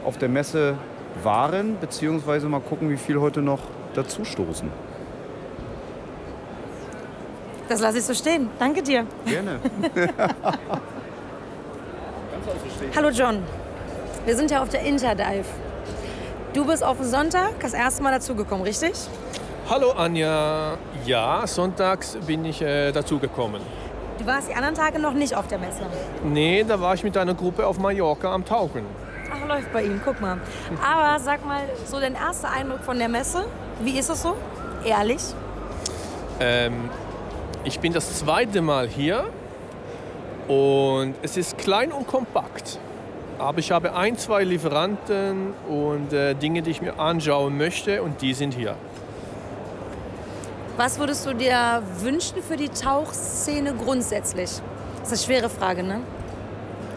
auf 0.05 0.19
der 0.19 0.29
Messe 0.29 0.77
waren, 1.23 1.79
beziehungsweise 1.81 2.49
mal 2.49 2.61
gucken, 2.61 2.91
wie 2.91 2.97
viel 2.97 3.21
heute 3.21 3.43
noch 3.43 3.61
dazustoßen. 3.95 4.71
Das 7.69 7.81
lasse 7.81 7.99
ich 7.99 8.05
so 8.05 8.15
stehen. 8.15 8.49
Danke 8.59 8.83
dir. 8.83 9.07
Gerne. 9.27 9.61
Hallo 12.97 13.11
John. 13.11 13.43
Wir 14.25 14.37
sind 14.37 14.51
ja 14.51 14.63
auf 14.63 14.69
der 14.69 14.83
Interdive. 14.83 15.45
Du 16.53 16.67
bist 16.67 16.83
auf 16.83 16.97
den 16.97 17.07
Sonntag 17.07 17.61
das 17.61 17.75
erste 17.75 18.03
Mal 18.03 18.11
dazugekommen, 18.11 18.65
richtig? 18.65 18.93
Hallo 19.69 19.93
Anja. 19.93 20.77
Ja, 21.07 21.47
sonntags 21.47 22.19
bin 22.27 22.45
ich 22.45 22.61
äh, 22.61 22.91
dazugekommen. 22.91 23.63
Du 24.19 24.27
warst 24.27 24.51
die 24.51 24.55
anderen 24.55 24.75
Tage 24.75 24.99
noch 24.99 25.15
nicht 25.15 25.35
auf 25.35 25.47
der 25.47 25.59
Messe. 25.59 25.83
Nee, 26.25 26.65
da 26.67 26.81
war 26.81 26.95
ich 26.95 27.05
mit 27.05 27.17
einer 27.17 27.35
Gruppe 27.35 27.67
auf 27.67 27.79
Mallorca 27.79 28.35
am 28.35 28.45
Tauchen. 28.45 28.85
Läuft 29.51 29.73
bei 29.73 29.83
ihm, 29.83 30.01
guck 30.05 30.21
mal. 30.21 30.39
Aber 30.81 31.19
sag 31.19 31.45
mal, 31.45 31.63
so 31.85 31.99
dein 31.99 32.15
erster 32.15 32.53
Eindruck 32.53 32.85
von 32.85 32.97
der 32.97 33.09
Messe, 33.09 33.47
wie 33.81 33.99
ist 33.99 34.09
es 34.09 34.23
so? 34.23 34.37
Ehrlich? 34.85 35.23
Ähm, 36.39 36.89
ich 37.65 37.81
bin 37.81 37.93
das 37.93 38.21
zweite 38.21 38.63
Mal 38.63 38.87
hier 38.87 39.25
und 40.47 41.17
es 41.23 41.37
ist 41.37 41.59
klein 41.59 41.91
und 41.91 42.07
kompakt. 42.07 42.79
Aber 43.41 43.59
ich 43.59 43.73
habe 43.73 43.93
ein, 43.95 44.17
zwei 44.17 44.45
Lieferanten 44.45 45.53
und 45.69 46.13
äh, 46.13 46.35
Dinge, 46.35 46.63
die 46.63 46.71
ich 46.71 46.81
mir 46.81 47.01
anschauen 47.01 47.59
möchte 47.59 48.05
und 48.05 48.23
die 48.23 48.35
sind 48.35 48.55
hier. 48.55 48.77
Was 50.77 51.01
würdest 51.01 51.27
du 51.27 51.35
dir 51.35 51.83
wünschen 51.99 52.41
für 52.41 52.57
die 52.57 52.69
Tauchszene 52.69 53.75
grundsätzlich? 53.75 54.51
Das 55.01 55.11
ist 55.11 55.29
eine 55.29 55.39
schwere 55.39 55.51
Frage, 55.51 55.83
ne? 55.83 56.03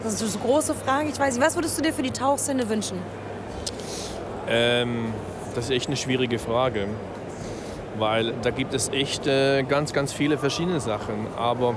Das 0.04 0.20
ist 0.20 0.36
eine 0.36 0.44
große 0.44 0.74
Frage. 0.74 1.08
Ich 1.08 1.18
weiß 1.18 1.34
nicht, 1.34 1.44
was 1.44 1.54
würdest 1.54 1.78
du 1.78 1.82
dir 1.82 1.94
für 1.94 2.02
die 2.02 2.10
Tauchszene 2.10 2.68
wünschen? 2.68 2.98
Ähm, 4.46 5.14
das 5.54 5.64
ist 5.64 5.70
echt 5.70 5.86
eine 5.86 5.96
schwierige 5.96 6.38
Frage, 6.38 6.88
weil 7.98 8.34
da 8.42 8.50
gibt 8.50 8.74
es 8.74 8.90
echt 8.90 9.26
äh, 9.26 9.62
ganz, 9.62 9.94
ganz 9.94 10.12
viele 10.12 10.36
verschiedene 10.36 10.78
Sachen. 10.80 11.26
Aber 11.38 11.76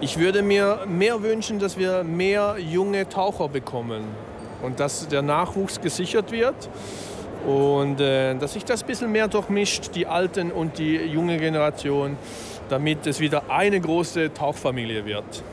ich 0.00 0.18
würde 0.18 0.42
mir 0.42 0.80
mehr 0.88 1.22
wünschen, 1.22 1.60
dass 1.60 1.78
wir 1.78 2.02
mehr 2.02 2.56
junge 2.58 3.08
Taucher 3.08 3.48
bekommen 3.48 4.02
und 4.60 4.80
dass 4.80 5.06
der 5.06 5.22
Nachwuchs 5.22 5.80
gesichert 5.80 6.32
wird 6.32 6.68
und 7.46 8.00
äh, 8.00 8.34
dass 8.34 8.54
sich 8.54 8.64
das 8.64 8.82
ein 8.82 8.88
bisschen 8.88 9.12
mehr 9.12 9.28
durchmischt, 9.28 9.94
die 9.94 10.08
Alten 10.08 10.50
und 10.50 10.78
die 10.78 10.96
junge 10.96 11.38
Generation, 11.38 12.16
damit 12.68 13.06
es 13.06 13.20
wieder 13.20 13.44
eine 13.48 13.80
große 13.80 14.34
Tauchfamilie 14.34 15.04
wird. 15.04 15.44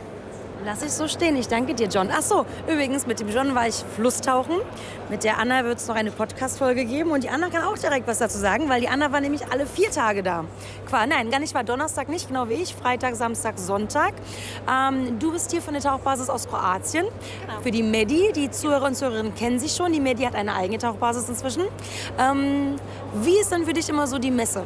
Lass 0.64 0.84
ich 0.84 0.92
so 0.92 1.08
stehen. 1.08 1.36
Ich 1.38 1.48
danke 1.48 1.74
dir, 1.74 1.88
John. 1.88 2.10
Ach 2.12 2.22
so, 2.22 2.46
übrigens, 2.68 3.08
mit 3.08 3.20
dem 3.20 3.30
John 3.30 3.56
war 3.56 3.68
ich 3.68 3.84
Flusstauchen. 3.96 4.58
Mit 5.10 5.24
der 5.24 5.40
Anna 5.40 5.66
wird 5.66 5.80
es 5.80 5.88
noch 5.88 5.96
eine 5.96 6.12
Podcast-Folge 6.12 6.86
geben. 6.86 7.10
Und 7.10 7.24
die 7.24 7.30
Anna 7.30 7.50
kann 7.50 7.64
auch 7.64 7.78
direkt 7.80 8.08
was 8.08 8.20
dazu 8.20 8.38
sagen, 8.38 8.70
weil 8.70 8.80
die 8.80 8.88
Anna 8.88 9.12
war 9.12 9.22
nämlich 9.22 9.42
alle 9.52 9.66
vier 9.66 9.90
Tage 9.90 10.22
da. 10.22 10.46
Qua, 10.88 11.08
nein, 11.08 11.32
gar 11.32 11.40
nicht 11.40 11.56
war 11.56 11.64
Donnerstag 11.64 12.10
nicht, 12.10 12.28
genau 12.28 12.48
wie 12.48 12.54
ich. 12.54 12.76
Freitag, 12.76 13.16
Samstag, 13.16 13.58
Sonntag. 13.58 14.14
Ähm, 14.72 15.18
du 15.18 15.32
bist 15.32 15.50
hier 15.50 15.64
von 15.64 15.74
der 15.74 15.82
Tauchbasis 15.82 16.30
aus 16.30 16.48
Kroatien. 16.48 17.08
Für 17.64 17.72
die 17.72 17.82
Medi, 17.82 18.32
die 18.32 18.52
Zuhörer 18.52 18.86
und 18.86 18.96
Zuhörerinnen 18.96 19.34
kennen 19.34 19.58
sich 19.58 19.76
schon. 19.76 19.92
Die 19.92 20.00
Medi 20.00 20.24
hat 20.24 20.36
eine 20.36 20.54
eigene 20.54 20.78
Tauchbasis 20.78 21.28
inzwischen. 21.28 21.64
Ähm, 22.20 22.76
wie 23.16 23.40
ist 23.40 23.52
denn 23.52 23.66
für 23.66 23.74
dich 23.74 23.90
immer 23.90 24.06
so 24.06 24.20
die 24.20 24.32
Messe? 24.32 24.64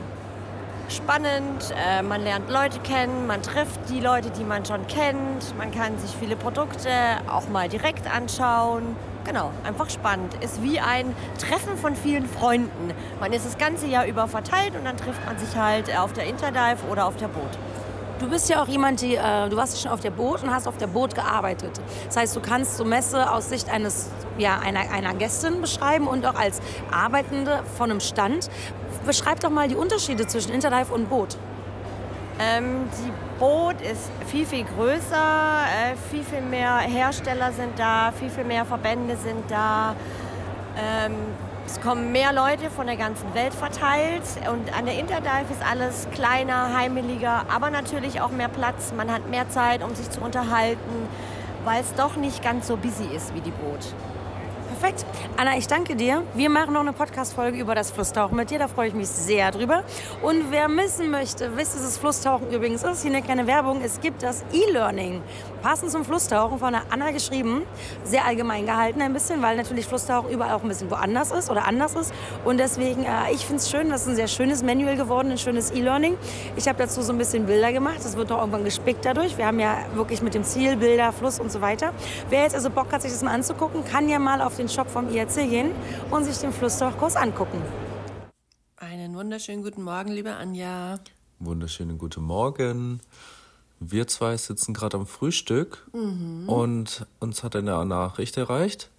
Spannend, 0.90 1.74
äh, 1.76 2.02
man 2.02 2.24
lernt 2.24 2.50
Leute 2.50 2.80
kennen, 2.80 3.28
man 3.28 3.42
trifft 3.42 3.80
die 3.90 4.00
Leute, 4.00 4.30
die 4.32 4.44
man 4.44 4.66
schon 4.66 4.88
kennt, 4.88 5.58
man 5.58 5.72
kann 5.72 5.98
sich 6.00 6.12
viele 6.20 6.36
Produkte 6.36 6.90
auch 7.28 7.48
mal 7.50 7.70
direkt 7.70 8.10
anschauen. 8.14 8.96
Genau, 9.26 9.50
einfach 9.64 9.90
spannend. 9.90 10.36
Ist 10.44 10.62
wie 10.62 10.80
ein 10.80 11.16
Treffen 11.40 11.78
von 11.78 11.96
vielen 11.96 12.28
Freunden. 12.28 12.94
Man 13.20 13.34
ist 13.34 13.46
das 13.46 13.58
ganze 13.58 13.88
Jahr 13.88 14.06
über 14.06 14.28
verteilt 14.28 14.76
und 14.76 14.86
dann 14.86 14.98
trifft 14.98 15.26
man 15.26 15.38
sich 15.40 15.56
halt 15.56 15.96
auf 15.98 16.14
der 16.14 16.26
Interdive 16.26 16.78
oder 16.92 17.08
auf 17.08 17.16
der 17.16 17.28
Boot. 17.28 17.58
Du 18.20 18.30
bist 18.30 18.50
ja 18.50 18.64
auch 18.64 18.68
jemand, 18.68 19.02
die, 19.02 19.16
äh, 19.16 19.50
du 19.50 19.58
warst 19.58 19.82
schon 19.82 19.92
auf 19.92 20.00
der 20.00 20.12
Boot 20.12 20.42
und 20.42 20.50
hast 20.50 20.68
auf 20.68 20.78
der 20.78 20.88
Boot 20.88 21.16
gearbeitet. 21.16 21.82
Das 22.08 22.16
heißt, 22.16 22.36
du 22.36 22.40
kannst 22.40 22.78
so 22.78 22.86
Messe 22.86 23.30
aus 23.30 23.50
Sicht 23.50 23.70
eines, 23.70 24.10
ja, 24.38 24.60
einer, 24.60 24.90
einer 24.92 25.14
Gästin 25.16 25.60
beschreiben 25.60 26.08
und 26.08 26.26
auch 26.26 26.36
als 26.36 26.62
Arbeitende 26.92 27.64
von 27.78 27.92
einem 27.92 28.00
Stand. 28.00 28.50
Beschreib 29.06 29.40
doch 29.40 29.50
mal 29.50 29.68
die 29.68 29.76
Unterschiede 29.76 30.26
zwischen 30.26 30.52
Interdive 30.52 30.94
und 30.94 31.10
Boot. 31.10 31.38
Ähm, 32.40 32.90
die 33.00 33.40
Boot 33.40 33.80
ist 33.82 34.10
viel, 34.28 34.46
viel 34.46 34.66
größer, 34.66 35.16
äh, 35.16 35.96
viel, 36.12 36.24
viel 36.24 36.42
mehr 36.42 36.80
Hersteller 36.80 37.52
sind 37.54 37.78
da, 37.78 38.12
viel, 38.18 38.30
viel 38.30 38.44
mehr 38.44 38.66
Verbände 38.66 39.16
sind 39.16 39.50
da. 39.50 39.96
Ähm, 40.78 41.14
es 41.66 41.80
kommen 41.82 42.12
mehr 42.12 42.34
Leute 42.34 42.70
von 42.70 42.88
der 42.88 42.98
ganzen 42.98 43.34
Welt 43.34 43.54
verteilt 43.54 44.24
und 44.52 44.78
an 44.78 44.86
der 44.86 45.00
Interdive 45.00 45.52
ist 45.52 45.66
alles 45.66 46.08
kleiner, 46.12 46.76
heimeliger, 46.76 47.46
aber 47.54 47.70
natürlich 47.70 48.22
auch 48.22 48.32
mehr 48.32 48.50
Platz. 48.50 48.94
Man 48.96 49.12
hat 49.12 49.30
mehr 49.30 49.50
Zeit, 49.50 49.82
um 49.84 49.96
sich 49.96 50.10
zu 50.10 50.22
unterhalten, 50.22 51.08
weil 51.64 51.82
es 51.82 51.94
doch 51.96 52.18
nicht 52.18 52.44
ganz 52.44 52.68
so 52.68 52.76
busy 52.76 53.06
ist 53.16 53.34
wie 53.34 53.42
die 53.42 53.52
Boot. 53.52 53.80
Perfekt. 54.80 55.06
Anna, 55.38 55.58
ich 55.58 55.68
danke 55.68 55.96
dir. 55.96 56.24
Wir 56.34 56.50
machen 56.50 56.74
noch 56.74 56.82
eine 56.82 56.92
Podcast-Folge 56.92 57.58
über 57.58 57.76
das 57.76 57.92
Flusstauchen 57.92 58.36
mit 58.36 58.50
dir. 58.50 58.60
Da 58.60 58.68
freue 58.68 58.90
ich 58.90 58.94
mich 58.94 59.08
sehr 59.08 59.50
drüber. 59.52 59.84
Und 60.22 60.52
wer 60.52 60.68
missen 60.68 61.10
möchte, 61.10 61.56
wisst, 61.56 61.76
dass 61.76 61.84
es 61.84 61.98
Flusstauchen 61.98 62.52
übrigens 62.52 62.84
ist, 62.84 63.02
hier 63.02 63.12
eine 63.12 63.22
kleine 63.22 63.48
Werbung. 63.48 63.82
Es 63.82 64.02
gibt 64.02 64.22
das 64.22 64.44
E-Learning. 64.52 65.22
Passend 65.62 65.92
zum 65.92 66.04
Flusstauchen 66.04 66.60
von 66.60 66.74
der 66.74 66.84
Anna 66.90 67.12
geschrieben. 67.12 67.64
Sehr 68.04 68.26
allgemein 68.26 68.66
gehalten 68.66 69.02
ein 69.02 69.14
bisschen, 69.14 69.42
weil 69.42 69.56
natürlich 69.56 69.88
Flusstauchen 69.88 70.30
überall 70.30 70.54
auch 70.54 70.62
ein 70.62 70.68
bisschen 70.68 70.92
woanders 70.92 71.32
ist 71.32 71.50
oder 71.50 71.66
anders 71.66 71.96
ist. 71.96 72.14
Und 72.44 72.58
deswegen, 72.58 73.04
äh, 73.04 73.32
ich 73.32 73.46
finde 73.46 73.62
es 73.62 73.72
schön, 73.72 73.90
das 73.90 74.02
ist 74.02 74.10
ein 74.10 74.16
sehr 74.16 74.28
schönes 74.28 74.62
Manual 74.62 74.98
geworden, 74.98 75.32
ein 75.32 75.38
schönes 75.38 75.72
E-Learning. 75.72 76.18
Ich 76.58 76.68
habe 76.68 76.78
dazu 76.78 77.02
so 77.02 77.14
ein 77.14 77.18
bisschen 77.18 77.46
Bilder 77.46 77.72
gemacht. 77.72 78.00
Das 78.04 78.18
wird 78.18 78.30
noch 78.30 78.40
irgendwann 78.40 78.66
gespickt 78.66 79.06
dadurch. 79.06 79.38
Wir 79.38 79.48
haben 79.48 79.60
ja 79.60 79.78
wirklich 79.94 80.22
mit 80.22 80.34
dem 80.34 80.44
Ziel 80.44 80.76
Bilder, 80.76 81.14
Fluss 81.14 81.40
und 81.40 81.50
so 81.52 81.62
weiter. 81.62 81.94
Wer 82.30 82.42
jetzt 82.42 82.56
also 82.56 82.70
Bock 82.70 82.92
hat, 82.92 83.02
sich 83.02 83.12
das 83.12 83.24
mal 83.24 83.32
anzugucken, 83.32 83.86
kann 83.86 84.10
ja 84.10 84.20
mal 84.20 84.42
auf 84.42 84.58
den 84.58 84.65
Shop 84.70 84.90
vom 84.90 85.10
IRC 85.10 85.50
gehen 85.50 85.72
und 86.12 86.24
sich 86.26 86.38
den 86.38 86.52
Flusstauchkurs 86.54 87.16
angucken. 87.16 87.62
Einen 88.78 89.16
wunderschönen 89.16 89.64
guten 89.64 89.84
Morgen, 89.84 90.12
liebe 90.12 90.34
Anja. 90.36 91.00
Wunderschönen 91.40 91.98
guten 91.98 92.24
Morgen. 92.24 93.02
Wir 93.80 94.08
zwei 94.08 94.38
sitzen 94.38 94.74
gerade 94.74 94.98
am 94.98 95.06
Frühstück 95.06 95.88
Mhm. 95.94 96.48
und 96.48 97.06
uns 97.20 97.44
hat 97.44 97.56
eine 97.56 97.86
Nachricht 97.86 98.38
erreicht. 98.38 98.90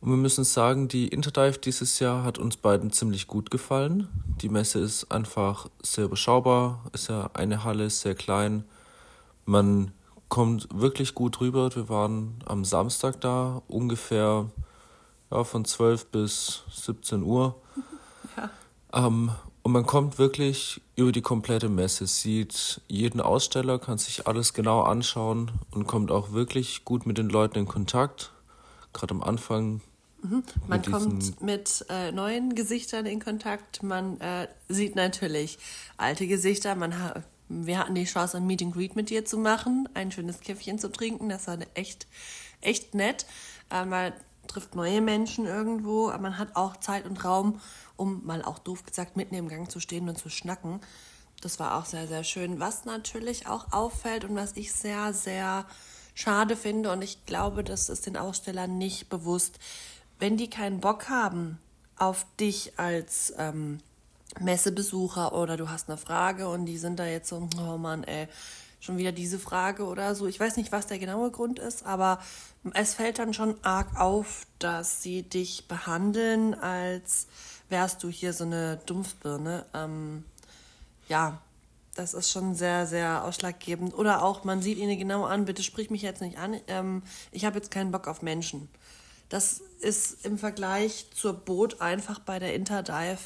Und 0.00 0.10
wir 0.10 0.16
müssen 0.16 0.44
sagen, 0.44 0.86
die 0.86 1.08
Interdive 1.08 1.58
dieses 1.58 1.98
Jahr 1.98 2.22
hat 2.22 2.38
uns 2.38 2.56
beiden 2.56 2.92
ziemlich 2.92 3.26
gut 3.26 3.50
gefallen. 3.50 4.06
Die 4.40 4.48
Messe 4.48 4.78
ist 4.78 5.10
einfach 5.10 5.68
sehr 5.82 6.04
überschaubar, 6.04 6.84
ist 6.92 7.08
ja 7.08 7.30
eine 7.34 7.64
Halle, 7.64 7.90
sehr 7.90 8.14
klein. 8.14 8.64
Man 9.44 9.90
kommt 10.28 10.68
wirklich 10.72 11.14
gut 11.14 11.40
rüber. 11.40 11.74
Wir 11.74 11.88
waren 11.88 12.34
am 12.44 12.64
Samstag 12.64 13.20
da, 13.20 13.62
ungefähr 13.66 14.46
ja, 15.30 15.44
von 15.44 15.64
12 15.64 16.06
bis 16.06 16.62
17 16.70 17.22
Uhr. 17.22 17.60
Ja. 18.36 19.06
Ähm, 19.06 19.32
und 19.62 19.72
man 19.72 19.84
kommt 19.84 20.18
wirklich 20.18 20.80
über 20.96 21.12
die 21.12 21.20
komplette 21.20 21.68
Messe, 21.68 22.06
sieht 22.06 22.80
jeden 22.88 23.20
Aussteller, 23.20 23.78
kann 23.78 23.98
sich 23.98 24.26
alles 24.26 24.54
genau 24.54 24.82
anschauen 24.82 25.50
und 25.70 25.86
kommt 25.86 26.10
auch 26.10 26.32
wirklich 26.32 26.84
gut 26.84 27.04
mit 27.04 27.18
den 27.18 27.28
Leuten 27.28 27.58
in 27.58 27.68
Kontakt. 27.68 28.32
Gerade 28.92 29.14
am 29.14 29.22
Anfang. 29.22 29.80
Mhm. 30.22 30.42
Man 30.66 30.80
mit 30.80 30.90
kommt 30.90 31.42
mit 31.42 31.84
äh, 31.90 32.12
neuen 32.12 32.54
Gesichtern 32.54 33.06
in 33.06 33.20
Kontakt. 33.20 33.82
Man 33.82 34.20
äh, 34.20 34.48
sieht 34.68 34.96
natürlich 34.96 35.58
alte 35.96 36.26
Gesichter. 36.26 36.74
Man 36.74 36.98
ha 36.98 37.22
wir 37.50 37.78
hatten 37.78 37.94
die 37.94 38.04
Chance, 38.04 38.36
ein 38.36 38.46
Meet 38.46 38.62
and 38.62 38.74
Greet 38.74 38.96
mit 38.96 39.10
dir 39.10 39.24
zu 39.24 39.38
machen, 39.38 39.88
ein 39.94 40.12
schönes 40.12 40.40
Käffchen 40.40 40.78
zu 40.78 40.90
trinken. 40.90 41.28
Das 41.28 41.46
war 41.46 41.58
echt, 41.74 42.06
echt 42.60 42.94
nett. 42.94 43.26
Man 43.70 44.12
trifft 44.48 44.74
neue 44.74 45.00
Menschen 45.00 45.46
irgendwo, 45.46 46.08
aber 46.08 46.22
man 46.22 46.38
hat 46.38 46.56
auch 46.56 46.76
Zeit 46.76 47.06
und 47.06 47.24
Raum, 47.24 47.60
um 47.96 48.24
mal 48.26 48.42
auch 48.42 48.58
doof 48.58 48.84
gesagt 48.84 49.16
mitten 49.16 49.34
im 49.34 49.48
Gang 49.48 49.70
zu 49.70 49.80
stehen 49.80 50.08
und 50.08 50.18
zu 50.18 50.28
schnacken. 50.28 50.80
Das 51.40 51.58
war 51.58 51.76
auch 51.76 51.84
sehr, 51.84 52.08
sehr 52.08 52.24
schön. 52.24 52.58
Was 52.58 52.84
natürlich 52.84 53.46
auch 53.46 53.72
auffällt 53.72 54.24
und 54.24 54.34
was 54.34 54.56
ich 54.56 54.72
sehr, 54.72 55.12
sehr 55.12 55.66
schade 56.14 56.56
finde 56.56 56.90
und 56.90 57.02
ich 57.02 57.24
glaube, 57.26 57.62
das 57.62 57.88
ist 57.88 58.06
den 58.06 58.16
Ausstellern 58.16 58.76
nicht 58.76 59.08
bewusst, 59.08 59.58
wenn 60.18 60.36
die 60.36 60.50
keinen 60.50 60.80
Bock 60.80 61.08
haben 61.08 61.58
auf 61.96 62.26
dich 62.40 62.78
als 62.78 63.32
ähm, 63.38 63.78
Messebesucher 64.40 65.32
oder 65.32 65.56
du 65.56 65.70
hast 65.70 65.88
eine 65.88 65.96
Frage 65.96 66.48
und 66.48 66.66
die 66.66 66.78
sind 66.78 66.98
da 66.98 67.06
jetzt 67.06 67.28
so, 67.28 67.48
oh 67.60 67.78
Mann, 67.78 68.04
ey, 68.04 68.28
schon 68.80 68.98
wieder 68.98 69.12
diese 69.12 69.38
Frage 69.38 69.84
oder 69.84 70.14
so. 70.14 70.26
Ich 70.26 70.38
weiß 70.38 70.56
nicht, 70.56 70.72
was 70.72 70.86
der 70.86 70.98
genaue 70.98 71.30
Grund 71.30 71.58
ist, 71.58 71.84
aber 71.84 72.20
es 72.74 72.94
fällt 72.94 73.18
dann 73.18 73.34
schon 73.34 73.56
arg 73.62 73.98
auf, 73.98 74.46
dass 74.58 75.02
sie 75.02 75.22
dich 75.22 75.66
behandeln, 75.68 76.54
als 76.54 77.26
wärst 77.68 78.02
du 78.02 78.08
hier 78.08 78.32
so 78.32 78.44
eine 78.44 78.78
Dumpfbirne. 78.86 79.66
Ähm, 79.74 80.24
ja, 81.08 81.40
das 81.94 82.14
ist 82.14 82.30
schon 82.30 82.54
sehr, 82.54 82.86
sehr 82.86 83.24
ausschlaggebend. 83.24 83.92
Oder 83.94 84.22
auch, 84.22 84.44
man 84.44 84.62
sieht 84.62 84.78
ihnen 84.78 84.98
genau 84.98 85.24
an, 85.24 85.44
bitte 85.44 85.62
sprich 85.62 85.90
mich 85.90 86.02
jetzt 86.02 86.22
nicht 86.22 86.38
an, 86.38 86.56
ähm, 86.68 87.02
ich 87.32 87.44
habe 87.44 87.56
jetzt 87.56 87.70
keinen 87.70 87.90
Bock 87.90 88.06
auf 88.06 88.22
Menschen. 88.22 88.68
Das 89.28 89.60
ist 89.80 90.24
im 90.24 90.38
Vergleich 90.38 91.06
zur 91.14 91.34
Boot 91.34 91.80
einfach 91.80 92.18
bei 92.20 92.38
der 92.38 92.54
Interdive 92.54 93.18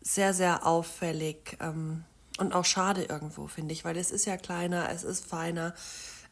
sehr, 0.00 0.34
sehr 0.34 0.66
auffällig 0.66 1.56
ähm, 1.60 2.04
und 2.38 2.54
auch 2.54 2.64
schade 2.64 3.04
irgendwo, 3.04 3.46
finde 3.46 3.72
ich, 3.72 3.84
weil 3.84 3.96
es 3.96 4.10
ist 4.10 4.24
ja 4.24 4.36
kleiner, 4.36 4.88
es 4.90 5.04
ist 5.04 5.24
feiner. 5.24 5.74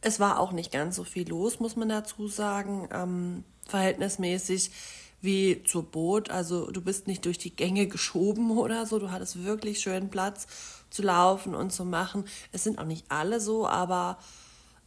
Es 0.00 0.18
war 0.18 0.38
auch 0.38 0.52
nicht 0.52 0.72
ganz 0.72 0.96
so 0.96 1.04
viel 1.04 1.28
los, 1.28 1.60
muss 1.60 1.76
man 1.76 1.88
dazu 1.88 2.26
sagen, 2.26 2.88
ähm, 2.92 3.44
verhältnismäßig 3.68 4.70
wie 5.20 5.62
zur 5.64 5.84
Boot. 5.84 6.30
Also 6.30 6.70
du 6.70 6.80
bist 6.80 7.06
nicht 7.06 7.26
durch 7.26 7.38
die 7.38 7.54
Gänge 7.54 7.86
geschoben 7.86 8.50
oder 8.58 8.86
so, 8.86 8.98
du 8.98 9.10
hattest 9.10 9.44
wirklich 9.44 9.80
schön 9.80 10.10
Platz 10.10 10.46
zu 10.90 11.02
laufen 11.02 11.54
und 11.54 11.70
zu 11.72 11.84
machen. 11.84 12.24
Es 12.52 12.64
sind 12.64 12.78
auch 12.78 12.84
nicht 12.84 13.06
alle 13.10 13.40
so, 13.40 13.66
aber 13.66 14.18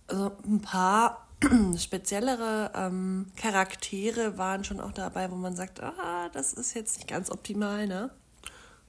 also 0.08 0.32
ein 0.46 0.62
paar 0.62 1.28
speziellere 1.78 2.72
ähm, 2.76 3.32
Charaktere 3.36 4.38
waren 4.38 4.64
schon 4.64 4.80
auch 4.80 4.92
dabei, 4.92 5.32
wo 5.32 5.36
man 5.36 5.56
sagt, 5.56 5.82
ah, 5.82 6.30
das 6.34 6.54
ist 6.54 6.74
jetzt 6.74 6.98
nicht 6.98 7.08
ganz 7.08 7.30
optimal, 7.30 7.88
ne? 7.88 8.10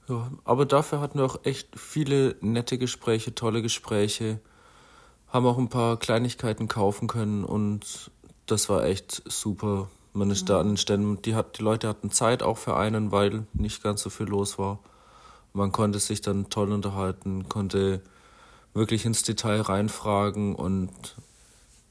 Ja, 0.07 0.31
aber 0.43 0.65
dafür 0.65 1.01
hatten 1.01 1.17
wir 1.17 1.25
auch 1.25 1.39
echt 1.43 1.79
viele 1.79 2.35
nette 2.41 2.77
Gespräche, 2.77 3.33
tolle 3.33 3.61
Gespräche, 3.61 4.39
haben 5.27 5.47
auch 5.47 5.57
ein 5.57 5.69
paar 5.69 5.97
Kleinigkeiten 5.97 6.67
kaufen 6.67 7.07
können 7.07 7.43
und 7.43 8.11
das 8.45 8.69
war 8.69 8.85
echt 8.85 9.23
super. 9.25 9.89
Man 10.13 10.29
ist 10.29 10.49
da 10.49 10.59
an 10.61 10.67
den 10.67 10.77
Ständen, 10.77 11.21
die, 11.23 11.35
hat, 11.35 11.57
die 11.57 11.63
Leute 11.63 11.87
hatten 11.87 12.11
Zeit 12.11 12.43
auch 12.43 12.57
für 12.57 12.77
einen, 12.77 13.11
weil 13.11 13.47
nicht 13.53 13.83
ganz 13.83 14.01
so 14.01 14.09
viel 14.09 14.27
los 14.27 14.57
war. 14.59 14.79
Man 15.53 15.71
konnte 15.71 15.99
sich 15.99 16.21
dann 16.21 16.49
toll 16.49 16.71
unterhalten, 16.71 17.49
konnte 17.49 18.01
wirklich 18.73 19.05
ins 19.05 19.23
Detail 19.23 19.61
reinfragen 19.61 20.53
und 20.55 20.91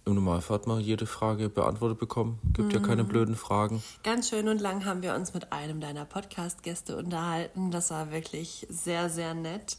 im 0.06 0.14
Normalfall 0.14 0.58
hat 0.58 0.66
man 0.66 0.80
jede 0.80 1.06
Frage 1.06 1.48
beantwortet 1.48 1.98
bekommen. 1.98 2.38
Gibt 2.52 2.72
ja 2.72 2.80
keine 2.80 3.04
Mhm. 3.04 3.08
blöden 3.08 3.36
Fragen. 3.36 3.82
Ganz 4.02 4.28
schön 4.28 4.48
und 4.48 4.60
lang 4.60 4.84
haben 4.84 5.02
wir 5.02 5.14
uns 5.14 5.32
mit 5.32 5.52
einem 5.52 5.80
deiner 5.80 6.04
Podcast-Gäste 6.04 6.96
unterhalten. 6.96 7.70
Das 7.70 7.90
war 7.90 8.10
wirklich 8.12 8.66
sehr, 8.68 9.08
sehr 9.08 9.34
nett. 9.34 9.78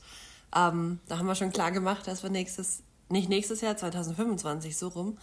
Ähm, 0.56 1.00
da 1.08 1.18
haben 1.20 1.28
wir 1.28 1.36
schon 1.36 1.52
klar 1.52 1.72
gemacht, 1.72 2.08
dass 2.08 2.24
wir 2.24 2.30
nächstes, 2.32 2.82
nicht 3.10 3.30
nächstes 3.30 3.62
Jahr, 3.62 3.78
2025 3.78 4.76
so 4.78 4.88
rum, 4.88 5.18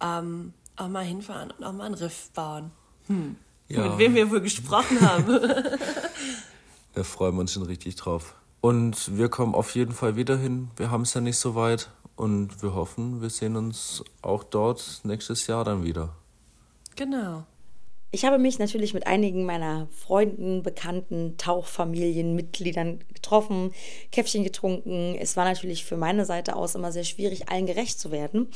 ähm, 0.00 0.52
auch 0.76 0.88
mal 0.88 1.04
hinfahren 1.04 1.52
und 1.56 1.64
auch 1.64 1.72
mal 1.72 1.84
einen 1.84 1.94
Riff 1.94 2.30
bauen. 2.30 2.70
Hm. 3.06 3.36
Ja. 3.68 3.88
Mit 3.88 3.98
wem 3.98 4.14
wir 4.14 4.30
wohl 4.30 4.40
gesprochen 4.40 5.00
haben. 5.00 5.26
Da 6.94 7.04
freuen 7.04 7.34
wir 7.36 7.42
uns 7.42 7.52
schon 7.52 7.62
richtig 7.62 7.94
drauf. 7.94 8.34
Und 8.60 9.16
wir 9.16 9.28
kommen 9.28 9.54
auf 9.54 9.74
jeden 9.76 9.92
Fall 9.92 10.16
wieder 10.16 10.36
hin. 10.36 10.70
Wir 10.76 10.90
haben 10.90 11.02
es 11.02 11.14
ja 11.14 11.20
nicht 11.20 11.38
so 11.38 11.54
weit. 11.54 11.88
Und 12.20 12.62
wir 12.62 12.74
hoffen, 12.74 13.22
wir 13.22 13.30
sehen 13.30 13.56
uns 13.56 14.04
auch 14.20 14.44
dort 14.44 15.00
nächstes 15.04 15.46
Jahr 15.46 15.64
dann 15.64 15.84
wieder. 15.84 16.14
genau. 16.94 17.44
Ich 18.12 18.26
habe 18.26 18.38
mich 18.38 18.58
natürlich 18.58 18.92
mit 18.92 19.06
einigen 19.06 19.46
meiner 19.46 19.88
Freunden, 19.90 20.62
Bekannten, 20.62 21.38
Tauchfamilienmitgliedern 21.38 23.04
getroffen, 23.14 23.72
Käffchen 24.12 24.44
getrunken. 24.44 25.16
Es 25.18 25.38
war 25.38 25.46
natürlich 25.46 25.86
für 25.86 25.96
meine 25.96 26.26
Seite 26.26 26.56
aus 26.56 26.74
immer 26.74 26.92
sehr 26.92 27.04
schwierig, 27.04 27.48
allen 27.48 27.64
gerecht 27.64 27.98
zu 27.98 28.10
werden. 28.10 28.48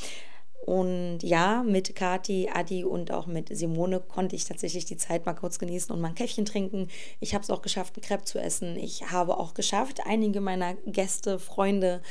Und 0.67 1.19
ja, 1.23 1.63
mit 1.63 1.95
Kati, 1.95 2.49
Adi 2.53 2.83
und 2.83 3.11
auch 3.11 3.25
mit 3.25 3.49
Simone 3.55 3.99
konnte 3.99 4.35
ich 4.35 4.45
tatsächlich 4.45 4.85
die 4.85 4.97
Zeit 4.97 5.25
mal 5.25 5.33
kurz 5.33 5.57
genießen 5.57 5.91
und 5.91 6.01
mal 6.01 6.09
ein 6.09 6.15
Käffchen 6.15 6.45
trinken. 6.45 6.89
Ich 7.19 7.33
habe 7.33 7.43
es 7.43 7.49
auch 7.49 7.63
geschafft, 7.63 7.95
einen 7.95 8.03
Crepe 8.03 8.25
zu 8.25 8.39
essen. 8.39 8.75
Ich 8.75 9.09
habe 9.11 9.37
auch 9.37 9.55
geschafft, 9.55 10.01
einige 10.05 10.41
meiner 10.41 10.75
Gäste, 10.85 11.39
Freunde 11.39 12.01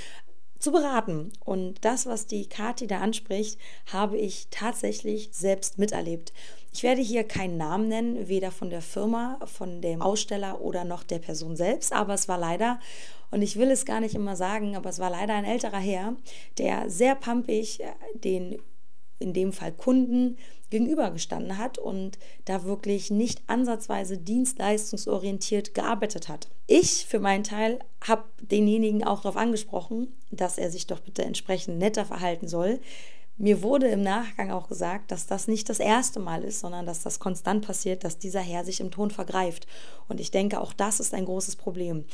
zu 0.64 0.72
beraten. 0.72 1.32
Und 1.44 1.84
das, 1.84 2.06
was 2.06 2.26
die 2.26 2.48
Kati 2.48 2.86
da 2.86 2.98
anspricht, 2.98 3.60
habe 3.92 4.16
ich 4.16 4.48
tatsächlich 4.50 5.28
selbst 5.32 5.78
miterlebt. 5.78 6.32
Ich 6.72 6.82
werde 6.82 7.02
hier 7.02 7.22
keinen 7.22 7.56
Namen 7.56 7.86
nennen, 7.88 8.28
weder 8.28 8.50
von 8.50 8.70
der 8.70 8.82
Firma, 8.82 9.38
von 9.44 9.80
dem 9.80 10.02
Aussteller 10.02 10.60
oder 10.60 10.84
noch 10.84 11.04
der 11.04 11.20
Person 11.20 11.54
selbst, 11.54 11.92
aber 11.92 12.14
es 12.14 12.26
war 12.26 12.38
leider, 12.38 12.80
und 13.30 13.42
ich 13.42 13.56
will 13.56 13.70
es 13.70 13.84
gar 13.84 14.00
nicht 14.00 14.16
immer 14.16 14.34
sagen, 14.34 14.74
aber 14.74 14.90
es 14.90 14.98
war 14.98 15.10
leider 15.10 15.34
ein 15.34 15.44
älterer 15.44 15.78
Herr, 15.78 16.16
der 16.58 16.90
sehr 16.90 17.14
pampig 17.14 17.80
äh, 17.80 17.86
den 18.14 18.58
in 19.18 19.32
dem 19.32 19.52
Fall 19.52 19.72
Kunden 19.72 20.36
gegenübergestanden 20.70 21.56
hat 21.58 21.78
und 21.78 22.18
da 22.46 22.64
wirklich 22.64 23.10
nicht 23.10 23.42
ansatzweise 23.46 24.18
dienstleistungsorientiert 24.18 25.74
gearbeitet 25.74 26.28
hat. 26.28 26.48
Ich 26.66 27.06
für 27.06 27.20
meinen 27.20 27.44
Teil 27.44 27.78
habe 28.02 28.24
denjenigen 28.40 29.04
auch 29.04 29.20
darauf 29.20 29.36
angesprochen, 29.36 30.08
dass 30.30 30.58
er 30.58 30.70
sich 30.70 30.86
doch 30.86 31.00
bitte 31.00 31.24
entsprechend 31.24 31.78
netter 31.78 32.04
verhalten 32.04 32.48
soll. 32.48 32.80
Mir 33.36 33.62
wurde 33.62 33.88
im 33.88 34.02
Nachgang 34.02 34.50
auch 34.52 34.68
gesagt, 34.68 35.10
dass 35.10 35.26
das 35.26 35.48
nicht 35.48 35.68
das 35.68 35.80
erste 35.80 36.20
Mal 36.20 36.44
ist, 36.44 36.60
sondern 36.60 36.86
dass 36.86 37.02
das 37.02 37.18
konstant 37.18 37.66
passiert, 37.66 38.04
dass 38.04 38.18
dieser 38.18 38.40
Herr 38.40 38.64
sich 38.64 38.80
im 38.80 38.92
Ton 38.92 39.10
vergreift. 39.10 39.66
Und 40.08 40.20
ich 40.20 40.30
denke, 40.30 40.60
auch 40.60 40.72
das 40.72 41.00
ist 41.00 41.14
ein 41.14 41.24
großes 41.24 41.56
Problem. 41.56 42.04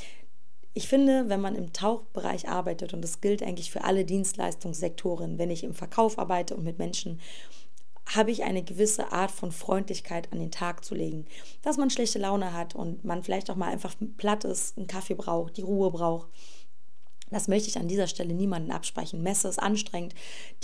Ich 0.73 0.89
finde, 0.89 1.29
wenn 1.29 1.41
man 1.41 1.57
im 1.57 1.73
Tauchbereich 1.73 2.49
arbeitet, 2.49 2.95
und 2.95 3.03
das 3.03 3.21
gilt 3.21 3.43
eigentlich 3.43 3.71
für 3.71 3.85
alle 3.85 4.05
Dienstleistungssektoren, 4.05 5.39
wenn 5.39 5.51
ich 5.51 5.65
im 5.65 5.75
Verkauf 5.75 6.19
arbeite 6.19 6.55
und 6.57 6.65
mit 6.65 6.79
Menschen, 6.79 7.21
habe 8.15 8.31
ich 8.31 8.43
eine 8.43 8.63
gewisse 8.63 9.13
Art 9.13 9.31
von 9.31 9.53
Freundlichkeit 9.53 10.33
an 10.33 10.39
den 10.39 10.51
Tag 10.51 10.85
zu 10.85 10.95
legen. 10.95 11.27
Dass 11.63 11.77
man 11.77 11.91
schlechte 11.91 12.19
Laune 12.19 12.53
hat 12.53 12.75
und 12.75 13.05
man 13.05 13.23
vielleicht 13.23 13.51
auch 13.51 13.57
mal 13.57 13.71
einfach 13.71 13.95
platt 14.17 14.45
ist, 14.45 14.77
einen 14.77 14.87
Kaffee 14.87 15.15
braucht, 15.15 15.57
die 15.57 15.63
Ruhe 15.63 15.91
braucht. 15.91 16.29
Das 17.31 17.47
möchte 17.47 17.69
ich 17.69 17.79
an 17.79 17.87
dieser 17.87 18.09
Stelle 18.09 18.35
niemanden 18.35 18.73
absprechen. 18.73 19.23
Messe 19.23 19.49
ist 19.49 19.61
anstrengend. 19.61 20.15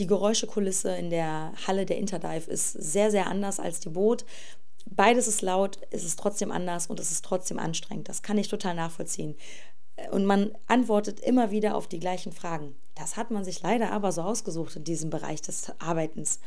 Die 0.00 0.08
Geräuschekulisse 0.08 0.96
in 0.96 1.10
der 1.10 1.52
Halle 1.66 1.86
der 1.86 1.98
Interdive 1.98 2.50
ist 2.50 2.72
sehr, 2.72 3.12
sehr 3.12 3.28
anders 3.28 3.60
als 3.60 3.78
die 3.78 3.90
Boot. 3.90 4.24
Beides 4.88 5.28
ist 5.28 5.42
laut, 5.42 5.78
es 5.90 6.04
ist 6.04 6.18
trotzdem 6.18 6.50
anders 6.50 6.88
und 6.88 6.98
es 6.98 7.10
ist 7.10 7.24
trotzdem 7.24 7.58
anstrengend. 7.58 8.08
Das 8.08 8.22
kann 8.22 8.38
ich 8.38 8.48
total 8.48 8.74
nachvollziehen. 8.74 9.36
Und 10.10 10.26
man 10.26 10.52
antwortet 10.66 11.20
immer 11.20 11.50
wieder 11.50 11.74
auf 11.74 11.88
die 11.88 12.00
gleichen 12.00 12.32
Fragen. 12.32 12.74
Das 12.94 13.16
hat 13.16 13.30
man 13.30 13.44
sich 13.44 13.62
leider 13.62 13.92
aber 13.92 14.12
so 14.12 14.22
ausgesucht 14.22 14.76
in 14.76 14.84
diesem 14.84 15.10
Bereich 15.10 15.42
des 15.42 15.72
Arbeitens. 15.78 16.40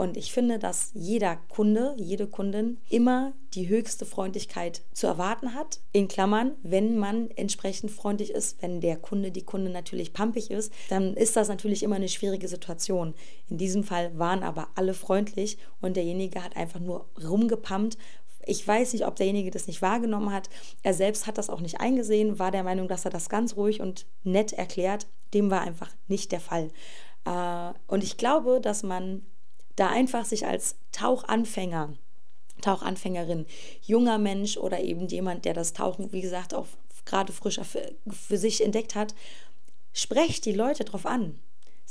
Und 0.00 0.16
ich 0.16 0.32
finde, 0.32 0.58
dass 0.58 0.92
jeder 0.94 1.36
Kunde, 1.36 1.94
jede 1.98 2.26
Kundin 2.26 2.78
immer 2.88 3.34
die 3.52 3.68
höchste 3.68 4.06
Freundlichkeit 4.06 4.80
zu 4.94 5.06
erwarten 5.06 5.54
hat. 5.54 5.80
In 5.92 6.08
Klammern, 6.08 6.52
wenn 6.62 6.96
man 6.96 7.30
entsprechend 7.32 7.90
freundlich 7.90 8.30
ist, 8.30 8.62
wenn 8.62 8.80
der 8.80 8.96
Kunde, 8.96 9.30
die 9.30 9.44
Kunde 9.44 9.70
natürlich 9.70 10.14
pampig 10.14 10.50
ist, 10.50 10.72
dann 10.88 11.12
ist 11.12 11.36
das 11.36 11.48
natürlich 11.48 11.82
immer 11.82 11.96
eine 11.96 12.08
schwierige 12.08 12.48
Situation. 12.48 13.12
In 13.50 13.58
diesem 13.58 13.84
Fall 13.84 14.18
waren 14.18 14.42
aber 14.42 14.68
alle 14.74 14.94
freundlich 14.94 15.58
und 15.82 15.98
derjenige 15.98 16.42
hat 16.42 16.56
einfach 16.56 16.80
nur 16.80 17.04
rumgepumpt, 17.22 17.98
ich 18.46 18.66
weiß 18.66 18.92
nicht, 18.92 19.06
ob 19.06 19.16
derjenige 19.16 19.50
das 19.50 19.66
nicht 19.66 19.82
wahrgenommen 19.82 20.32
hat. 20.32 20.48
Er 20.82 20.94
selbst 20.94 21.26
hat 21.26 21.38
das 21.38 21.50
auch 21.50 21.60
nicht 21.60 21.80
eingesehen, 21.80 22.38
war 22.38 22.50
der 22.50 22.64
Meinung, 22.64 22.88
dass 22.88 23.04
er 23.04 23.10
das 23.10 23.28
ganz 23.28 23.56
ruhig 23.56 23.80
und 23.80 24.06
nett 24.24 24.52
erklärt. 24.52 25.06
Dem 25.34 25.50
war 25.50 25.60
einfach 25.60 25.90
nicht 26.08 26.32
der 26.32 26.40
Fall. 26.40 26.70
Äh, 27.24 27.72
und 27.86 28.02
ich 28.02 28.16
glaube, 28.16 28.60
dass 28.60 28.82
man 28.82 29.22
da 29.76 29.88
einfach 29.88 30.24
sich 30.24 30.46
als 30.46 30.76
Tauchanfänger, 30.92 31.94
Tauchanfängerin, 32.62 33.46
junger 33.82 34.18
Mensch 34.18 34.56
oder 34.56 34.80
eben 34.80 35.06
jemand, 35.08 35.44
der 35.44 35.54
das 35.54 35.72
Tauchen, 35.72 36.12
wie 36.12 36.20
gesagt, 36.20 36.54
auch 36.54 36.66
gerade 37.06 37.32
frischer 37.32 37.64
für, 37.64 37.92
für 38.08 38.36
sich 38.36 38.64
entdeckt 38.64 38.94
hat, 38.94 39.14
sprecht 39.92 40.44
die 40.44 40.52
Leute 40.52 40.84
drauf 40.84 41.06
an. 41.06 41.38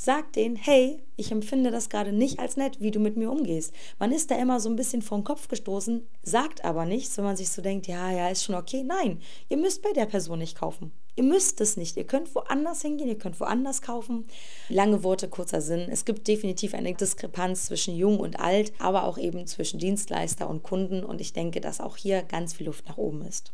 Sag 0.01 0.31
denen, 0.31 0.55
hey, 0.55 1.03
ich 1.17 1.29
empfinde 1.29 1.71
das 1.71 1.89
gerade 1.89 2.13
nicht 2.13 2.39
als 2.39 2.55
nett, 2.55 2.79
wie 2.79 2.89
du 2.89 3.01
mit 3.01 3.17
mir 3.17 3.29
umgehst. 3.29 3.73
Man 3.99 4.13
ist 4.13 4.31
da 4.31 4.39
immer 4.39 4.61
so 4.61 4.69
ein 4.69 4.77
bisschen 4.77 5.01
vor 5.01 5.17
den 5.17 5.25
Kopf 5.25 5.49
gestoßen, 5.49 6.07
sagt 6.23 6.63
aber 6.63 6.85
nichts, 6.85 7.17
wenn 7.17 7.25
man 7.25 7.35
sich 7.35 7.49
so 7.49 7.61
denkt, 7.61 7.85
ja, 7.87 8.09
ja, 8.09 8.29
ist 8.29 8.45
schon 8.45 8.55
okay. 8.55 8.81
Nein, 8.81 9.19
ihr 9.49 9.57
müsst 9.57 9.81
bei 9.81 9.91
der 9.91 10.05
Person 10.05 10.39
nicht 10.39 10.57
kaufen. 10.57 10.93
Ihr 11.17 11.25
müsst 11.25 11.59
es 11.59 11.75
nicht. 11.75 11.97
Ihr 11.97 12.05
könnt 12.07 12.33
woanders 12.33 12.81
hingehen, 12.81 13.09
ihr 13.09 13.17
könnt 13.17 13.41
woanders 13.41 13.81
kaufen. 13.81 14.25
Lange 14.69 15.03
Worte, 15.03 15.27
kurzer 15.27 15.59
Sinn. 15.59 15.89
Es 15.91 16.05
gibt 16.05 16.29
definitiv 16.29 16.75
eine 16.75 16.93
Diskrepanz 16.93 17.65
zwischen 17.65 17.93
jung 17.93 18.21
und 18.21 18.39
alt, 18.39 18.71
aber 18.79 19.03
auch 19.03 19.17
eben 19.17 19.47
zwischen 19.47 19.79
Dienstleister 19.79 20.49
und 20.49 20.63
Kunden. 20.63 21.03
Und 21.03 21.19
ich 21.19 21.33
denke, 21.33 21.59
dass 21.59 21.81
auch 21.81 21.97
hier 21.97 22.23
ganz 22.23 22.53
viel 22.53 22.67
Luft 22.67 22.87
nach 22.87 22.97
oben 22.97 23.21
ist. 23.23 23.51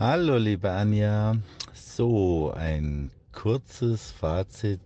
Hallo, 0.00 0.38
liebe 0.38 0.72
Anja. 0.72 1.36
So, 1.72 2.52
ein 2.56 3.12
kurzes 3.30 4.10
Fazit 4.10 4.80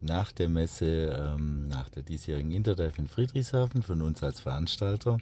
nach 0.00 0.32
der 0.32 0.48
Messe, 0.48 1.34
ähm, 1.36 1.68
nach 1.68 1.88
der 1.88 2.02
diesjährigen 2.02 2.52
Interdive 2.52 2.92
in 2.98 3.08
Friedrichshafen 3.08 3.82
von 3.82 4.02
uns 4.02 4.22
als 4.22 4.40
Veranstalter. 4.40 5.18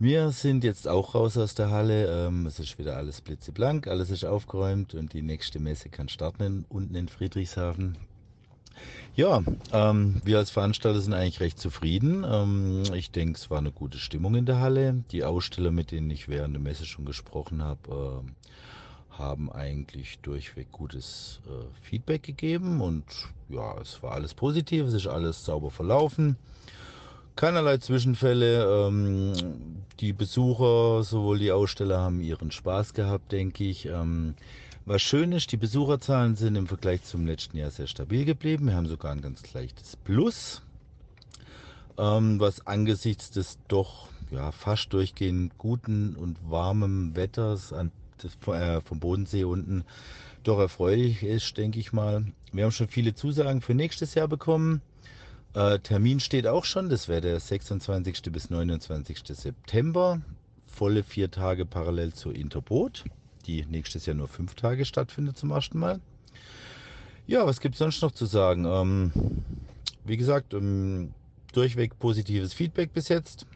Wir 0.00 0.30
sind 0.30 0.62
jetzt 0.62 0.86
auch 0.86 1.16
raus 1.16 1.36
aus 1.36 1.56
der 1.56 1.70
Halle. 1.70 2.26
Ähm, 2.26 2.46
es 2.46 2.60
ist 2.60 2.78
wieder 2.78 2.96
alles 2.96 3.20
blitzeblank, 3.20 3.88
alles 3.88 4.10
ist 4.10 4.24
aufgeräumt 4.24 4.94
und 4.94 5.12
die 5.12 5.22
nächste 5.22 5.58
Messe 5.58 5.88
kann 5.88 6.08
starten 6.08 6.64
unten 6.68 6.94
in 6.94 7.08
Friedrichshafen. 7.08 7.98
Ja, 9.16 9.42
ähm, 9.72 10.22
wir 10.24 10.38
als 10.38 10.50
Veranstalter 10.50 11.00
sind 11.00 11.14
eigentlich 11.14 11.40
recht 11.40 11.58
zufrieden. 11.58 12.24
Ähm, 12.24 12.84
ich 12.94 13.10
denke, 13.10 13.36
es 13.36 13.50
war 13.50 13.58
eine 13.58 13.72
gute 13.72 13.98
Stimmung 13.98 14.36
in 14.36 14.46
der 14.46 14.60
Halle. 14.60 15.02
Die 15.10 15.24
Aussteller, 15.24 15.72
mit 15.72 15.90
denen 15.90 16.10
ich 16.10 16.28
während 16.28 16.54
der 16.54 16.62
Messe 16.62 16.86
schon 16.86 17.04
gesprochen 17.04 17.62
habe, 17.62 18.22
äh, 18.24 18.30
haben 19.18 19.50
eigentlich 19.50 20.18
durchweg 20.20 20.70
gutes 20.72 21.40
äh, 21.46 21.64
Feedback 21.82 22.22
gegeben 22.22 22.80
und 22.80 23.04
ja, 23.48 23.78
es 23.80 24.02
war 24.02 24.12
alles 24.12 24.34
positiv, 24.34 24.86
es 24.86 24.94
ist 24.94 25.06
alles 25.06 25.44
sauber 25.44 25.70
verlaufen. 25.70 26.36
Keinerlei 27.38 27.78
Zwischenfälle. 27.78 28.88
Ähm, 28.88 29.32
die 30.00 30.12
Besucher, 30.12 31.04
sowohl 31.04 31.38
die 31.38 31.52
Aussteller, 31.52 32.00
haben 32.00 32.20
ihren 32.20 32.50
Spaß 32.50 32.94
gehabt, 32.94 33.30
denke 33.30 33.62
ich. 33.62 33.86
Ähm, 33.86 34.34
was 34.86 35.02
schön 35.02 35.30
ist, 35.30 35.52
die 35.52 35.56
Besucherzahlen 35.56 36.34
sind 36.34 36.56
im 36.56 36.66
Vergleich 36.66 37.04
zum 37.04 37.26
letzten 37.26 37.56
Jahr 37.56 37.70
sehr 37.70 37.86
stabil 37.86 38.24
geblieben. 38.24 38.66
Wir 38.66 38.74
haben 38.74 38.88
sogar 38.88 39.12
ein 39.12 39.20
ganz 39.20 39.52
leichtes 39.52 39.96
Plus, 39.96 40.62
ähm, 41.96 42.40
was 42.40 42.66
angesichts 42.66 43.30
des 43.30 43.58
doch 43.68 44.08
ja, 44.32 44.50
fast 44.50 44.92
durchgehend 44.92 45.58
guten 45.58 46.16
und 46.16 46.38
warmen 46.50 47.14
Wetters 47.14 47.72
an, 47.72 47.92
des, 48.22 48.36
äh, 48.46 48.80
vom 48.80 49.00
Bodensee 49.00 49.44
unten 49.44 49.84
doch 50.42 50.58
erfreulich 50.58 51.22
ist, 51.22 51.56
denke 51.56 51.78
ich 51.78 51.92
mal. 51.92 52.24
Wir 52.52 52.64
haben 52.64 52.72
schon 52.72 52.88
viele 52.88 53.14
Zusagen 53.14 53.60
für 53.60 53.74
nächstes 53.74 54.14
Jahr 54.14 54.28
bekommen. 54.28 54.82
Äh, 55.54 55.78
Termin 55.80 56.20
steht 56.20 56.46
auch 56.46 56.64
schon, 56.64 56.88
das 56.88 57.08
wäre 57.08 57.20
der 57.20 57.40
26. 57.40 58.30
bis 58.30 58.50
29. 58.50 59.22
September. 59.26 60.20
Volle 60.66 61.02
vier 61.02 61.30
Tage 61.30 61.66
parallel 61.66 62.12
zur 62.12 62.34
Interboot, 62.34 63.04
die 63.46 63.64
nächstes 63.66 64.06
Jahr 64.06 64.14
nur 64.14 64.28
fünf 64.28 64.54
Tage 64.54 64.84
stattfindet 64.84 65.36
zum 65.36 65.50
ersten 65.50 65.78
Mal. 65.78 66.00
Ja, 67.26 67.44
was 67.46 67.60
gibt 67.60 67.74
es 67.74 67.78
sonst 67.80 68.00
noch 68.02 68.12
zu 68.12 68.26
sagen? 68.26 68.64
Ähm, 68.64 69.12
wie 70.04 70.16
gesagt, 70.16 70.54
ähm, 70.54 71.12
durchweg 71.52 71.98
positives 71.98 72.54
Feedback 72.54 72.92
bis 72.92 73.08
jetzt. 73.08 73.46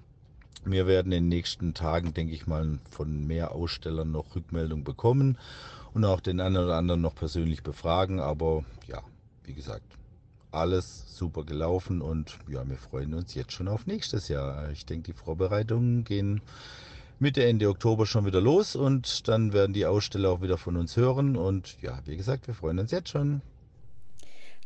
Wir 0.65 0.87
werden 0.87 1.13
in 1.13 1.25
den 1.25 1.29
nächsten 1.29 1.75
Tagen, 1.75 2.15
denke 2.15 2.35
ich 2.35 2.47
mal, 2.47 2.79
von 2.91 3.27
mehr 3.27 3.53
Ausstellern 3.53 4.13
noch 4.13 4.37
Rückmeldung 4.37 4.85
bekommen 4.85 5.39
und 5.93 6.05
auch 6.05 6.21
den 6.21 6.41
einen 6.41 6.57
oder 6.57 6.77
anderen 6.77 7.01
noch 7.01 7.15
persönlich 7.15 7.63
befragen. 7.63 8.21
Aber 8.21 8.65
ja, 8.87 9.03
wie 9.45 9.55
gesagt, 9.55 9.85
alles 10.53 11.17
super 11.17 11.45
gelaufen 11.45 12.01
und 12.01 12.39
ja, 12.49 12.69
wir 12.69 12.77
freuen 12.77 13.15
uns 13.15 13.35
jetzt 13.35 13.53
schon 13.53 13.69
auf 13.69 13.87
nächstes 13.87 14.29
Jahr. 14.29 14.71
Ich 14.71 14.87
denke, 14.87 15.13
die 15.13 15.19
Vorbereitungen 15.19 16.05
gehen 16.05 16.43
Mitte, 17.19 17.45
Ende 17.45 17.69
Oktober 17.69 18.07
schon 18.07 18.27
wieder 18.27 18.41
los 18.41 18.77
und 18.77 19.29
dann 19.29 19.53
werden 19.53 19.73
die 19.73 19.87
Aussteller 19.87 20.31
auch 20.31 20.43
wieder 20.43 20.59
von 20.59 20.77
uns 20.77 20.97
hören 20.97 21.37
und 21.37 21.81
ja, 21.81 22.01
wie 22.05 22.17
gesagt, 22.17 22.47
wir 22.47 22.55
freuen 22.55 22.79
uns 22.79 22.91
jetzt 22.91 23.09
schon. 23.09 23.43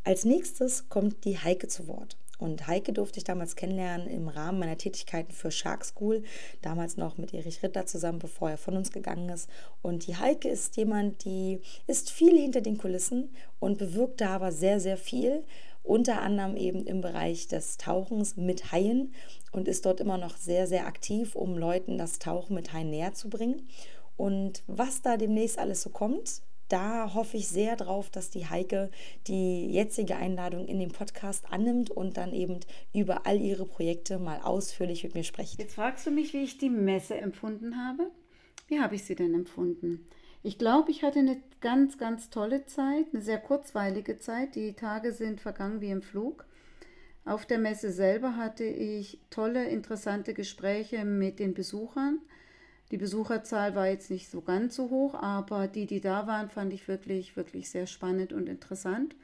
Als 0.05 0.25
nächstes 0.25 0.89
kommt 0.89 1.25
die 1.25 1.39
Heike 1.39 1.69
zu 1.69 1.87
Wort. 1.89 2.17
Und 2.39 2.67
Heike 2.67 2.93
durfte 2.93 3.19
ich 3.19 3.25
damals 3.25 3.57
kennenlernen 3.57 4.07
im 4.07 4.29
Rahmen 4.29 4.59
meiner 4.59 4.77
Tätigkeiten 4.77 5.33
für 5.33 5.51
Shark 5.51 5.85
School, 5.85 6.23
damals 6.63 6.97
noch 6.97 7.19
mit 7.19 7.33
Erich 7.33 7.63
Ritter 7.63 7.87
zusammen, 7.87 8.19
bevor 8.19 8.51
er 8.51 8.59
von 8.59 8.77
uns 8.77 8.93
gegangen 8.93 9.29
ist. 9.29 9.49
Und 9.83 10.07
die 10.07 10.17
Heike 10.17 10.49
ist 10.49 10.77
jemand, 10.77 11.25
die 11.25 11.61
ist 11.87 12.11
viel 12.11 12.39
hinter 12.39 12.61
den 12.61 12.79
Kulissen 12.79 13.31
und 13.59 13.79
bewirkt 13.79 14.21
da 14.21 14.31
aber 14.31 14.53
sehr, 14.53 14.81
sehr 14.81 14.97
viel, 14.97 15.45
unter 15.83 16.21
anderem 16.21 16.57
eben 16.57 16.85
im 16.85 17.01
Bereich 17.01 17.47
des 17.47 17.77
Tauchens 17.77 18.37
mit 18.37 18.73
Haien 18.73 19.15
und 19.53 19.69
ist 19.69 19.87
dort 19.87 20.01
immer 20.01 20.19
noch 20.19 20.37
sehr, 20.37 20.67
sehr 20.67 20.87
aktiv, 20.87 21.37
um 21.37 21.57
Leuten 21.57 21.97
das 21.97 22.19
Tauchen 22.19 22.55
mit 22.55 22.73
Haien 22.73 22.91
näher 22.91 23.15
zu 23.15 23.31
bringen. 23.31 23.69
Und 24.17 24.63
was 24.67 25.03
da 25.03 25.17
demnächst 25.17 25.59
alles 25.59 25.83
so 25.83 25.91
kommt, 25.91 26.43
da 26.69 27.15
hoffe 27.15 27.37
ich 27.37 27.49
sehr 27.49 27.77
drauf, 27.77 28.11
dass 28.11 28.31
die 28.31 28.47
Heike 28.47 28.91
die 29.27 29.71
jetzige 29.71 30.17
Einladung 30.17 30.67
in 30.67 30.79
den 30.79 30.93
Podcast 30.93 31.45
annimmt 31.51 31.91
und 31.91 32.17
dann 32.17 32.33
eben 32.33 32.61
über 32.93 33.27
all 33.27 33.41
ihre 33.41 33.67
Projekte 33.67 34.19
mal 34.19 34.41
ausführlich 34.41 35.05
mit 35.05 35.15
mir 35.15 35.25
spricht. 35.25 35.59
Jetzt 35.59 35.75
fragst 35.75 36.07
du 36.07 36.11
mich, 36.11 36.33
wie 36.33 36.43
ich 36.43 36.59
die 36.59 36.71
Messe 36.71 37.17
empfunden 37.17 37.77
habe. 37.77 38.11
Wie 38.69 38.81
habe 38.81 38.97
ich 38.97 39.05
sie 39.05 39.15
denn 39.15 39.35
empfunden? 39.35 40.07
Ich 40.43 40.59
glaube, 40.59 40.91
ich 40.91 41.03
hatte 41.03 41.19
eine 41.21 41.41
ganz, 41.61 41.99
ganz 41.99 42.31
tolle 42.31 42.67
Zeit, 42.67 43.07
eine 43.13 43.23
sehr 43.23 43.39
kurzweilige 43.39 44.19
Zeit. 44.19 44.55
Die 44.55 44.75
Tage 44.75 45.13
sind 45.13 45.41
vergangen 45.41 45.81
wie 45.81 45.91
im 45.91 46.03
Flug. 46.03 46.47
Auf 47.25 47.47
der 47.47 47.59
Messe 47.59 47.91
selber 47.91 48.37
hatte 48.37 48.65
ich 48.65 49.19
tolle, 49.31 49.69
interessante 49.69 50.35
Gespräche 50.35 51.05
mit 51.05 51.41
den 51.41 51.55
Besuchern. 51.55 52.21
Die 52.91 52.99
Besucherzahl 52.99 53.75
war 53.75 53.89
jetzt 53.89 54.11
nicht 54.11 54.31
so 54.31 54.41
ganz 54.41 54.77
so 54.77 54.91
hoch, 54.91 55.15
aber 55.15 55.67
die, 55.67 55.87
die 55.87 56.01
da 56.01 56.27
waren, 56.27 56.49
fand 56.49 56.73
ich 56.73 56.87
wirklich, 56.87 57.37
wirklich 57.37 57.69
sehr 57.69 57.87
spannend 57.87 58.33
und 58.33 58.49
interessant. 58.49 59.17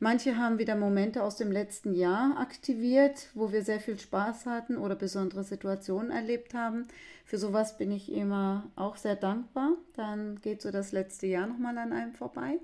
Manche 0.00 0.36
haben 0.36 0.58
wieder 0.58 0.74
Momente 0.74 1.22
aus 1.22 1.36
dem 1.36 1.52
letzten 1.52 1.94
Jahr 1.94 2.36
aktiviert, 2.38 3.28
wo 3.34 3.52
wir 3.52 3.62
sehr 3.62 3.80
viel 3.80 3.98
Spaß 3.98 4.46
hatten 4.46 4.76
oder 4.76 4.96
besondere 4.96 5.44
Situationen 5.44 6.10
erlebt 6.10 6.52
haben. 6.52 6.86
Für 7.24 7.38
sowas 7.38 7.78
bin 7.78 7.90
ich 7.90 8.12
immer 8.12 8.70
auch 8.76 8.96
sehr 8.96 9.16
dankbar. 9.16 9.72
Dann 9.94 10.40
geht 10.40 10.62
so 10.62 10.70
das 10.70 10.92
letzte 10.92 11.26
Jahr 11.26 11.46
nochmal 11.46 11.78
an 11.78 11.92
einem 11.92 12.12
vorbei. 12.12 12.58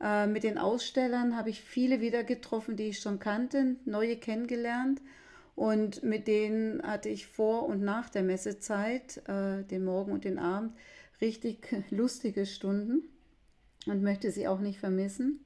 Äh, 0.00 0.26
mit 0.26 0.44
den 0.44 0.58
Ausstellern 0.58 1.36
habe 1.36 1.50
ich 1.50 1.62
viele 1.62 2.00
wieder 2.00 2.24
getroffen, 2.24 2.76
die 2.76 2.88
ich 2.88 3.00
schon 3.00 3.18
kannte, 3.18 3.76
neue 3.84 4.16
kennengelernt 4.16 5.00
und 5.54 6.02
mit 6.02 6.26
denen 6.26 6.82
hatte 6.82 7.08
ich 7.08 7.26
vor 7.26 7.66
und 7.66 7.82
nach 7.82 8.10
der 8.10 8.22
Messezeit, 8.22 9.22
äh, 9.28 9.62
den 9.64 9.84
Morgen 9.84 10.12
und 10.12 10.24
den 10.24 10.38
Abend, 10.38 10.72
richtig 11.20 11.68
lustige 11.90 12.46
Stunden 12.46 13.02
und 13.86 14.02
möchte 14.02 14.30
sie 14.30 14.48
auch 14.48 14.60
nicht 14.60 14.80
vermissen. 14.80 15.40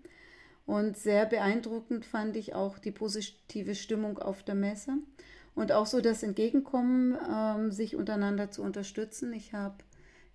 Und 0.66 0.96
sehr 0.96 1.24
beeindruckend 1.24 2.04
fand 2.04 2.36
ich 2.36 2.54
auch 2.54 2.78
die 2.78 2.90
positive 2.90 3.74
Stimmung 3.74 4.18
auf 4.18 4.42
der 4.42 4.54
Messe 4.54 4.98
und 5.54 5.72
auch 5.72 5.86
so 5.86 6.00
das 6.00 6.22
Entgegenkommen, 6.22 7.16
ähm, 7.30 7.72
sich 7.72 7.96
untereinander 7.96 8.50
zu 8.50 8.62
unterstützen. 8.62 9.32
Ich 9.32 9.54
habe 9.54 9.76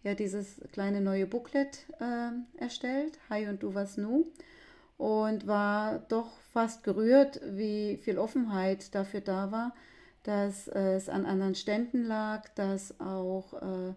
ja 0.04 0.16
dieses 0.16 0.60
kleine 0.72 1.02
neue 1.02 1.28
Booklet 1.28 1.86
äh, 2.00 2.62
erstellt, 2.62 3.20
Hi 3.30 3.48
und 3.48 3.64
du 3.64 3.74
was 3.74 3.98
nu 3.98 4.32
und 4.98 5.48
war 5.48 6.00
doch 6.10 6.32
fast 6.52 6.84
gerührt, 6.84 7.42
wie 7.46 7.98
viel 7.98 8.18
Offenheit 8.18 8.94
dafür 8.96 9.22
da 9.22 9.52
war, 9.52 9.74
dass 10.24 10.68
es 10.68 11.10
an 11.10 11.26
anderen 11.26 11.56
Ständen 11.56 12.06
lag, 12.06 12.48
dass 12.56 13.00
auch 13.00 13.54
äh, 13.54 13.94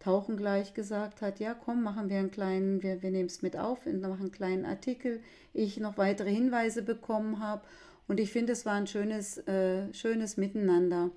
Tauchen 0.00 0.36
gleich 0.36 0.74
gesagt 0.74 1.22
hat, 1.22 1.40
ja 1.40 1.54
komm, 1.54 1.82
machen 1.82 2.10
wir 2.10 2.18
einen 2.18 2.30
kleinen, 2.30 2.82
wir, 2.82 3.02
wir 3.02 3.10
nehmen 3.10 3.28
es 3.28 3.40
mit 3.40 3.56
auf, 3.56 3.86
machen 3.86 4.20
einen 4.20 4.32
kleinen 4.32 4.66
Artikel, 4.66 5.22
ich 5.54 5.78
noch 5.78 5.96
weitere 5.96 6.30
Hinweise 6.30 6.82
bekommen 6.82 7.40
habe 7.40 7.62
und 8.06 8.20
ich 8.20 8.30
finde, 8.30 8.52
es 8.52 8.66
war 8.66 8.74
ein 8.74 8.86
schönes, 8.86 9.38
äh, 9.48 9.92
schönes 9.94 10.36
Miteinander. 10.36 11.10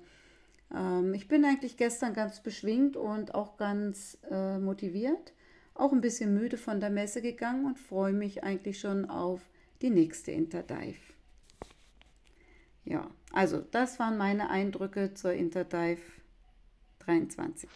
Ähm, 0.74 1.12
ich 1.12 1.28
bin 1.28 1.44
eigentlich 1.44 1.76
gestern 1.76 2.14
ganz 2.14 2.40
beschwingt 2.40 2.96
und 2.96 3.34
auch 3.34 3.58
ganz 3.58 4.16
äh, 4.30 4.58
motiviert 4.58 5.34
auch 5.78 5.92
ein 5.92 6.00
bisschen 6.00 6.34
müde 6.34 6.58
von 6.58 6.80
der 6.80 6.90
Messe 6.90 7.22
gegangen 7.22 7.64
und 7.64 7.78
freue 7.78 8.12
mich 8.12 8.42
eigentlich 8.42 8.80
schon 8.80 9.08
auf 9.08 9.40
die 9.80 9.90
nächste 9.90 10.32
Interdive. 10.32 10.98
Ja, 12.84 13.06
also 13.32 13.58
das 13.58 13.98
waren 13.98 14.16
meine 14.16 14.50
Eindrücke 14.50 15.14
zur 15.14 15.32
Interdive 15.32 16.00
23. 17.00 17.68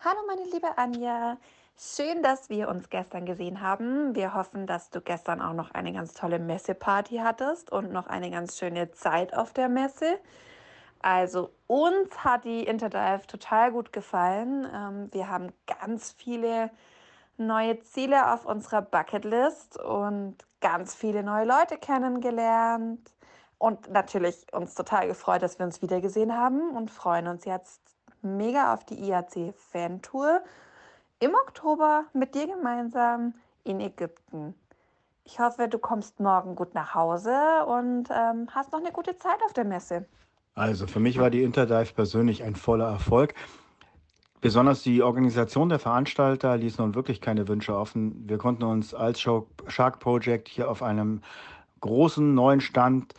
Hallo 0.00 0.18
meine 0.26 0.50
liebe 0.50 0.78
Anja, 0.78 1.36
schön, 1.78 2.22
dass 2.22 2.48
wir 2.48 2.68
uns 2.68 2.88
gestern 2.88 3.26
gesehen 3.26 3.60
haben. 3.60 4.14
Wir 4.14 4.34
hoffen, 4.34 4.66
dass 4.66 4.90
du 4.90 5.00
gestern 5.00 5.40
auch 5.40 5.52
noch 5.52 5.70
eine 5.70 5.92
ganz 5.92 6.14
tolle 6.14 6.38
Messeparty 6.38 7.18
hattest 7.18 7.70
und 7.70 7.92
noch 7.92 8.06
eine 8.06 8.30
ganz 8.30 8.58
schöne 8.58 8.90
Zeit 8.92 9.34
auf 9.34 9.52
der 9.52 9.68
Messe. 9.68 10.18
Also 11.00 11.50
uns 11.66 12.24
hat 12.24 12.44
die 12.44 12.64
Interdive 12.64 13.26
total 13.26 13.72
gut 13.72 13.92
gefallen. 13.92 14.66
Ähm, 14.74 15.08
wir 15.12 15.28
haben 15.28 15.52
ganz 15.66 16.12
viele 16.12 16.70
neue 17.40 17.80
Ziele 17.80 18.32
auf 18.32 18.46
unserer 18.46 18.82
Bucketlist 18.82 19.78
und 19.78 20.36
ganz 20.60 20.94
viele 20.94 21.22
neue 21.22 21.46
Leute 21.46 21.76
kennengelernt. 21.78 23.00
Und 23.58 23.90
natürlich 23.90 24.46
uns 24.52 24.74
total 24.74 25.06
gefreut, 25.06 25.42
dass 25.42 25.58
wir 25.58 25.66
uns 25.66 25.82
wiedergesehen 25.82 26.34
haben 26.34 26.70
und 26.70 26.90
freuen 26.90 27.26
uns 27.26 27.44
jetzt 27.44 27.82
mega 28.22 28.72
auf 28.72 28.84
die 28.84 28.94
IAC 28.94 29.54
Fan 29.54 30.00
Tour 30.00 30.42
im 31.18 31.34
Oktober 31.34 32.04
mit 32.14 32.34
dir 32.34 32.46
gemeinsam 32.46 33.34
in 33.64 33.80
Ägypten. 33.80 34.54
Ich 35.24 35.38
hoffe, 35.38 35.68
du 35.68 35.78
kommst 35.78 36.20
morgen 36.20 36.56
gut 36.56 36.74
nach 36.74 36.94
Hause 36.94 37.34
und 37.66 38.08
ähm, 38.10 38.48
hast 38.54 38.72
noch 38.72 38.80
eine 38.80 38.92
gute 38.92 39.18
Zeit 39.18 39.38
auf 39.44 39.52
der 39.52 39.64
Messe. 39.64 40.06
Also 40.54 40.86
für 40.86 41.00
mich 41.00 41.18
war 41.18 41.30
die 41.30 41.42
Interdive 41.42 41.92
persönlich 41.94 42.42
ein 42.42 42.56
voller 42.56 42.88
Erfolg. 42.88 43.34
Besonders 44.40 44.82
die 44.82 45.02
Organisation 45.02 45.68
der 45.68 45.78
Veranstalter 45.78 46.56
ließ 46.56 46.78
nun 46.78 46.94
wirklich 46.94 47.20
keine 47.20 47.46
Wünsche 47.46 47.76
offen. 47.76 48.26
Wir 48.26 48.38
konnten 48.38 48.62
uns 48.62 48.94
als 48.94 49.20
Shark 49.20 49.98
Project 50.00 50.48
hier 50.48 50.70
auf 50.70 50.82
einem 50.82 51.20
großen 51.80 52.34
neuen 52.34 52.62
Stand 52.62 53.12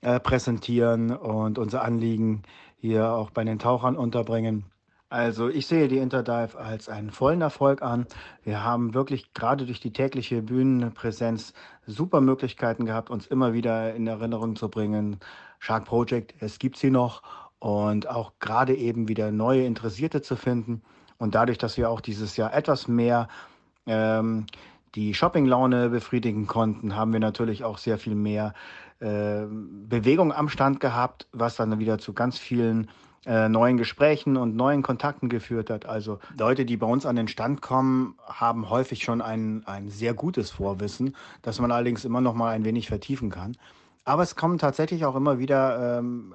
äh, 0.00 0.18
präsentieren 0.18 1.12
und 1.12 1.58
unser 1.58 1.82
Anliegen 1.82 2.42
hier 2.76 3.12
auch 3.12 3.30
bei 3.30 3.44
den 3.44 3.60
Tauchern 3.60 3.96
unterbringen. 3.96 4.64
Also 5.10 5.48
ich 5.48 5.68
sehe 5.68 5.86
die 5.86 5.98
Interdive 5.98 6.58
als 6.58 6.88
einen 6.88 7.12
vollen 7.12 7.40
Erfolg 7.40 7.82
an. 7.82 8.06
Wir 8.42 8.64
haben 8.64 8.94
wirklich 8.94 9.32
gerade 9.32 9.66
durch 9.66 9.78
die 9.78 9.92
tägliche 9.92 10.42
Bühnenpräsenz 10.42 11.54
super 11.86 12.20
Möglichkeiten 12.20 12.84
gehabt, 12.84 13.10
uns 13.10 13.28
immer 13.28 13.52
wieder 13.52 13.94
in 13.94 14.08
Erinnerung 14.08 14.56
zu 14.56 14.68
bringen. 14.68 15.20
Shark 15.60 15.84
Project, 15.84 16.34
es 16.40 16.58
gibt 16.58 16.78
sie 16.78 16.90
noch 16.90 17.22
und 17.58 18.08
auch 18.08 18.32
gerade 18.40 18.74
eben 18.74 19.08
wieder 19.08 19.30
neue 19.30 19.64
Interessierte 19.64 20.22
zu 20.22 20.36
finden. 20.36 20.82
Und 21.18 21.34
dadurch, 21.34 21.58
dass 21.58 21.76
wir 21.76 21.90
auch 21.90 22.00
dieses 22.00 22.36
Jahr 22.36 22.52
etwas 22.54 22.88
mehr 22.88 23.28
ähm, 23.86 24.46
die 24.94 25.14
Shopping-Laune 25.14 25.90
befriedigen 25.90 26.46
konnten, 26.46 26.96
haben 26.96 27.12
wir 27.12 27.20
natürlich 27.20 27.64
auch 27.64 27.78
sehr 27.78 27.98
viel 27.98 28.14
mehr 28.14 28.54
äh, 29.00 29.44
Bewegung 29.48 30.32
am 30.32 30.48
Stand 30.48 30.80
gehabt, 30.80 31.26
was 31.32 31.56
dann 31.56 31.78
wieder 31.78 31.98
zu 31.98 32.12
ganz 32.12 32.38
vielen 32.38 32.88
äh, 33.26 33.48
neuen 33.48 33.76
Gesprächen 33.76 34.36
und 34.36 34.54
neuen 34.54 34.82
Kontakten 34.82 35.28
geführt 35.28 35.70
hat. 35.70 35.86
Also 35.86 36.18
Leute, 36.38 36.64
die 36.64 36.76
bei 36.76 36.86
uns 36.86 37.06
an 37.06 37.16
den 37.16 37.28
Stand 37.28 37.62
kommen, 37.62 38.16
haben 38.26 38.68
häufig 38.68 39.02
schon 39.02 39.22
ein, 39.22 39.62
ein 39.66 39.88
sehr 39.88 40.14
gutes 40.14 40.50
Vorwissen, 40.50 41.16
das 41.42 41.60
man 41.60 41.72
allerdings 41.72 42.04
immer 42.04 42.20
noch 42.20 42.34
mal 42.34 42.50
ein 42.50 42.64
wenig 42.64 42.88
vertiefen 42.88 43.30
kann. 43.30 43.56
Aber 44.04 44.22
es 44.22 44.36
kommen 44.36 44.58
tatsächlich 44.58 45.06
auch 45.06 45.16
immer 45.16 45.38
wieder 45.38 45.98
ähm, 45.98 46.34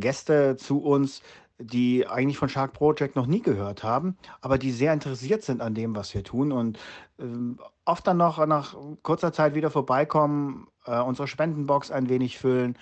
Gäste 0.00 0.56
zu 0.56 0.78
uns, 0.78 1.22
die 1.58 2.06
eigentlich 2.06 2.38
von 2.38 2.48
Shark 2.48 2.72
Project 2.72 3.16
noch 3.16 3.26
nie 3.26 3.40
gehört 3.40 3.82
haben, 3.82 4.16
aber 4.40 4.58
die 4.58 4.72
sehr 4.72 4.92
interessiert 4.92 5.42
sind 5.42 5.62
an 5.62 5.74
dem, 5.74 5.96
was 5.96 6.12
wir 6.14 6.22
tun 6.22 6.52
und 6.52 6.78
ähm, 7.18 7.58
oft 7.84 8.06
dann 8.06 8.18
noch 8.18 8.44
nach 8.46 8.76
kurzer 9.02 9.32
Zeit 9.32 9.54
wieder 9.54 9.70
vorbeikommen, 9.70 10.68
äh, 10.84 11.00
unsere 11.00 11.28
Spendenbox 11.28 11.90
ein 11.90 12.08
wenig 12.08 12.38
füllen. 12.38 12.76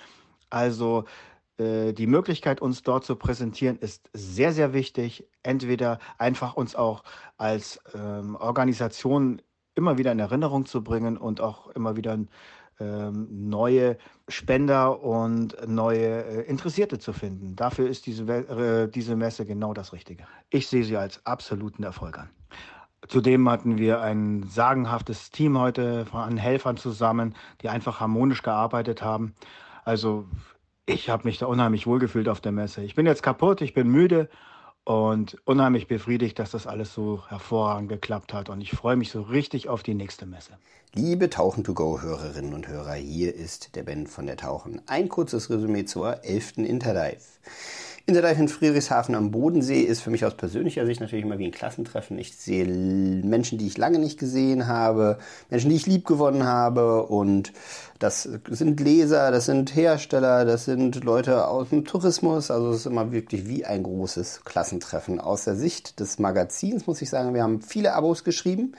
Also 0.51 1.05
äh, 1.59 1.93
die 1.93 2.07
Möglichkeit, 2.09 2.61
uns 2.61 2.83
dort 2.83 3.05
zu 3.05 3.15
präsentieren, 3.17 3.79
ist 3.79 4.11
sehr, 4.13 4.53
sehr 4.53 4.73
wichtig. 4.73 5.29
Entweder 5.43 5.99
einfach 6.19 6.55
uns 6.55 6.75
auch 6.75 7.05
als 7.37 7.81
ähm, 7.95 8.35
Organisation 8.37 9.41
immer 9.77 9.99
wieder 9.99 10.13
in 10.13 10.19
Erinnerung 10.19 10.67
zu 10.67 10.83
bringen 10.83 11.17
und 11.17 11.41
auch 11.41 11.69
immer 11.69 11.97
wieder 11.97 12.15
ähm, 12.15 12.29
neue 12.81 13.99
Spender 14.29 15.03
und 15.03 15.57
neue 15.67 16.25
äh, 16.25 16.41
Interessierte 16.43 16.99
zu 16.99 17.13
finden. 17.13 17.57
Dafür 17.57 17.89
ist 17.89 18.07
diese, 18.07 18.25
äh, 18.25 18.89
diese 18.89 19.17
Messe 19.17 19.47
genau 19.47 19.75
das 19.75 19.93
Richtige. 19.93 20.25
Ich 20.51 20.69
sehe 20.69 20.85
sie 20.85 20.97
als 20.97 21.25
absoluten 21.27 21.83
Erfolg 21.83 22.19
an. 22.19 22.31
Zudem 23.07 23.49
hatten 23.51 23.77
wir 23.77 24.01
ein 24.01 24.45
sagenhaftes 24.45 25.31
Team 25.31 25.59
heute 25.59 26.07
an 26.13 26.39
Helfern 26.39 26.77
zusammen, 26.79 27.35
die 27.61 27.69
einfach 27.69 28.01
harmonisch 28.01 28.43
gearbeitet 28.43 29.03
haben. 29.03 29.35
Also 29.85 30.27
ich 30.87 31.11
habe 31.11 31.25
mich 31.25 31.39
da 31.39 31.47
unheimlich 31.47 31.87
wohlgefühlt 31.87 32.29
auf 32.29 32.41
der 32.41 32.53
Messe. 32.53 32.83
Ich 32.83 32.95
bin 32.95 33.05
jetzt 33.05 33.23
kaputt, 33.23 33.61
ich 33.61 33.75
bin 33.75 33.89
müde 33.89 34.29
und 34.85 35.39
unheimlich 35.45 35.89
befriedigt, 35.89 36.39
dass 36.39 36.51
das 36.51 36.67
alles 36.67 36.93
so 36.93 37.23
hervorragend 37.29 37.89
geklappt 37.89 38.33
hat. 38.33 38.49
Und 38.49 38.61
ich 38.61 38.73
freue 38.73 38.97
mich 38.97 39.11
so 39.11 39.23
richtig 39.23 39.69
auf 39.69 39.83
die 39.83 39.95
nächste 39.95 40.27
Messe. 40.27 40.53
Liebe 40.93 41.29
Tauchen 41.29 41.65
to 41.65 41.75
Go 41.75 42.01
Hörerinnen 42.01 42.55
und 42.55 42.69
Hörer, 42.69 42.95
hier 42.95 43.35
ist 43.35 43.75
der 43.75 43.83
Ben 43.83 44.07
von 44.07 44.27
der 44.27 44.37
Tauchen. 44.37 44.81
Ein 44.87 45.09
kurzes 45.09 45.51
Resümee 45.51 45.87
zur 45.87 46.23
11. 46.25 46.59
Interdive. 46.59 47.23
Interdive 48.07 48.39
in 48.39 48.49
Friedrichshafen 48.49 49.15
am 49.15 49.31
Bodensee 49.31 49.81
ist 49.81 50.03
für 50.03 50.11
mich 50.11 50.27
aus 50.27 50.35
persönlicher 50.35 50.85
Sicht 50.85 51.01
natürlich 51.01 51.25
immer 51.25 51.39
wie 51.39 51.47
ein 51.47 51.53
Klassentreffen. 51.53 52.19
Ich 52.19 52.37
sehe 52.37 52.67
Menschen, 52.67 53.57
die 53.57 53.67
ich 53.67 53.79
lange 53.79 53.99
nicht 53.99 54.19
gesehen 54.19 54.67
habe, 54.67 55.19
Menschen, 55.49 55.71
die 55.71 55.77
ich 55.77 55.87
lieb 55.87 56.05
gewonnen 56.05 56.45
habe 56.45 57.05
und 57.05 57.55
das 57.99 58.29
sind 58.51 58.79
Leser, 58.81 59.31
das 59.31 59.47
sind 59.47 59.75
Hersteller, 59.75 60.45
das 60.45 60.67
sind 60.67 61.03
Leute 61.03 61.49
aus 61.49 61.71
dem 61.71 61.87
Tourismus. 61.87 62.51
Also 62.51 62.73
es 62.73 62.81
ist 62.81 62.87
immer 62.87 63.11
wirklich 63.11 63.49
wie 63.49 63.65
ein 63.65 63.83
großes 63.83 64.45
Klassentreffen. 64.45 65.19
Aus 65.19 65.45
der 65.45 65.57
Sicht 65.57 65.99
des 65.99 66.19
Magazins 66.19 66.87
muss 66.87 67.01
ich 67.01 67.09
sagen, 67.09 67.33
wir 67.33 67.43
haben 67.43 67.63
viele 67.63 67.95
Abos 67.95 68.23
geschrieben 68.23 68.75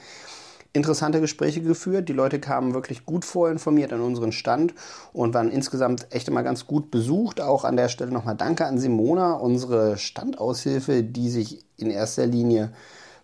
interessante 0.76 1.20
Gespräche 1.20 1.60
geführt. 1.60 2.08
Die 2.08 2.12
Leute 2.12 2.38
kamen 2.38 2.74
wirklich 2.74 3.04
gut 3.04 3.24
vorinformiert 3.24 3.92
an 3.92 4.00
unseren 4.00 4.32
Stand 4.32 4.74
und 5.12 5.34
waren 5.34 5.50
insgesamt 5.50 6.06
echt 6.10 6.28
immer 6.28 6.42
ganz 6.42 6.66
gut 6.66 6.90
besucht. 6.90 7.40
Auch 7.40 7.64
an 7.64 7.76
der 7.76 7.88
Stelle 7.88 8.12
nochmal 8.12 8.36
Danke 8.36 8.66
an 8.66 8.78
Simona, 8.78 9.32
unsere 9.32 9.96
Standaushilfe, 9.96 11.02
die 11.02 11.30
sich 11.30 11.64
in 11.76 11.90
erster 11.90 12.26
Linie 12.26 12.72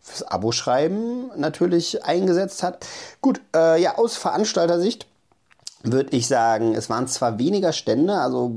fürs 0.00 0.24
Abo-Schreiben 0.24 1.30
natürlich 1.36 2.04
eingesetzt 2.04 2.62
hat. 2.62 2.84
Gut, 3.20 3.40
äh, 3.54 3.80
ja, 3.80 3.98
aus 3.98 4.16
Veranstaltersicht 4.16 5.06
würde 5.82 6.16
ich 6.16 6.26
sagen, 6.26 6.74
es 6.74 6.88
waren 6.90 7.08
zwar 7.08 7.38
weniger 7.38 7.72
Stände, 7.72 8.14
also 8.14 8.56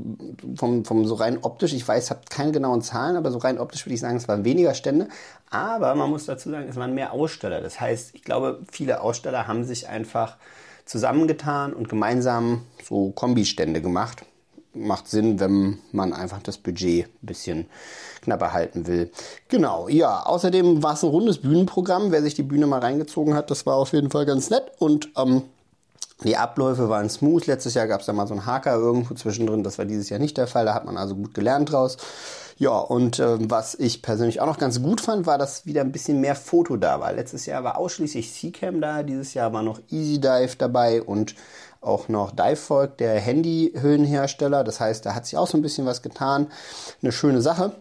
vom, 0.56 0.84
vom 0.84 1.06
so 1.06 1.14
rein 1.14 1.38
optisch, 1.42 1.72
ich 1.72 1.86
weiß, 1.86 2.10
habe 2.10 2.20
keine 2.28 2.52
genauen 2.52 2.82
Zahlen, 2.82 3.16
aber 3.16 3.30
so 3.30 3.38
rein 3.38 3.58
optisch 3.58 3.84
würde 3.84 3.94
ich 3.94 4.00
sagen, 4.00 4.16
es 4.16 4.28
waren 4.28 4.44
weniger 4.44 4.74
Stände, 4.74 5.08
aber 5.50 5.94
man 5.94 6.10
muss 6.10 6.26
dazu 6.26 6.50
sagen, 6.50 6.68
es 6.68 6.76
waren 6.76 6.94
mehr 6.94 7.12
Aussteller. 7.12 7.60
Das 7.60 7.80
heißt, 7.80 8.14
ich 8.14 8.22
glaube, 8.22 8.60
viele 8.70 9.00
Aussteller 9.00 9.46
haben 9.46 9.64
sich 9.64 9.88
einfach 9.88 10.36
zusammengetan 10.84 11.72
und 11.72 11.88
gemeinsam 11.88 12.62
so 12.82 13.10
Kombistände 13.10 13.82
gemacht. 13.82 14.24
Macht 14.72 15.08
Sinn, 15.08 15.40
wenn 15.40 15.78
man 15.92 16.12
einfach 16.12 16.42
das 16.42 16.58
Budget 16.58 17.06
ein 17.06 17.26
bisschen 17.26 17.66
knapper 18.22 18.52
halten 18.52 18.86
will. 18.86 19.10
Genau, 19.48 19.88
ja. 19.88 20.24
Außerdem 20.26 20.82
war 20.82 20.92
es 20.92 21.02
ein 21.02 21.08
rundes 21.08 21.38
Bühnenprogramm. 21.38 22.12
Wer 22.12 22.22
sich 22.22 22.34
die 22.34 22.42
Bühne 22.42 22.66
mal 22.66 22.80
reingezogen 22.80 23.34
hat, 23.34 23.50
das 23.50 23.64
war 23.64 23.76
auf 23.76 23.92
jeden 23.94 24.10
Fall 24.10 24.26
ganz 24.26 24.50
nett. 24.50 24.72
Und 24.78 25.08
ähm, 25.16 25.44
die 26.24 26.36
Abläufe 26.36 26.88
waren 26.88 27.10
smooth. 27.10 27.46
Letztes 27.46 27.74
Jahr 27.74 27.86
gab 27.86 28.00
es 28.00 28.06
da 28.06 28.12
mal 28.12 28.26
so 28.26 28.34
einen 28.34 28.46
Haker 28.46 28.74
irgendwo 28.74 29.14
zwischendrin. 29.14 29.62
Das 29.62 29.78
war 29.78 29.84
dieses 29.84 30.08
Jahr 30.08 30.18
nicht 30.18 30.38
der 30.38 30.46
Fall. 30.46 30.64
Da 30.64 30.74
hat 30.74 30.86
man 30.86 30.96
also 30.96 31.14
gut 31.14 31.34
gelernt 31.34 31.72
draus. 31.72 31.98
Ja, 32.58 32.78
und 32.78 33.18
äh, 33.18 33.36
was 33.50 33.74
ich 33.74 34.00
persönlich 34.00 34.40
auch 34.40 34.46
noch 34.46 34.58
ganz 34.58 34.80
gut 34.80 35.02
fand, 35.02 35.26
war, 35.26 35.36
dass 35.36 35.66
wieder 35.66 35.82
ein 35.82 35.92
bisschen 35.92 36.22
mehr 36.22 36.34
Foto 36.34 36.78
da 36.78 37.00
war. 37.00 37.12
Letztes 37.12 37.44
Jahr 37.44 37.64
war 37.64 37.76
ausschließlich 37.76 38.32
Seacam 38.32 38.80
da. 38.80 39.02
Dieses 39.02 39.34
Jahr 39.34 39.52
war 39.52 39.62
noch 39.62 39.80
Easy 39.90 40.18
Dive 40.18 40.56
dabei 40.56 41.02
und 41.02 41.34
auch 41.82 42.08
noch 42.08 42.30
Divefolk, 42.30 42.96
der 42.96 43.20
Handyhöhenhersteller. 43.20 44.64
Das 44.64 44.80
heißt, 44.80 45.04
da 45.04 45.14
hat 45.14 45.26
sich 45.26 45.36
auch 45.36 45.46
so 45.46 45.58
ein 45.58 45.62
bisschen 45.62 45.84
was 45.84 46.00
getan. 46.00 46.46
Eine 47.02 47.12
schöne 47.12 47.42
Sache. 47.42 47.72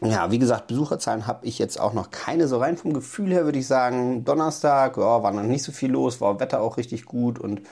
Ja, 0.00 0.30
wie 0.30 0.38
gesagt, 0.38 0.68
Besucherzahlen 0.68 1.26
habe 1.26 1.44
ich 1.44 1.58
jetzt 1.58 1.80
auch 1.80 1.92
noch 1.92 2.10
keine. 2.10 2.46
So 2.46 2.58
rein 2.58 2.76
vom 2.76 2.92
Gefühl 2.92 3.32
her 3.32 3.44
würde 3.44 3.58
ich 3.58 3.66
sagen, 3.66 4.24
Donnerstag, 4.24 4.96
ja, 4.96 5.22
war 5.22 5.32
noch 5.32 5.42
nicht 5.42 5.64
so 5.64 5.72
viel 5.72 5.90
los, 5.90 6.20
war 6.20 6.38
Wetter 6.38 6.60
auch 6.60 6.76
richtig 6.76 7.04
gut 7.04 7.38
und 7.38 7.62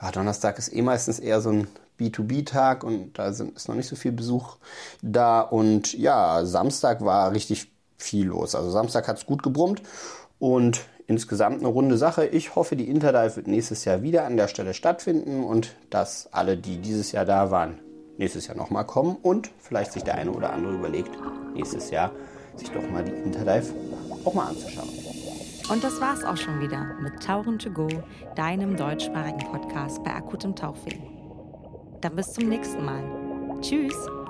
ja, 0.00 0.10
Donnerstag 0.10 0.58
ist 0.58 0.72
eh 0.72 0.82
meistens 0.82 1.18
eher 1.18 1.40
so 1.40 1.50
ein 1.50 1.68
B2B-Tag 1.98 2.84
und 2.84 3.18
da 3.18 3.32
sind, 3.32 3.56
ist 3.56 3.68
noch 3.68 3.76
nicht 3.76 3.88
so 3.88 3.96
viel 3.96 4.12
Besuch 4.12 4.56
da. 5.00 5.40
Und 5.40 5.94
ja, 5.94 6.44
Samstag 6.44 7.04
war 7.04 7.32
richtig 7.32 7.70
viel 7.98 8.26
los. 8.26 8.54
Also 8.54 8.70
Samstag 8.70 9.06
hat 9.06 9.18
es 9.18 9.26
gut 9.26 9.42
gebrummt 9.42 9.82
und 10.38 10.84
insgesamt 11.06 11.60
eine 11.60 11.68
runde 11.68 11.96
Sache. 11.98 12.26
Ich 12.26 12.56
hoffe, 12.56 12.74
die 12.74 12.88
Interdive 12.88 13.36
wird 13.36 13.46
nächstes 13.46 13.84
Jahr 13.84 14.02
wieder 14.02 14.24
an 14.24 14.36
der 14.36 14.48
Stelle 14.48 14.74
stattfinden 14.74 15.44
und 15.44 15.74
dass 15.90 16.28
alle, 16.32 16.56
die 16.56 16.78
dieses 16.78 17.12
Jahr 17.12 17.24
da 17.24 17.50
waren, 17.50 17.78
nächstes 18.18 18.46
Jahr 18.46 18.56
nochmal 18.56 18.84
kommen 18.84 19.16
und 19.22 19.50
vielleicht 19.58 19.92
sich 19.92 20.04
der 20.04 20.16
eine 20.16 20.32
oder 20.32 20.52
andere 20.52 20.74
überlegt, 20.74 21.10
nächstes 21.54 21.90
Jahr 21.90 22.12
sich 22.56 22.70
doch 22.70 22.88
mal 22.90 23.04
die 23.04 23.12
Interdive 23.12 23.72
auch 24.24 24.34
mal 24.34 24.48
anzuschauen. 24.48 24.88
Und 25.70 25.82
das 25.82 26.00
war's 26.00 26.24
auch 26.24 26.36
schon 26.36 26.60
wieder 26.60 26.96
mit 27.00 27.22
Tauchen 27.22 27.58
to 27.58 27.70
go, 27.70 27.88
deinem 28.34 28.76
deutschsprachigen 28.76 29.50
Podcast 29.50 30.02
bei 30.04 30.12
akutem 30.12 30.54
Tauchweh. 30.54 30.98
Dann 32.00 32.16
bis 32.16 32.32
zum 32.32 32.48
nächsten 32.48 32.84
Mal. 32.84 33.02
Tschüss! 33.60 34.21